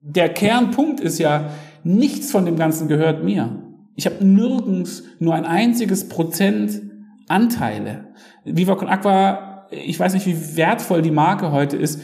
Der 0.00 0.28
Kernpunkt 0.28 0.98
ist 0.98 1.20
ja, 1.20 1.50
nichts 1.84 2.32
von 2.32 2.44
dem 2.46 2.56
Ganzen 2.56 2.88
gehört 2.88 3.22
mir. 3.22 3.62
Ich 3.94 4.06
habe 4.06 4.24
nirgends 4.24 5.04
nur 5.20 5.34
ein 5.34 5.44
einziges 5.44 6.08
Prozent 6.08 6.82
Anteile. 7.28 8.08
Viva 8.44 8.74
Con 8.74 8.88
Aqua, 8.88 9.68
ich 9.70 10.00
weiß 10.00 10.14
nicht, 10.14 10.26
wie 10.26 10.56
wertvoll 10.56 11.00
die 11.00 11.12
Marke 11.12 11.52
heute 11.52 11.76
ist 11.76 12.00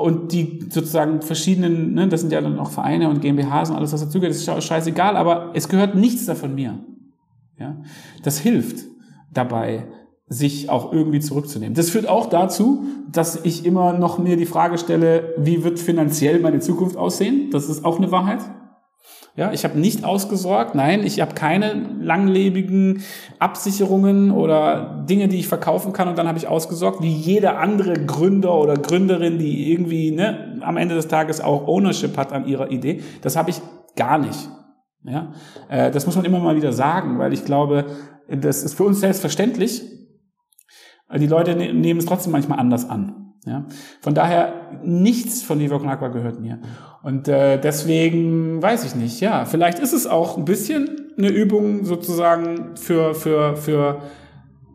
und 0.00 0.32
die 0.32 0.66
sozusagen 0.70 1.22
verschiedenen, 1.22 1.94
ne, 1.94 2.08
das 2.08 2.20
sind 2.20 2.32
ja 2.32 2.40
dann 2.40 2.58
auch 2.58 2.70
Vereine 2.70 3.08
und 3.08 3.20
GmbHs 3.20 3.70
und 3.70 3.76
alles, 3.76 3.92
was 3.92 4.00
dazugehört, 4.00 4.34
ist 4.34 4.64
scheißegal, 4.64 5.16
aber 5.16 5.50
es 5.54 5.68
gehört 5.68 5.94
nichts 5.94 6.26
davon 6.26 6.54
mir. 6.54 6.78
Ja, 7.58 7.76
das 8.22 8.38
hilft 8.38 8.86
dabei, 9.32 9.86
sich 10.28 10.70
auch 10.70 10.92
irgendwie 10.92 11.20
zurückzunehmen. 11.20 11.74
Das 11.74 11.90
führt 11.90 12.08
auch 12.08 12.26
dazu, 12.26 12.84
dass 13.10 13.44
ich 13.44 13.64
immer 13.66 13.92
noch 13.92 14.18
mir 14.18 14.36
die 14.36 14.46
Frage 14.46 14.78
stelle, 14.78 15.34
wie 15.36 15.62
wird 15.62 15.78
finanziell 15.78 16.40
meine 16.40 16.60
Zukunft 16.60 16.96
aussehen? 16.96 17.50
Das 17.50 17.68
ist 17.68 17.84
auch 17.84 17.98
eine 17.98 18.10
Wahrheit. 18.10 18.40
Ja, 19.34 19.50
ich 19.50 19.64
habe 19.64 19.78
nicht 19.78 20.04
ausgesorgt. 20.04 20.74
Nein, 20.74 21.04
ich 21.04 21.20
habe 21.20 21.34
keine 21.34 21.72
langlebigen 22.00 23.02
Absicherungen 23.38 24.30
oder 24.30 25.04
Dinge, 25.08 25.28
die 25.28 25.38
ich 25.38 25.48
verkaufen 25.48 25.94
kann 25.94 26.08
und 26.08 26.18
dann 26.18 26.28
habe 26.28 26.36
ich 26.36 26.48
ausgesorgt, 26.48 27.02
wie 27.02 27.12
jeder 27.12 27.58
andere 27.58 27.94
Gründer 27.94 28.54
oder 28.54 28.74
Gründerin, 28.74 29.38
die 29.38 29.72
irgendwie 29.72 30.10
ne, 30.10 30.60
am 30.60 30.76
Ende 30.76 30.94
des 30.94 31.08
Tages 31.08 31.40
auch 31.40 31.66
Ownership 31.66 32.18
hat 32.18 32.32
an 32.32 32.46
ihrer 32.46 32.70
Idee. 32.70 33.02
Das 33.22 33.36
habe 33.36 33.48
ich 33.48 33.62
gar 33.96 34.18
nicht. 34.18 34.50
Ja, 35.04 35.32
äh, 35.68 35.90
das 35.90 36.04
muss 36.04 36.14
man 36.14 36.26
immer 36.26 36.38
mal 36.38 36.54
wieder 36.54 36.72
sagen, 36.72 37.18
weil 37.18 37.32
ich 37.32 37.44
glaube, 37.44 37.86
das 38.28 38.62
ist 38.62 38.74
für 38.74 38.84
uns 38.84 39.00
selbstverständlich. 39.00 39.82
Die 41.16 41.26
Leute 41.26 41.56
ne-, 41.56 41.72
nehmen 41.72 42.00
es 42.00 42.06
trotzdem 42.06 42.32
manchmal 42.32 42.58
anders 42.58 42.88
an. 42.88 43.34
Ja? 43.44 43.66
Von 44.00 44.14
daher, 44.14 44.80
nichts 44.84 45.42
von 45.42 45.58
Viva 45.58 45.78
Con 45.78 46.12
gehört 46.12 46.40
mir. 46.40 46.60
Und 47.02 47.26
äh, 47.26 47.60
deswegen 47.60 48.62
weiß 48.62 48.84
ich 48.84 48.94
nicht, 48.94 49.20
ja, 49.20 49.44
vielleicht 49.44 49.80
ist 49.80 49.92
es 49.92 50.06
auch 50.06 50.36
ein 50.36 50.44
bisschen 50.44 51.12
eine 51.18 51.30
Übung 51.30 51.84
sozusagen 51.84 52.76
für, 52.76 53.14
für, 53.14 53.56
für, 53.56 54.02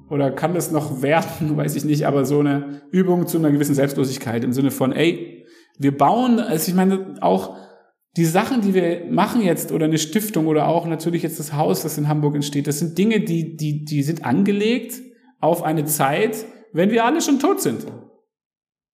oder 0.10 0.32
kann 0.32 0.54
das 0.54 0.72
noch 0.72 1.02
werden, 1.02 1.56
weiß 1.56 1.76
ich 1.76 1.86
nicht, 1.86 2.06
aber 2.06 2.26
so 2.26 2.40
eine 2.40 2.82
Übung 2.92 3.28
zu 3.28 3.38
einer 3.38 3.52
gewissen 3.52 3.76
Selbstlosigkeit 3.76 4.44
im 4.44 4.52
Sinne 4.52 4.72
von, 4.72 4.92
ey, 4.92 5.46
wir 5.80 5.98
bauen, 5.98 6.40
also 6.40 6.70
ich 6.70 6.76
meine, 6.76 7.16
auch 7.22 7.56
die 8.18 8.26
Sachen, 8.26 8.62
die 8.62 8.74
wir 8.74 9.06
machen 9.10 9.42
jetzt 9.42 9.72
oder 9.72 9.86
eine 9.86 10.00
Stiftung 10.00 10.48
oder 10.48 10.68
auch 10.68 10.86
natürlich 10.88 11.24
jetzt 11.24 11.40
das 11.40 11.54
Haus, 11.54 11.84
das 11.84 11.98
in 11.98 12.08
Hamburg 12.08 12.36
entsteht, 12.36 12.68
das 12.68 12.80
sind 12.80 12.98
Dinge, 12.98 13.22
die, 13.22 13.56
die, 13.56 13.86
die 13.86 14.04
sind 14.04 14.26
angelegt 14.26 15.00
auf 15.40 15.64
eine 15.64 15.86
Zeit, 15.86 16.46
wenn 16.74 16.90
wir 16.90 17.06
alle 17.06 17.22
schon 17.22 17.40
tot 17.40 17.62
sind. 17.62 17.86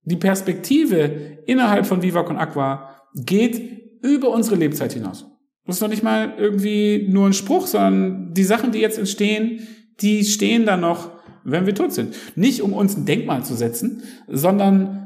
Die 0.03 0.17
Perspektive 0.17 1.39
innerhalb 1.45 1.85
von 1.85 2.01
Viva 2.01 2.23
Con 2.23 2.37
Aqua 2.37 2.92
geht 3.15 3.61
über 4.01 4.29
unsere 4.29 4.55
Lebzeit 4.55 4.93
hinaus. 4.93 5.25
Das 5.65 5.77
ist 5.77 5.81
noch 5.81 5.89
nicht 5.89 6.03
mal 6.03 6.33
irgendwie 6.37 7.07
nur 7.09 7.25
ein 7.25 7.33
Spruch, 7.33 7.67
sondern 7.67 8.33
die 8.33 8.43
Sachen, 8.43 8.71
die 8.71 8.79
jetzt 8.79 8.97
entstehen, 8.97 9.67
die 10.01 10.25
stehen 10.25 10.65
dann 10.65 10.81
noch, 10.81 11.11
wenn 11.45 11.65
wir 11.65 11.75
tot 11.75 11.93
sind. 11.93 12.15
Nicht 12.35 12.61
um 12.61 12.73
uns 12.73 12.97
ein 12.97 13.05
Denkmal 13.05 13.43
zu 13.43 13.53
setzen, 13.53 14.03
sondern 14.27 15.03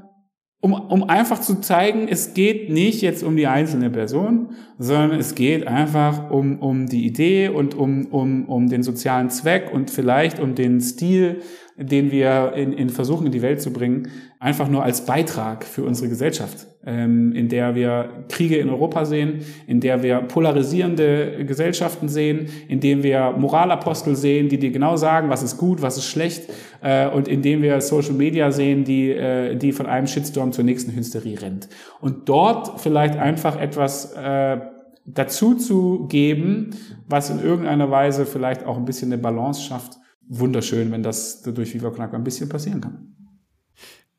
um, 0.60 0.74
um 0.74 1.04
einfach 1.04 1.40
zu 1.40 1.62
zeigen, 1.62 2.08
es 2.08 2.34
geht 2.34 2.72
nicht 2.72 3.02
jetzt 3.02 3.24
um 3.24 3.38
die 3.38 3.46
einzelne 3.46 3.92
Person, 3.92 4.56
sondern 4.80 5.20
es 5.20 5.36
geht 5.36 5.68
einfach 5.68 6.32
um, 6.32 6.60
um 6.60 6.88
die 6.88 7.06
Idee 7.06 7.50
und 7.50 7.76
um, 7.76 8.08
um, 8.08 8.46
um 8.50 8.68
den 8.68 8.82
sozialen 8.82 9.30
Zweck 9.30 9.72
und 9.72 9.92
vielleicht 9.92 10.40
um 10.40 10.56
den 10.56 10.82
Stil, 10.82 11.42
den 11.78 12.12
wir 12.12 12.54
in, 12.56 12.74
in 12.74 12.90
versuchen 12.90 13.28
in 13.28 13.32
die 13.32 13.44
Welt 13.44 13.62
zu 13.62 13.72
bringen, 13.72 14.10
einfach 14.40 14.68
nur 14.68 14.84
als 14.84 15.06
Beitrag 15.06 15.64
für 15.64 15.84
unsere 15.84 16.10
Gesellschaft, 16.10 16.66
ähm, 16.84 17.34
in 17.34 17.50
der 17.50 17.76
wir 17.76 18.26
Kriege 18.30 18.58
in 18.58 18.70
Europa 18.70 19.06
sehen, 19.06 19.42
in 19.68 19.80
der 19.80 20.02
wir 20.02 20.22
polarisierende 20.22 21.46
Gesellschaften 21.46 22.10
sehen, 22.10 22.48
in 22.68 22.80
dem 22.80 23.04
wir 23.04 23.32
Moralapostel 23.38 24.16
sehen, 24.16 24.50
die 24.50 24.58
dir 24.58 24.72
genau 24.72 24.98
sagen, 24.98 25.30
was 25.30 25.44
ist 25.44 25.58
gut, 25.58 25.84
was 25.84 25.98
ist 25.98 26.06
schlecht, 26.06 26.50
äh, 26.82 27.08
und 27.10 27.28
in 27.28 27.44
dem 27.44 27.62
wir 27.62 27.80
Social 27.82 28.14
Media 28.14 28.52
sehen, 28.52 28.84
die, 28.84 29.12
äh, 29.12 29.56
die 29.56 29.72
von 29.72 29.86
einem 29.86 30.08
Shitstorm 30.08 30.54
zur 30.54 30.64
nächsten 30.64 30.96
Hysterie 30.96 31.40
rennt. 31.40 31.70
Und 32.02 32.28
dort 32.28 32.82
vielleicht 32.82 33.18
einfach 33.18 33.60
etwas 33.60 34.14
äh, 34.14 34.58
dazu 35.06 35.54
zu 35.54 36.08
geben, 36.08 36.72
was 37.08 37.30
in 37.30 37.40
irgendeiner 37.40 37.92
Weise 37.92 38.26
vielleicht 38.26 38.66
auch 38.66 38.78
ein 38.78 38.86
bisschen 38.86 39.14
eine 39.14 39.22
Balance 39.22 39.62
schafft 39.62 40.00
wunderschön, 40.28 40.92
wenn 40.92 41.04
das 41.04 41.42
durch 41.42 41.74
Viva 41.74 41.90
Knack 41.90 42.14
ein 42.14 42.24
bisschen 42.24 42.50
passieren 42.50 42.82
kann. 42.82 43.16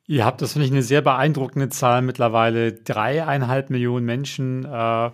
Ihr 0.07 0.25
habt, 0.25 0.41
das 0.41 0.53
finde 0.53 0.67
ich 0.67 0.73
eine 0.73 0.83
sehr 0.83 1.03
beeindruckende 1.03 1.69
Zahl 1.69 2.01
mittlerweile, 2.01 2.73
dreieinhalb 2.73 3.69
Millionen 3.69 4.07
Menschen 4.07 4.65
äh, 4.65 5.11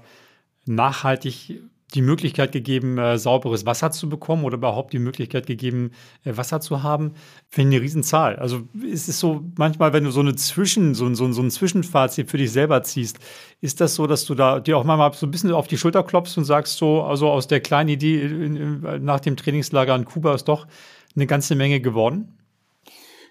nachhaltig 0.67 1.63
die 1.95 2.03
Möglichkeit 2.03 2.53
gegeben, 2.53 2.99
äh, 2.99 3.19
sauberes 3.19 3.67
Wasser 3.67 3.91
zu 3.91 4.09
bekommen 4.09 4.45
oder 4.45 4.57
überhaupt 4.57 4.93
die 4.93 4.99
Möglichkeit 4.99 5.47
gegeben, 5.47 5.93
äh, 6.25 6.37
Wasser 6.37 6.61
zu 6.61 6.83
haben, 6.83 7.15
finde 7.49 7.71
ich 7.71 7.77
eine 7.77 7.85
Riesenzahl. 7.85 8.37
Also 8.37 8.63
ist 8.83 9.09
es 9.09 9.21
so 9.21 9.45
manchmal, 9.57 9.93
wenn 9.93 10.05
du 10.05 10.11
so 10.11 10.21
eine 10.21 10.35
Zwischen, 10.35 10.95
so, 10.95 11.13
so, 11.15 11.31
so 11.33 11.43
ein 11.43 11.51
Zwischenfazit 11.51 12.31
für 12.31 12.39
dich 12.39 12.51
selber 12.51 12.83
ziehst, 12.83 13.19
ist 13.61 13.81
das 13.81 13.95
so, 13.95 14.07
dass 14.07 14.25
du 14.25 14.35
da 14.35 14.61
dir 14.61 14.77
auch 14.77 14.85
mal 14.85 15.13
so 15.15 15.27
ein 15.27 15.31
bisschen 15.31 15.53
auf 15.53 15.69
die 15.69 15.79
Schulter 15.79 16.03
klopfst 16.03 16.37
und 16.37 16.45
sagst 16.45 16.77
so, 16.77 17.03
also 17.03 17.31
aus 17.31 17.47
der 17.47 17.61
kleinen 17.61 17.89
Idee 17.89 18.23
in, 18.23 18.57
in, 18.57 19.05
nach 19.05 19.21
dem 19.21 19.37
Trainingslager 19.37 19.95
in 19.95 20.05
Kuba 20.05 20.35
ist 20.35 20.49
doch 20.49 20.67
eine 21.15 21.27
ganze 21.27 21.55
Menge 21.55 21.81
geworden? 21.81 22.37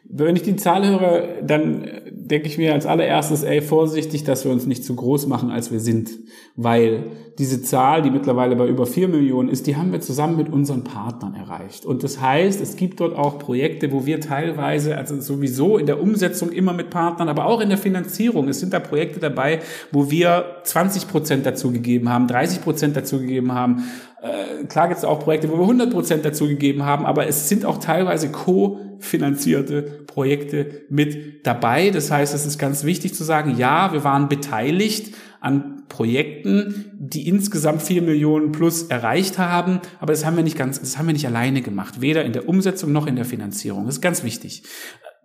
Wenn 0.06 0.36
ich 0.36 0.44
die 0.44 0.58
Zahl 0.58 0.88
höre, 0.88 1.42
dann 1.42 1.88
denke 2.12 2.48
ich 2.48 2.58
mir 2.58 2.74
als 2.74 2.86
allererstes, 2.86 3.44
ey, 3.44 3.62
vorsichtig, 3.62 4.24
dass 4.24 4.46
wir 4.46 4.52
uns 4.52 4.66
nicht 4.66 4.86
zu 4.86 4.96
groß 4.96 5.28
machen, 5.28 5.50
als 5.50 5.72
wir 5.72 5.80
sind. 5.80 6.12
Weil 6.56 7.06
diese 7.40 7.62
Zahl, 7.62 8.02
die 8.02 8.12
mittlerweile 8.12 8.56
bei 8.56 8.68
über 8.68 8.86
vier 8.86 9.08
Millionen 9.08 9.50
ist, 9.50 9.66
die 9.66 9.76
haben 9.76 9.92
wir 9.92 10.02
zusammen 10.02 10.38
mit 10.38 10.50
unseren 10.50 10.84
Partnern 10.84 11.34
erreicht. 11.34 11.86
Und 11.86 12.04
das 12.04 12.22
heißt, 12.22 12.62
es 12.62 12.76
gibt 12.76 13.00
dort 13.00 13.18
auch 13.18 13.40
Projekte, 13.40 13.92
wo 13.92 14.06
wir 14.06 14.20
teilweise, 14.20 14.98
also 14.98 15.20
sowieso 15.20 15.78
in 15.78 15.86
der 15.86 16.02
Umsetzung 16.02 16.52
immer 16.52 16.74
mit 16.74 16.90
Partnern, 16.90 17.30
aber 17.30 17.46
auch 17.46 17.62
in 17.62 17.70
der 17.70 17.78
Finanzierung, 17.78 18.48
es 18.48 18.60
sind 18.60 18.74
da 18.74 18.80
Projekte 18.80 19.20
dabei, 19.20 19.60
wo 19.92 20.12
wir 20.12 20.58
20 20.64 21.08
Prozent 21.08 21.46
dazu 21.46 21.72
gegeben 21.72 22.10
haben, 22.10 22.28
30 22.28 22.62
Prozent 22.62 22.96
dazu 22.96 23.20
gegeben 23.20 23.54
haben. 23.54 23.84
Äh, 24.24 24.64
klar 24.68 24.88
gibt 24.88 25.00
es 25.00 25.04
auch 25.04 25.20
Projekte, 25.20 25.50
wo 25.50 25.58
wir 25.58 25.64
100 25.64 25.92
Prozent 25.92 26.24
dazu 26.24 26.48
gegeben 26.48 26.84
haben, 26.84 27.06
aber 27.06 27.28
es 27.28 27.50
sind 27.50 27.66
auch 27.66 27.78
teilweise 27.78 28.32
co-finanzierte 28.32 29.82
Projekte 30.08 30.86
mit 30.90 31.46
dabei. 31.46 31.90
Das 31.90 32.10
heißt, 32.10 32.34
es 32.34 32.46
ist 32.46 32.58
ganz 32.58 32.86
wichtig 32.86 33.14
zu 33.14 33.26
sagen, 33.26 33.58
ja, 33.58 33.92
wir 33.92 34.06
waren 34.06 34.30
beteiligt 34.30 35.14
an 35.42 35.84
Projekten, 35.90 36.86
die 36.94 37.28
insgesamt 37.28 37.82
vier 37.82 38.02
Millionen 38.02 38.54
plus 38.54 38.84
erreicht 38.84 39.40
haben, 39.40 39.82
aber 40.00 40.14
das 40.14 40.26
haben 40.26 40.38
wir 40.38 40.44
nicht 40.44 40.58
ganz, 40.58 40.80
das 40.80 40.98
haben 40.98 41.08
wir 41.08 41.14
nicht 41.14 41.28
alleine 41.28 41.62
gemacht, 41.62 42.00
weder 42.00 42.24
in 42.24 42.32
der 42.32 42.48
Umsetzung 42.48 42.94
noch 42.94 43.08
in 43.08 43.18
der 43.18 43.26
Finanzierung. 43.26 43.86
Das 43.86 43.96
ist 43.96 44.02
ganz 44.02 44.24
wichtig 44.24 44.64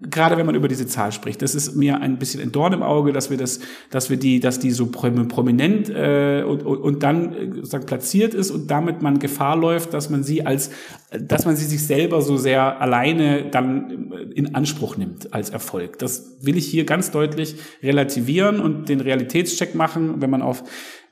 gerade 0.00 0.36
wenn 0.36 0.46
man 0.46 0.54
über 0.54 0.68
diese 0.68 0.86
Zahl 0.86 1.10
spricht, 1.10 1.42
das 1.42 1.54
ist 1.54 1.74
mir 1.74 2.00
ein 2.00 2.18
bisschen 2.18 2.40
ein 2.40 2.52
Dorn 2.52 2.72
im 2.72 2.82
Auge, 2.82 3.12
dass 3.12 3.30
wir 3.30 3.36
das, 3.36 3.58
dass 3.90 4.10
wir 4.10 4.16
die, 4.16 4.38
dass 4.38 4.60
die 4.60 4.70
so 4.70 4.86
prominent 4.86 5.90
äh, 5.90 6.44
und, 6.46 6.62
und, 6.62 6.78
und 6.78 7.02
dann 7.02 7.32
äh, 7.32 7.54
sozusagen 7.56 7.86
platziert 7.86 8.32
ist 8.32 8.50
und 8.50 8.70
damit 8.70 9.02
man 9.02 9.18
Gefahr 9.18 9.56
läuft, 9.56 9.94
dass 9.94 10.08
man 10.08 10.22
sie 10.22 10.46
als, 10.46 10.70
dass 11.10 11.46
man 11.46 11.56
sie 11.56 11.64
sich 11.64 11.84
selber 11.84 12.22
so 12.22 12.36
sehr 12.36 12.80
alleine 12.80 13.50
dann 13.50 14.12
in 14.34 14.54
Anspruch 14.54 14.96
nimmt 14.96 15.34
als 15.34 15.50
Erfolg. 15.50 15.98
Das 15.98 16.36
will 16.42 16.56
ich 16.56 16.66
hier 16.66 16.84
ganz 16.84 17.10
deutlich 17.10 17.56
relativieren 17.82 18.60
und 18.60 18.88
den 18.88 19.00
Realitätscheck 19.00 19.74
machen, 19.74 20.20
wenn 20.20 20.30
man 20.30 20.42
auf 20.42 20.62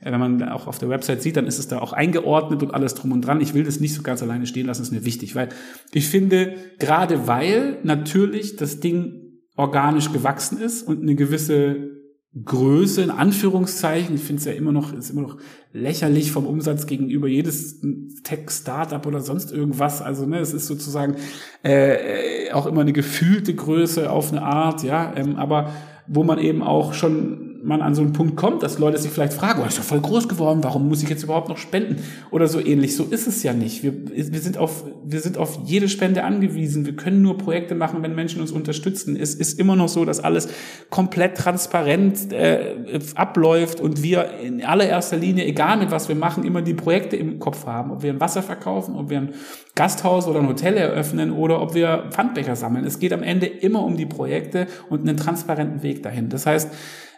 wenn 0.00 0.20
man 0.20 0.48
auch 0.48 0.66
auf 0.66 0.78
der 0.78 0.88
Website 0.88 1.22
sieht, 1.22 1.36
dann 1.36 1.46
ist 1.46 1.58
es 1.58 1.68
da 1.68 1.78
auch 1.78 1.92
eingeordnet 1.92 2.62
und 2.62 2.74
alles 2.74 2.94
drum 2.94 3.12
und 3.12 3.22
dran. 3.22 3.40
Ich 3.40 3.54
will 3.54 3.64
das 3.64 3.80
nicht 3.80 3.94
so 3.94 4.02
ganz 4.02 4.22
alleine 4.22 4.46
stehen 4.46 4.66
lassen, 4.66 4.82
ist 4.82 4.92
mir 4.92 5.04
wichtig, 5.04 5.34
weil 5.34 5.48
ich 5.92 6.08
finde, 6.08 6.54
gerade 6.78 7.26
weil 7.26 7.78
natürlich 7.82 8.56
das 8.56 8.80
Ding 8.80 9.22
organisch 9.56 10.12
gewachsen 10.12 10.60
ist 10.60 10.82
und 10.82 11.02
eine 11.02 11.14
gewisse 11.14 11.96
Größe, 12.44 13.00
in 13.00 13.10
Anführungszeichen, 13.10 14.14
ich 14.14 14.20
finde 14.20 14.40
es 14.40 14.44
ja 14.44 14.52
immer 14.52 14.72
noch, 14.72 14.92
ist 14.92 15.08
immer 15.08 15.22
noch 15.22 15.38
lächerlich 15.72 16.32
vom 16.32 16.46
Umsatz 16.46 16.86
gegenüber 16.86 17.28
jedes 17.28 17.80
Tech-Startup 18.24 19.06
oder 19.06 19.22
sonst 19.22 19.52
irgendwas. 19.52 20.02
Also, 20.02 20.26
ne, 20.26 20.40
es 20.40 20.52
ist 20.52 20.66
sozusagen 20.66 21.16
äh, 21.62 22.50
auch 22.52 22.66
immer 22.66 22.82
eine 22.82 22.92
gefühlte 22.92 23.54
Größe 23.54 24.10
auf 24.10 24.32
eine 24.32 24.42
Art, 24.42 24.82
ja, 24.82 25.14
ähm, 25.16 25.36
aber 25.36 25.72
wo 26.06 26.24
man 26.24 26.38
eben 26.38 26.62
auch 26.62 26.92
schon 26.92 27.45
man 27.66 27.82
an 27.82 27.94
so 27.94 28.02
einen 28.02 28.12
Punkt 28.12 28.36
kommt, 28.36 28.62
dass 28.62 28.78
Leute 28.78 28.96
sich 28.98 29.10
vielleicht 29.10 29.32
fragen, 29.32 29.60
oh, 29.62 29.66
ist 29.66 29.76
ja 29.76 29.82
voll 29.82 30.00
groß 30.00 30.28
geworden, 30.28 30.60
warum 30.62 30.88
muss 30.88 31.02
ich 31.02 31.08
jetzt 31.08 31.24
überhaupt 31.24 31.48
noch 31.48 31.58
spenden? 31.58 31.96
Oder 32.30 32.46
so 32.46 32.60
ähnlich. 32.60 32.94
So 32.94 33.04
ist 33.04 33.26
es 33.26 33.42
ja 33.42 33.52
nicht. 33.52 33.82
Wir, 33.82 33.92
wir, 34.32 34.40
sind 34.40 34.56
auf, 34.56 34.84
wir 35.04 35.20
sind 35.20 35.36
auf 35.36 35.58
jede 35.64 35.88
Spende 35.88 36.22
angewiesen. 36.22 36.86
Wir 36.86 36.94
können 36.94 37.22
nur 37.22 37.36
Projekte 37.36 37.74
machen, 37.74 38.02
wenn 38.02 38.14
Menschen 38.14 38.40
uns 38.40 38.52
unterstützen. 38.52 39.16
Es 39.16 39.34
ist 39.34 39.58
immer 39.58 39.74
noch 39.74 39.88
so, 39.88 40.04
dass 40.04 40.20
alles 40.20 40.48
komplett 40.90 41.36
transparent 41.36 42.32
äh, 42.32 43.00
abläuft 43.16 43.80
und 43.80 44.02
wir 44.02 44.38
in 44.38 44.64
allererster 44.64 45.16
Linie, 45.16 45.44
egal 45.44 45.76
mit 45.78 45.90
was 45.90 46.08
wir 46.08 46.16
machen, 46.16 46.44
immer 46.44 46.62
die 46.62 46.74
Projekte 46.74 47.16
im 47.16 47.40
Kopf 47.40 47.66
haben. 47.66 47.90
Ob 47.90 48.02
wir 48.02 48.12
ein 48.12 48.20
Wasser 48.20 48.42
verkaufen, 48.42 48.94
ob 48.94 49.10
wir 49.10 49.18
ein 49.18 49.34
Gasthaus 49.74 50.28
oder 50.28 50.38
ein 50.38 50.48
Hotel 50.48 50.76
eröffnen 50.76 51.32
oder 51.32 51.60
ob 51.60 51.74
wir 51.74 52.06
Pfandbecher 52.10 52.54
sammeln. 52.54 52.84
Es 52.84 53.00
geht 53.00 53.12
am 53.12 53.24
Ende 53.24 53.46
immer 53.46 53.84
um 53.84 53.96
die 53.96 54.06
Projekte 54.06 54.68
und 54.88 55.00
einen 55.00 55.16
transparenten 55.16 55.82
Weg 55.82 56.02
dahin. 56.04 56.28
Das 56.28 56.46
heißt, 56.46 56.70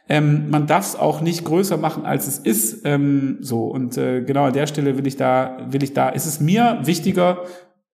ähm, 0.08 0.48
man 0.50 0.66
darf 0.66 0.86
es 0.86 0.96
auch 0.96 1.20
nicht 1.20 1.44
größer 1.44 1.76
machen, 1.76 2.06
als 2.06 2.26
es 2.26 2.38
ist. 2.38 2.82
Ähm, 2.84 3.38
so 3.40 3.66
und 3.66 3.96
äh, 3.98 4.22
genau 4.22 4.44
an 4.44 4.52
der 4.52 4.66
Stelle 4.66 4.96
will 4.96 5.06
ich 5.06 5.16
da, 5.16 5.58
will 5.70 5.82
ich 5.82 5.92
da. 5.92 6.08
Ist 6.08 6.26
es 6.26 6.40
mir 6.40 6.80
wichtiger, 6.84 7.42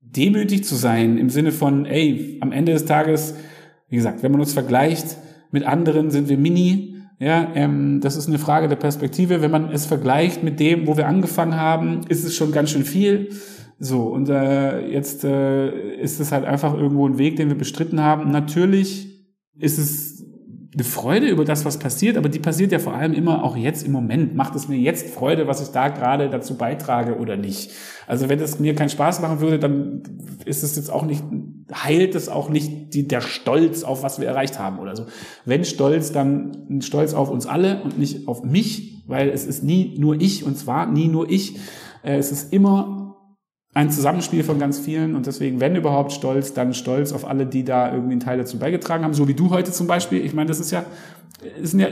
demütig 0.00 0.64
zu 0.64 0.74
sein 0.74 1.16
im 1.16 1.30
Sinne 1.30 1.52
von, 1.52 1.86
ey, 1.86 2.38
am 2.40 2.52
Ende 2.52 2.72
des 2.72 2.84
Tages, 2.84 3.34
wie 3.88 3.96
gesagt, 3.96 4.22
wenn 4.22 4.32
man 4.32 4.40
uns 4.40 4.52
vergleicht 4.52 5.16
mit 5.50 5.64
anderen, 5.64 6.10
sind 6.10 6.28
wir 6.28 6.38
Mini. 6.38 6.96
Ja, 7.18 7.48
ähm, 7.54 8.00
das 8.00 8.16
ist 8.16 8.28
eine 8.28 8.38
Frage 8.38 8.68
der 8.68 8.76
Perspektive. 8.76 9.40
Wenn 9.40 9.50
man 9.50 9.70
es 9.70 9.86
vergleicht 9.86 10.42
mit 10.42 10.60
dem, 10.60 10.86
wo 10.86 10.96
wir 10.96 11.06
angefangen 11.06 11.56
haben, 11.56 12.00
ist 12.08 12.24
es 12.24 12.34
schon 12.34 12.52
ganz 12.52 12.70
schön 12.70 12.84
viel. 12.84 13.30
So, 13.78 14.02
und 14.08 14.28
äh, 14.28 14.88
jetzt 14.88 15.24
äh, 15.24 15.96
ist 15.96 16.20
es 16.20 16.30
halt 16.32 16.44
einfach 16.44 16.74
irgendwo 16.74 17.08
ein 17.08 17.18
Weg, 17.18 17.36
den 17.36 17.48
wir 17.48 17.56
bestritten 17.56 18.00
haben. 18.00 18.30
Natürlich 18.30 19.08
ist 19.58 19.78
es 19.78 20.11
eine 20.74 20.84
Freude 20.84 21.28
über 21.28 21.44
das, 21.44 21.66
was 21.66 21.78
passiert, 21.78 22.16
aber 22.16 22.30
die 22.30 22.38
passiert 22.38 22.72
ja 22.72 22.78
vor 22.78 22.94
allem 22.94 23.12
immer 23.12 23.44
auch 23.44 23.56
jetzt 23.56 23.84
im 23.84 23.92
Moment. 23.92 24.34
Macht 24.34 24.54
es 24.54 24.68
mir 24.68 24.78
jetzt 24.78 25.10
Freude, 25.10 25.46
was 25.46 25.60
ich 25.60 25.68
da 25.68 25.88
gerade 25.88 26.30
dazu 26.30 26.56
beitrage 26.56 27.18
oder 27.18 27.36
nicht? 27.36 27.72
Also 28.06 28.30
wenn 28.30 28.40
es 28.40 28.58
mir 28.58 28.74
keinen 28.74 28.88
Spaß 28.88 29.20
machen 29.20 29.40
würde, 29.40 29.58
dann 29.58 30.02
ist 30.46 30.62
es 30.62 30.76
jetzt 30.76 30.90
auch 30.90 31.04
nicht, 31.04 31.22
heilt 31.72 32.14
es 32.14 32.30
auch 32.30 32.48
nicht 32.48 32.94
die, 32.94 33.06
der 33.06 33.20
Stolz 33.20 33.84
auf 33.84 34.02
was 34.02 34.18
wir 34.18 34.26
erreicht 34.26 34.58
haben 34.58 34.78
oder 34.78 34.96
so. 34.96 35.04
Wenn 35.44 35.66
Stolz, 35.66 36.10
dann 36.10 36.52
ein 36.70 36.80
Stolz 36.80 37.12
auf 37.12 37.30
uns 37.30 37.46
alle 37.46 37.82
und 37.82 37.98
nicht 37.98 38.26
auf 38.26 38.42
mich, 38.42 39.02
weil 39.06 39.28
es 39.28 39.44
ist 39.44 39.62
nie 39.62 39.96
nur 39.98 40.18
ich 40.20 40.44
und 40.44 40.56
zwar 40.56 40.86
nie 40.86 41.08
nur 41.08 41.28
ich. 41.28 41.56
Äh, 42.02 42.16
es 42.16 42.32
ist 42.32 42.50
immer 42.50 43.01
ein 43.74 43.90
Zusammenspiel 43.90 44.44
von 44.44 44.58
ganz 44.58 44.78
vielen 44.78 45.14
und 45.14 45.26
deswegen, 45.26 45.60
wenn 45.60 45.74
überhaupt 45.74 46.12
stolz, 46.12 46.52
dann 46.52 46.74
stolz 46.74 47.12
auf 47.12 47.26
alle, 47.26 47.46
die 47.46 47.64
da 47.64 47.90
irgendwie 47.90 48.12
einen 48.12 48.20
Teil 48.20 48.36
dazu 48.36 48.58
beigetragen 48.58 49.02
haben, 49.02 49.14
so 49.14 49.28
wie 49.28 49.34
du 49.34 49.48
heute 49.50 49.72
zum 49.72 49.86
Beispiel. 49.86 50.24
Ich 50.24 50.34
meine, 50.34 50.48
das 50.48 50.60
ist 50.60 50.70
ja, 50.72 50.84
es 51.62 51.70
sind 51.70 51.80
ja 51.80 51.88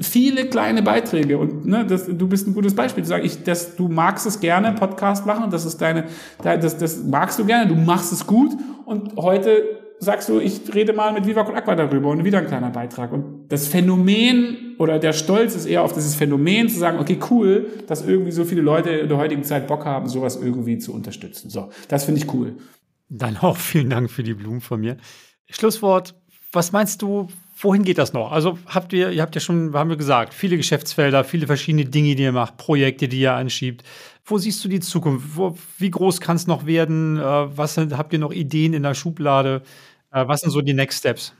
viele 0.00 0.46
kleine 0.46 0.82
Beiträge 0.82 1.36
und 1.38 1.66
ne, 1.66 1.84
das, 1.84 2.06
du 2.06 2.28
bist 2.28 2.46
ein 2.46 2.54
gutes 2.54 2.74
Beispiel. 2.76 3.02
Du 3.02 3.08
sagst, 3.08 3.26
ich, 3.26 3.42
das, 3.42 3.74
du 3.74 3.88
magst 3.88 4.26
es 4.26 4.38
gerne, 4.38 4.72
Podcast 4.72 5.26
machen, 5.26 5.50
das 5.50 5.64
ist 5.64 5.78
deine, 5.80 6.04
das, 6.42 6.78
das 6.78 7.02
magst 7.02 7.38
du 7.40 7.44
gerne, 7.44 7.66
du 7.66 7.74
machst 7.74 8.12
es 8.12 8.26
gut 8.26 8.52
und 8.84 9.16
heute 9.16 9.83
sagst 9.98 10.28
du, 10.28 10.40
ich 10.40 10.60
rede 10.74 10.92
mal 10.92 11.12
mit 11.12 11.26
Viva 11.26 11.44
Con 11.44 11.54
Aqua 11.54 11.74
darüber 11.74 12.10
und 12.10 12.24
wieder 12.24 12.38
ein 12.38 12.46
kleiner 12.46 12.70
Beitrag. 12.70 13.12
Und 13.12 13.48
das 13.48 13.66
Phänomen 13.66 14.76
oder 14.78 14.98
der 14.98 15.12
Stolz 15.12 15.54
ist 15.54 15.66
eher 15.66 15.82
auf 15.82 15.92
dieses 15.92 16.14
Phänomen 16.14 16.68
zu 16.68 16.78
sagen, 16.78 16.98
okay, 16.98 17.18
cool, 17.30 17.66
dass 17.86 18.06
irgendwie 18.06 18.32
so 18.32 18.44
viele 18.44 18.60
Leute 18.60 18.90
in 18.90 19.08
der 19.08 19.18
heutigen 19.18 19.44
Zeit 19.44 19.66
Bock 19.66 19.84
haben, 19.84 20.08
sowas 20.08 20.36
irgendwie 20.36 20.78
zu 20.78 20.92
unterstützen. 20.92 21.50
So, 21.50 21.70
das 21.88 22.04
finde 22.04 22.20
ich 22.20 22.32
cool. 22.34 22.56
Dann 23.08 23.36
auch 23.36 23.56
vielen 23.56 23.90
Dank 23.90 24.10
für 24.10 24.22
die 24.22 24.34
Blumen 24.34 24.60
von 24.60 24.80
mir. 24.80 24.96
Schlusswort, 25.48 26.14
was 26.52 26.72
meinst 26.72 27.02
du, 27.02 27.28
wohin 27.58 27.82
geht 27.82 27.98
das 27.98 28.12
noch? 28.12 28.32
Also 28.32 28.58
habt 28.66 28.92
ihr, 28.92 29.10
ihr 29.10 29.22
habt 29.22 29.34
ja 29.34 29.40
schon, 29.40 29.72
haben 29.74 29.90
wir 29.90 29.96
gesagt, 29.96 30.34
viele 30.34 30.56
Geschäftsfelder, 30.56 31.24
viele 31.24 31.46
verschiedene 31.46 31.84
Dinge, 31.84 32.14
die 32.14 32.22
ihr 32.22 32.32
macht, 32.32 32.56
Projekte, 32.56 33.08
die 33.08 33.20
ihr 33.20 33.34
anschiebt. 33.34 33.84
Wo 34.26 34.38
siehst 34.38 34.64
du 34.64 34.68
die 34.68 34.80
Zukunft? 34.80 35.36
Wo, 35.36 35.56
wie 35.78 35.90
groß 35.90 36.20
kann 36.20 36.36
es 36.36 36.46
noch 36.46 36.64
werden? 36.64 37.18
Äh, 37.18 37.22
was 37.22 37.74
sind, 37.74 37.96
habt 37.96 38.12
ihr 38.12 38.18
noch 38.18 38.32
Ideen 38.32 38.72
in 38.72 38.82
der 38.82 38.94
Schublade? 38.94 39.62
Äh, 40.10 40.26
was 40.26 40.40
sind 40.40 40.50
so 40.50 40.62
die 40.62 40.72
Next 40.72 41.00
Steps? 41.00 41.34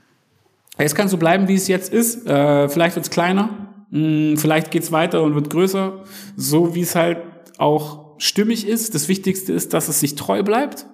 Es 0.77 0.93
kann 0.93 1.07
so 1.07 1.17
bleiben, 1.17 1.47
wie 1.47 1.55
es 1.55 1.67
jetzt 1.67 1.91
ist. 1.91 2.27
Äh, 2.27 2.69
vielleicht 2.69 2.95
wird 2.95 3.05
es 3.05 3.11
kleiner, 3.11 3.49
hm, 3.91 4.37
vielleicht 4.37 4.71
geht 4.71 4.83
es 4.83 4.91
weiter 4.91 5.23
und 5.23 5.35
wird 5.35 5.49
größer, 5.49 6.03
so 6.35 6.75
wie 6.75 6.81
es 6.81 6.95
halt 6.95 7.19
auch 7.57 8.15
stimmig 8.17 8.67
ist. 8.67 8.93
Das 8.93 9.07
Wichtigste 9.07 9.53
ist, 9.53 9.73
dass 9.73 9.87
es 9.87 9.99
sich 9.99 10.15
treu 10.15 10.43
bleibt 10.43 10.85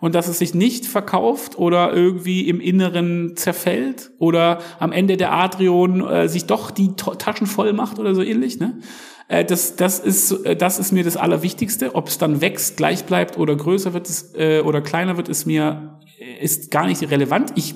und 0.00 0.14
dass 0.14 0.28
es 0.28 0.38
sich 0.38 0.54
nicht 0.54 0.86
verkauft 0.86 1.58
oder 1.58 1.92
irgendwie 1.92 2.48
im 2.48 2.60
Inneren 2.60 3.36
zerfällt 3.36 4.10
oder 4.18 4.58
am 4.78 4.92
Ende 4.92 5.16
der 5.16 5.32
Adrion 5.32 6.06
äh, 6.06 6.28
sich 6.28 6.46
doch 6.46 6.70
die 6.70 6.96
Taschen 6.96 7.46
voll 7.46 7.72
macht 7.72 7.98
oder 7.98 8.14
so 8.14 8.22
ähnlich. 8.22 8.58
Ne? 8.58 8.80
Äh, 9.28 9.44
das, 9.44 9.76
das, 9.76 9.98
ist, 9.98 10.32
äh, 10.44 10.56
das 10.56 10.78
ist 10.78 10.92
mir 10.92 11.04
das 11.04 11.16
Allerwichtigste. 11.16 11.94
Ob 11.94 12.08
es 12.08 12.18
dann 12.18 12.40
wächst, 12.40 12.76
gleich 12.76 13.04
bleibt 13.04 13.38
oder 13.38 13.56
größer 13.56 13.92
wird 13.92 14.08
es, 14.08 14.34
äh, 14.34 14.60
oder 14.60 14.80
kleiner 14.80 15.16
wird, 15.16 15.28
ist 15.28 15.46
mir 15.46 16.00
ist 16.40 16.70
gar 16.70 16.86
nicht 16.86 17.02
relevant. 17.10 17.52
Ich 17.56 17.74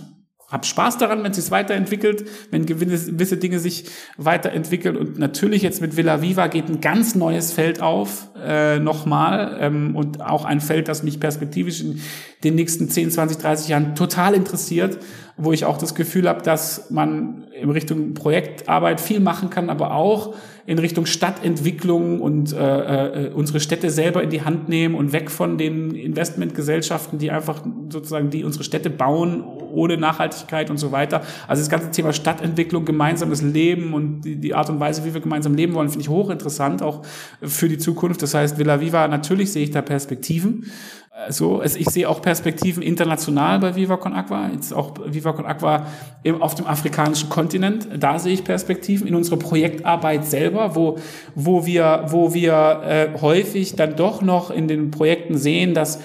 hab 0.51 0.67
Spaß 0.67 0.99
daran, 0.99 1.23
wenn 1.23 1.31
es 1.31 1.51
weiterentwickelt, 1.51 2.25
wenn 2.51 2.67
gewisse 2.67 3.37
Dinge 3.37 3.61
sich 3.61 3.85
weiterentwickeln. 4.17 4.97
Und 4.97 5.19
natürlich 5.19 5.63
jetzt 5.63 5.81
mit 5.81 5.97
Villa 5.97 6.23
Viva 6.23 6.49
geht 6.49 6.69
ein 6.69 6.81
ganz 6.81 7.15
neues 7.15 7.53
Feld 7.53 7.81
auf, 7.81 8.29
äh, 8.45 8.81
nochmal. 8.81 9.59
Ähm, 9.61 9.95
und 9.95 10.21
auch 10.21 10.45
ein 10.45 10.61
Feld, 10.61 10.89
das 10.89 11.05
mich 11.05 11.21
perspektivisch 11.21 11.81
in 11.81 12.01
den 12.43 12.57
nächsten 12.57 12.89
10, 12.89 13.13
20, 13.13 13.39
30 13.39 13.69
Jahren 13.69 13.95
total 13.95 14.35
interessiert, 14.35 14.99
wo 15.37 15.53
ich 15.53 15.65
auch 15.65 15.79
das 15.79 15.95
Gefühl 15.95 16.29
habe, 16.29 16.43
dass 16.43 16.91
man 16.91 17.45
in 17.61 17.71
Richtung 17.71 18.15
Projektarbeit 18.15 19.01
viel 19.01 19.21
machen 19.21 19.51
kann, 19.51 19.71
aber 19.71 19.95
auch 19.95 20.35
in 20.67 20.79
Richtung 20.79 21.07
Stadtentwicklung 21.07 22.21
und 22.21 22.53
äh, 22.53 23.27
äh, 23.27 23.33
unsere 23.33 23.61
Städte 23.61 23.91
selber 23.91 24.23
in 24.23 24.31
die 24.31 24.43
Hand 24.43 24.69
nehmen 24.69 24.95
und 24.95 25.13
weg 25.13 25.31
von 25.31 25.59
den 25.59 25.95
Investmentgesellschaften, 25.95 27.19
die 27.19 27.31
einfach 27.31 27.65
sozusagen 27.89 28.31
die 28.31 28.45
unsere 28.45 28.65
Städte 28.65 28.91
bauen 28.91 29.43
ohne 29.71 29.97
Nachhaltigkeit 29.97 30.71
und 30.71 30.79
so 30.79 30.93
weiter. 30.93 31.23
Also 31.49 31.63
das 31.63 31.71
ganze 31.71 31.91
Thema 31.91 32.13
Stadtentwicklung, 32.13 32.85
gemeinsames 32.85 33.43
Leben 33.43 33.95
und 33.95 34.23
die, 34.23 34.37
die 34.37 34.55
Art 34.55 34.71
und 34.71 34.81
Weise, 34.81 35.05
wie 35.05 35.15
wir 35.15 35.21
gemeinsam 35.21 35.55
leben 35.55 35.75
wollen, 35.75 35.89
finde 35.89 36.03
ich 36.03 36.09
hochinteressant 36.09 36.83
auch 36.83 37.03
für 37.43 37.69
die 37.69 37.79
Zukunft. 37.79 38.23
Das 38.23 38.35
heißt, 38.35 38.59
Villa 38.59 38.81
Viva, 38.81 39.09
natürlich 39.09 39.53
sehe 39.53 39.65
ich 39.65 39.71
da 39.71 39.83
Perspektiven. 39.83 40.67
So, 41.29 41.63
ich 41.63 41.87
sehe 41.91 42.09
auch 42.09 42.23
Perspektiven 42.23 42.83
international 42.83 43.59
bei 43.59 43.77
Viva 43.77 43.97
Con 43.99 44.15
Aqua, 44.15 44.49
jetzt 44.53 44.73
auch 44.73 44.95
Viva 45.07 45.33
Con 45.33 45.45
Aqua 45.45 45.87
auf 46.39 46.55
dem 46.55 46.67
afrikanischen 46.67 47.29
Kontinent. 47.29 47.89
Da 47.99 48.19
sehe 48.19 48.33
ich 48.33 48.45
Perspektiven 48.45 49.07
in 49.07 49.15
unserer 49.15 49.39
Projektarbeit 49.39 50.25
selber, 50.25 50.77
wo, 50.77 50.99
wo 51.35 51.67
wir, 51.67 52.05
wo 52.09 52.33
wir 52.33 52.83
äh, 52.85 53.21
häufig 53.21 53.77
dann 53.77 53.97
doch 53.97 54.23
noch 54.23 54.51
in 54.51 54.67
den 54.67 54.91
Projekten 54.91 55.37
sehen, 55.37 55.75
dass 55.75 56.01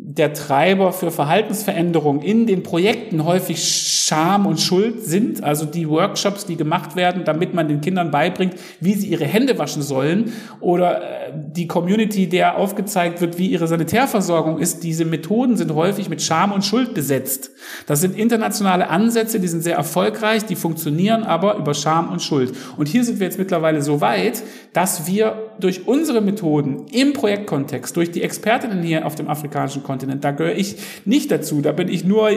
der 0.00 0.32
Treiber 0.32 0.92
für 0.92 1.10
Verhaltensveränderung 1.10 2.22
in 2.22 2.46
den 2.46 2.62
Projekten 2.62 3.24
häufig 3.24 3.64
Scham 3.64 4.46
und 4.46 4.60
Schuld 4.60 5.04
sind, 5.04 5.42
also 5.42 5.64
die 5.66 5.88
Workshops, 5.88 6.46
die 6.46 6.56
gemacht 6.56 6.94
werden, 6.94 7.24
damit 7.24 7.52
man 7.52 7.66
den 7.66 7.80
Kindern 7.80 8.12
beibringt, 8.12 8.54
wie 8.80 8.94
sie 8.94 9.08
ihre 9.08 9.24
Hände 9.24 9.58
waschen 9.58 9.82
sollen 9.82 10.32
oder 10.60 11.02
äh, 11.02 11.32
die 11.34 11.66
Community, 11.66 12.28
der 12.28 12.58
aufgezeigt 12.58 13.20
wird, 13.20 13.38
wie 13.38 13.48
ihre 13.48 13.66
Sanitärversorgung 13.66 14.60
ist, 14.60 14.84
diese 14.84 15.04
Methoden 15.04 15.56
sind 15.56 15.74
häufig 15.74 16.08
mit 16.08 16.22
Scham 16.22 16.52
und 16.52 16.64
Schuld 16.64 16.94
besetzt. 16.94 17.50
Das 17.86 18.00
sind 18.00 18.16
internationale 18.16 18.88
Ansätze, 18.88 19.40
die 19.40 19.48
sind 19.48 19.62
sehr 19.62 19.76
erfolgreich, 19.76 20.44
die 20.44 20.56
funktionieren 20.56 21.24
aber 21.24 21.56
über 21.56 21.74
Scham 21.74 22.10
und 22.10 22.22
Schuld. 22.22 22.54
Und 22.76 22.86
hier 22.86 23.02
sind 23.02 23.18
wir 23.18 23.26
jetzt 23.26 23.38
mittlerweile 23.38 23.82
so 23.82 24.00
weit, 24.00 24.44
dass 24.72 25.08
wir 25.08 25.50
durch 25.58 25.88
unsere 25.88 26.20
Methoden 26.20 26.86
im 26.92 27.12
Projektkontext, 27.12 27.96
durch 27.96 28.12
die 28.12 28.22
Expertinnen 28.22 28.82
hier 28.82 29.04
auf 29.04 29.16
dem 29.16 29.28
afrikanischen 29.28 29.82
Kontinent, 29.88 30.22
da 30.22 30.32
gehöre 30.32 30.54
ich 30.54 30.76
nicht 31.06 31.30
dazu, 31.30 31.62
da 31.62 31.72
bin 31.72 31.88
ich 31.88 32.04
nur, 32.04 32.30
äh, 32.30 32.36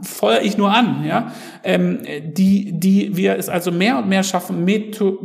feuer 0.00 0.40
ich 0.42 0.56
nur 0.56 0.72
an, 0.72 1.04
ja, 1.04 1.32
ähm, 1.64 1.98
die, 2.24 2.72
die 2.72 3.16
wir 3.16 3.36
es 3.36 3.48
also 3.48 3.72
mehr 3.72 3.98
und 3.98 4.08
mehr 4.08 4.22
schaffen, 4.22 4.64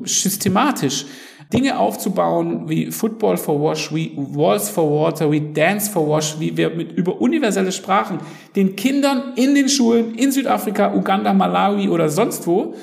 systematisch 0.04 1.06
Dinge 1.54 1.80
aufzubauen 1.80 2.68
wie 2.68 2.92
Football 2.92 3.38
for 3.38 3.62
Wash, 3.62 3.94
wie 3.94 4.12
Walls 4.18 4.70
for 4.70 4.90
Water, 4.92 5.32
wie 5.32 5.54
Dance 5.54 5.90
for 5.90 6.08
Wash, 6.10 6.40
wie 6.40 6.58
wir 6.58 6.72
mit 6.72 6.92
über 6.92 7.22
universelle 7.22 7.72
Sprachen 7.72 8.18
den 8.56 8.76
Kindern 8.76 9.34
in 9.36 9.56
den 9.56 9.70
Schulen 9.70 10.16
in 10.16 10.32
Südafrika, 10.32 10.94
Uganda, 10.94 11.34
Malawi 11.34 11.88
oder 11.88 12.10
sonst 12.10 12.48
wo 12.48 12.74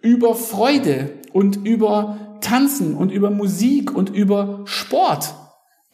über 0.00 0.34
Freude 0.34 1.10
und 1.32 1.66
über 1.66 2.36
Tanzen 2.40 2.94
und 2.94 3.10
über 3.10 3.30
Musik 3.30 3.96
und 3.96 4.10
über 4.10 4.60
Sport 4.66 5.34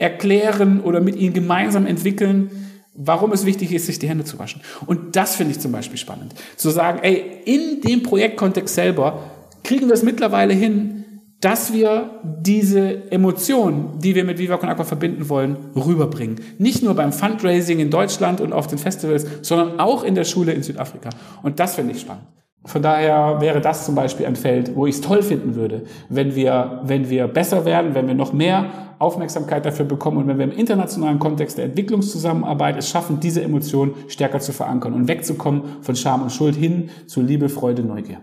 erklären 0.00 0.80
oder 0.80 1.00
mit 1.00 1.16
ihnen 1.16 1.34
gemeinsam 1.34 1.86
entwickeln, 1.86 2.50
warum 2.94 3.32
es 3.32 3.46
wichtig 3.46 3.72
ist, 3.72 3.86
sich 3.86 3.98
die 3.98 4.08
Hände 4.08 4.24
zu 4.24 4.38
waschen. 4.38 4.62
Und 4.86 5.14
das 5.14 5.36
finde 5.36 5.52
ich 5.52 5.60
zum 5.60 5.72
Beispiel 5.72 5.98
spannend. 5.98 6.34
Zu 6.56 6.70
sagen, 6.70 7.00
ey, 7.02 7.22
in 7.44 7.82
dem 7.82 8.02
Projektkontext 8.02 8.74
selber 8.74 9.30
kriegen 9.62 9.86
wir 9.86 9.94
es 9.94 10.02
mittlerweile 10.02 10.54
hin, 10.54 11.04
dass 11.40 11.72
wir 11.72 12.10
diese 12.22 13.10
Emotion, 13.10 13.98
die 13.98 14.14
wir 14.14 14.24
mit 14.24 14.38
Viva 14.38 14.56
Con 14.56 14.68
Aqua 14.68 14.84
verbinden 14.84 15.28
wollen, 15.28 15.56
rüberbringen. 15.74 16.40
Nicht 16.58 16.82
nur 16.82 16.94
beim 16.94 17.12
Fundraising 17.12 17.78
in 17.78 17.90
Deutschland 17.90 18.40
und 18.40 18.52
auf 18.52 18.66
den 18.66 18.78
Festivals, 18.78 19.26
sondern 19.42 19.80
auch 19.80 20.02
in 20.02 20.14
der 20.14 20.24
Schule 20.24 20.52
in 20.52 20.62
Südafrika. 20.62 21.10
Und 21.42 21.60
das 21.60 21.76
finde 21.76 21.92
ich 21.92 22.00
spannend. 22.00 22.24
Von 22.66 22.82
daher 22.82 23.40
wäre 23.40 23.60
das 23.62 23.86
zum 23.86 23.94
Beispiel 23.94 24.26
ein 24.26 24.36
Feld, 24.36 24.76
wo 24.76 24.86
ich 24.86 24.96
es 24.96 25.00
toll 25.00 25.22
finden 25.22 25.54
würde, 25.54 25.84
wenn 26.10 26.34
wir, 26.34 26.80
wenn 26.84 27.08
wir 27.08 27.26
besser 27.26 27.64
werden, 27.64 27.94
wenn 27.94 28.06
wir 28.06 28.14
noch 28.14 28.34
mehr 28.34 28.66
Aufmerksamkeit 28.98 29.64
dafür 29.64 29.86
bekommen 29.86 30.18
und 30.18 30.28
wenn 30.28 30.36
wir 30.36 30.44
im 30.44 30.52
internationalen 30.52 31.18
Kontext 31.18 31.56
der 31.56 31.64
Entwicklungszusammenarbeit 31.64 32.76
es 32.76 32.90
schaffen, 32.90 33.18
diese 33.18 33.42
Emotion 33.42 33.94
stärker 34.08 34.40
zu 34.40 34.52
verankern 34.52 34.92
und 34.92 35.08
wegzukommen 35.08 35.62
von 35.80 35.96
Scham 35.96 36.22
und 36.22 36.30
Schuld 36.30 36.54
hin 36.54 36.90
zu 37.06 37.22
Liebe, 37.22 37.48
Freude, 37.48 37.82
Neugier. 37.82 38.22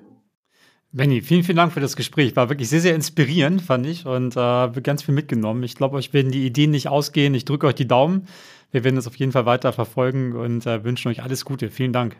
Benny, 0.91 1.21
vielen, 1.21 1.43
vielen 1.43 1.57
Dank 1.57 1.73
für 1.73 1.79
das 1.79 1.95
Gespräch. 1.95 2.35
War 2.35 2.49
wirklich 2.49 2.69
sehr, 2.69 2.79
sehr 2.79 2.95
inspirierend, 2.95 3.61
fand 3.61 3.87
ich, 3.87 4.05
und 4.05 4.37
äh, 4.37 4.81
ganz 4.81 5.03
viel 5.03 5.15
mitgenommen. 5.15 5.63
Ich 5.63 5.75
glaube, 5.75 5.97
euch 5.97 6.13
werden 6.13 6.31
die 6.31 6.45
Ideen 6.45 6.71
nicht 6.71 6.89
ausgehen. 6.89 7.33
Ich 7.33 7.45
drücke 7.45 7.67
euch 7.67 7.75
die 7.75 7.87
Daumen. 7.87 8.27
Wir 8.71 8.83
werden 8.83 8.95
das 8.95 9.07
auf 9.07 9.15
jeden 9.15 9.31
Fall 9.31 9.45
weiter 9.45 9.73
verfolgen 9.73 10.33
und 10.33 10.65
äh, 10.65 10.83
wünschen 10.83 11.09
euch 11.09 11.23
alles 11.23 11.43
Gute. 11.43 11.69
Vielen 11.69 11.91
Dank. 11.91 12.15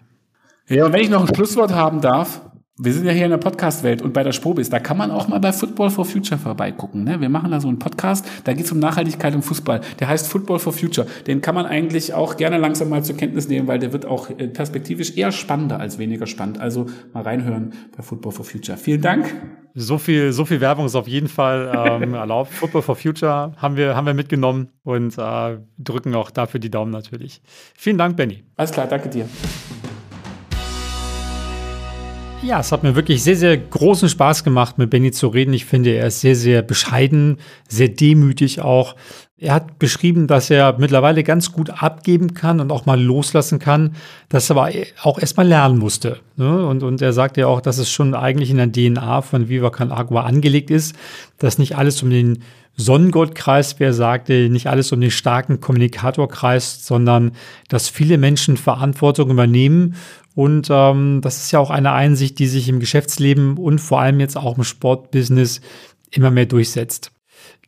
Ja, 0.70 0.86
und 0.86 0.92
wenn 0.92 1.02
ich 1.02 1.10
noch 1.10 1.26
ein 1.26 1.34
Schlusswort 1.34 1.74
haben 1.74 2.02
darf, 2.02 2.42
wir 2.80 2.94
sind 2.94 3.06
ja 3.06 3.12
hier 3.12 3.24
in 3.24 3.32
der 3.32 3.38
Podcast-Welt 3.38 4.02
und 4.02 4.14
bei 4.14 4.22
der 4.22 4.34
Sprobis, 4.34 4.70
da 4.70 4.80
kann 4.80 4.98
man 4.98 5.12
auch 5.12 5.30
mal 5.30 5.40
bei 5.40 5.54
Football 5.54 5.90
for 5.90 6.04
Future 6.04 6.38
vorbeigucken. 6.38 7.06
Ne? 7.06 7.22
Wir 7.22 7.30
machen 7.30 7.50
da 7.52 7.60
so 7.62 7.70
einen 7.70 7.80
Podcast, 7.80 8.26
da 8.44 8.54
geht 8.54 8.66
es 8.66 8.72
um 8.74 8.80
Nachhaltigkeit 8.80 9.34
im 9.34 9.42
Fußball. 9.42 9.80
Der 10.00 10.10
heißt 10.10 10.28
Football 10.28 10.60
for 10.60 10.74
Future. 10.74 11.08
Den 11.26 11.40
kann 11.40 11.56
man 11.56 11.66
eigentlich 11.66 12.14
auch 12.14 12.36
gerne 12.36 12.58
langsam 12.58 12.90
mal 12.90 13.04
zur 13.04 13.16
Kenntnis 13.16 13.48
nehmen, 13.48 13.66
weil 13.68 13.80
der 13.80 13.94
wird 13.94 14.06
auch 14.06 14.30
äh, 14.30 14.48
perspektivisch 14.50 15.16
eher 15.16 15.32
spannender 15.32 15.80
als 15.80 15.98
weniger 16.00 16.28
spannend. 16.28 16.60
Also 16.60 16.86
mal 17.14 17.24
reinhören 17.24 17.74
bei 17.96 18.04
Football 18.04 18.34
for 18.34 18.46
Future. 18.46 18.78
Vielen 18.78 19.02
Dank. 19.02 19.34
So 19.74 19.98
viel, 19.98 20.34
so 20.34 20.44
viel 20.44 20.60
Werbung 20.60 20.86
ist 20.86 20.96
auf 20.96 21.08
jeden 21.08 21.30
Fall 21.30 22.00
ähm, 22.04 22.14
erlaubt. 22.14 22.52
Football 22.52 22.82
for 22.82 22.96
Future 22.98 23.54
haben 23.56 23.78
wir, 23.78 23.96
haben 23.96 24.06
wir 24.06 24.14
mitgenommen 24.14 24.68
und 24.84 25.18
äh, 25.18 25.58
drücken 25.80 26.14
auch 26.14 26.30
dafür 26.30 26.60
die 26.60 26.70
Daumen 26.70 26.92
natürlich. 26.92 27.42
Vielen 27.76 27.98
Dank, 27.98 28.18
Benny. 28.18 28.44
Alles 28.58 28.72
klar, 28.72 28.86
danke 28.86 29.10
dir. 29.10 29.28
Ja, 32.48 32.62
es 32.62 32.72
hat 32.72 32.82
mir 32.82 32.96
wirklich 32.96 33.24
sehr, 33.24 33.36
sehr 33.36 33.58
großen 33.58 34.08
Spaß 34.08 34.46
gemacht, 34.46 34.78
mit 34.78 34.90
Benny 34.90 35.12
zu 35.12 35.28
reden. 35.28 35.54
Ich 35.54 35.66
finde, 35.66 35.90
er 35.90 36.08
ist 36.08 36.22
sehr, 36.22 36.34
sehr 36.34 36.62
bescheiden, 36.62 37.40
sehr 37.68 37.90
demütig 37.90 38.62
auch. 38.62 38.96
Er 39.38 39.54
hat 39.54 39.80
beschrieben, 39.80 40.28
dass 40.28 40.50
er 40.50 40.78
mittlerweile 40.80 41.24
ganz 41.24 41.52
gut 41.52 41.70
abgeben 41.70 42.36
kann 42.36 42.62
und 42.62 42.72
auch 42.72 42.86
mal 42.86 43.04
loslassen 43.04 43.60
kann, 43.60 43.98
das 44.30 44.50
aber 44.50 44.70
auch 45.04 45.20
erstmal 45.20 45.46
lernen 45.46 45.78
musste. 45.78 46.20
Ne? 46.38 46.66
Und, 46.66 46.84
und 46.84 47.02
er 47.02 47.12
sagt 47.12 47.36
ja 47.36 47.48
auch, 47.48 47.60
dass 47.60 47.80
es 47.80 47.92
schon 47.92 48.16
eigentlich 48.16 48.50
in 48.50 48.56
der 48.56 48.72
DNA 48.72 49.24
von 49.24 49.50
Viva 49.50 49.70
Can 49.70 49.92
Agua 49.92 50.24
angelegt 50.24 50.72
ist, 50.72 50.96
dass 51.40 51.58
nicht 51.58 51.76
alles 51.76 52.02
um 52.02 52.10
den 52.10 52.44
Sonnengott 52.78 53.36
kreist, 53.36 53.80
wer 53.80 53.92
sagte, 53.92 54.50
nicht 54.50 54.68
alles 54.68 54.92
um 54.92 55.02
den 55.02 55.12
starken 55.12 55.60
Kommunikator 55.60 56.30
kreist, 56.30 56.86
sondern 56.86 57.32
dass 57.70 57.90
viele 57.90 58.18
Menschen 58.18 58.56
Verantwortung 58.56 59.32
übernehmen 59.32 59.96
und 60.38 60.68
ähm, 60.70 61.22
das 61.22 61.38
ist 61.38 61.52
ja 61.52 61.58
auch 61.58 61.72
eine 61.72 61.94
Einsicht, 61.94 62.38
die 62.38 62.46
sich 62.46 62.70
im 62.70 62.80
Geschäftsleben 62.80 63.58
und 63.58 63.80
vor 63.80 64.02
allem 64.02 64.20
jetzt 64.20 64.38
auch 64.38 64.56
im 64.56 64.64
Sportbusiness 64.64 65.62
immer 66.12 66.30
mehr 66.30 66.46
durchsetzt. 66.46 67.12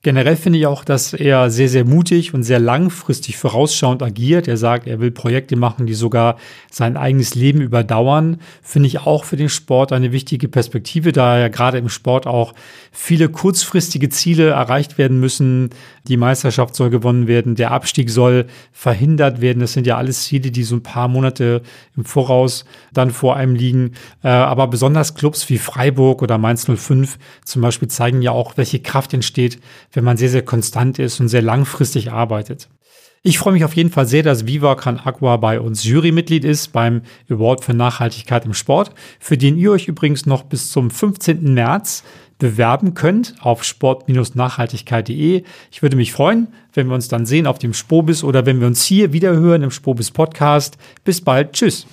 Generell 0.02 0.38
finde 0.38 0.60
ich 0.60 0.66
auch, 0.66 0.86
dass 0.86 1.12
er 1.12 1.50
sehr, 1.50 1.68
sehr 1.68 1.84
mutig 1.84 2.34
und 2.34 2.44
sehr 2.44 2.60
langfristig 2.60 3.36
vorausschauend 3.36 4.02
agiert. 4.02 4.48
Er 4.48 4.56
sagt, 4.56 4.88
er 4.88 5.02
will 5.02 5.12
Projekte 5.12 5.58
machen, 5.58 5.88
die 5.88 5.94
sogar 5.94 6.38
sein 6.72 6.96
eigenes 6.96 7.36
Leben 7.36 7.60
überdauern. 7.60 8.40
Finde 8.62 8.88
ich 8.88 9.00
auch 9.00 9.26
für 9.26 9.36
den 9.36 9.50
Sport 9.50 9.92
eine 9.92 10.14
wichtige 10.14 10.48
Perspektive, 10.48 11.12
da 11.12 11.38
ja 11.38 11.50
gerade 11.50 11.80
im 11.80 11.90
Sport 11.90 12.28
auch 12.28 12.54
viele 12.94 13.28
kurzfristige 13.28 14.08
Ziele 14.08 14.52
erreicht 14.52 14.98
werden 14.98 15.20
müssen. 15.20 15.72
Die 16.10 16.18
Meisterschaft 16.18 16.76
soll 16.76 16.90
gewonnen 16.90 17.28
werden, 17.28 17.56
der 17.56 17.72
Abstieg 17.72 18.10
soll 18.10 18.48
verhindert 18.72 19.42
werden. 19.42 19.60
Das 19.60 19.74
sind 19.74 19.86
ja 19.86 19.96
alles 19.96 20.24
Ziele, 20.24 20.50
die 20.50 20.64
so 20.64 20.76
ein 20.76 20.84
paar 20.84 21.08
Monate 21.08 21.62
im 21.96 22.04
Voraus 22.04 22.66
dann 22.92 23.12
vor 23.12 23.36
einem 23.36 23.56
liegen. 23.56 23.94
Äh, 24.24 24.30
aber 24.30 24.68
besonders 24.68 25.14
Clubs 25.14 25.48
wie 25.50 25.60
Freiburg 25.60 26.24
oder 26.24 26.40
Mainz 26.40 26.66
05 26.66 27.20
zum 27.46 27.62
Beispiel 27.62 27.88
zeigen 27.88 28.24
ja 28.24 28.32
auch, 28.32 28.58
welche 28.58 28.80
Kraft 28.80 29.14
entsteht, 29.14 29.60
wenn 29.94 30.04
man 30.04 30.18
sehr, 30.18 30.30
sehr 30.30 30.42
konstant 30.42 30.98
ist 30.98 31.20
und 31.20 31.30
sehr 31.30 31.44
langfristig 31.44 32.12
arbeitet. 32.12 32.70
Ich 33.22 33.38
freue 33.38 33.54
mich 33.54 33.66
auf 33.66 33.76
jeden 33.76 33.92
Fall 33.92 34.08
sehr, 34.08 34.24
dass 34.24 34.48
Viva 34.48 34.76
Can 34.76 34.98
Aqua 34.98 35.36
bei 35.38 35.60
uns 35.60 35.84
Jurymitglied 35.84 36.46
ist 36.46 36.70
beim 36.70 37.02
Award 37.30 37.66
für 37.66 37.74
Nachhaltigkeit 37.74 38.46
im 38.46 38.54
Sport, 38.54 38.92
für 39.20 39.38
den 39.38 39.58
ihr 39.58 39.72
euch 39.72 39.90
übrigens 39.90 40.26
noch 40.26 40.44
bis 40.44 40.72
zum 40.72 40.90
15. 40.90 41.54
März 41.54 42.04
bewerben 42.40 42.96
könnt 42.96 43.36
auf 43.42 43.64
sport-nachhaltigkeit.de. 43.64 45.44
Ich 45.72 45.82
würde 45.82 45.96
mich 45.96 46.14
freuen, 46.14 46.48
wenn 46.74 46.88
wir 46.88 46.96
uns 46.96 47.10
dann 47.10 47.26
sehen 47.26 47.46
auf 47.46 47.60
dem 47.60 47.74
Spobis 47.74 48.24
oder 48.24 48.46
wenn 48.46 48.60
wir 48.60 48.68
uns 48.68 48.84
hier 48.84 49.14
wieder 49.14 49.32
hören 49.32 49.62
im 49.62 49.72
Spobis 49.72 50.10
Podcast. 50.10 50.78
Bis 51.04 51.22
bald. 51.22 51.54
Tschüss. 51.54 51.86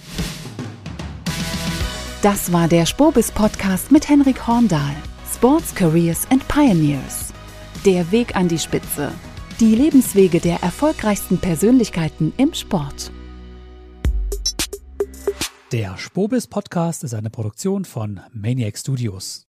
Das 2.22 2.52
war 2.52 2.66
der 2.66 2.86
Spobis 2.86 3.30
Podcast 3.30 3.92
mit 3.92 4.08
Henrik 4.08 4.46
Horndahl. 4.46 4.96
Sports 5.34 5.74
Careers 5.74 6.26
and 6.30 6.46
Pioneers. 6.48 7.32
Der 7.84 8.10
Weg 8.10 8.34
an 8.34 8.48
die 8.48 8.58
Spitze. 8.58 9.12
Die 9.60 9.74
Lebenswege 9.74 10.40
der 10.40 10.62
erfolgreichsten 10.62 11.38
Persönlichkeiten 11.38 12.32
im 12.36 12.54
Sport. 12.54 13.10
Der 15.72 15.98
Spobis 15.98 16.46
Podcast 16.46 17.04
ist 17.04 17.14
eine 17.14 17.30
Produktion 17.30 17.84
von 17.84 18.20
Maniac 18.32 18.78
Studios. 18.78 19.45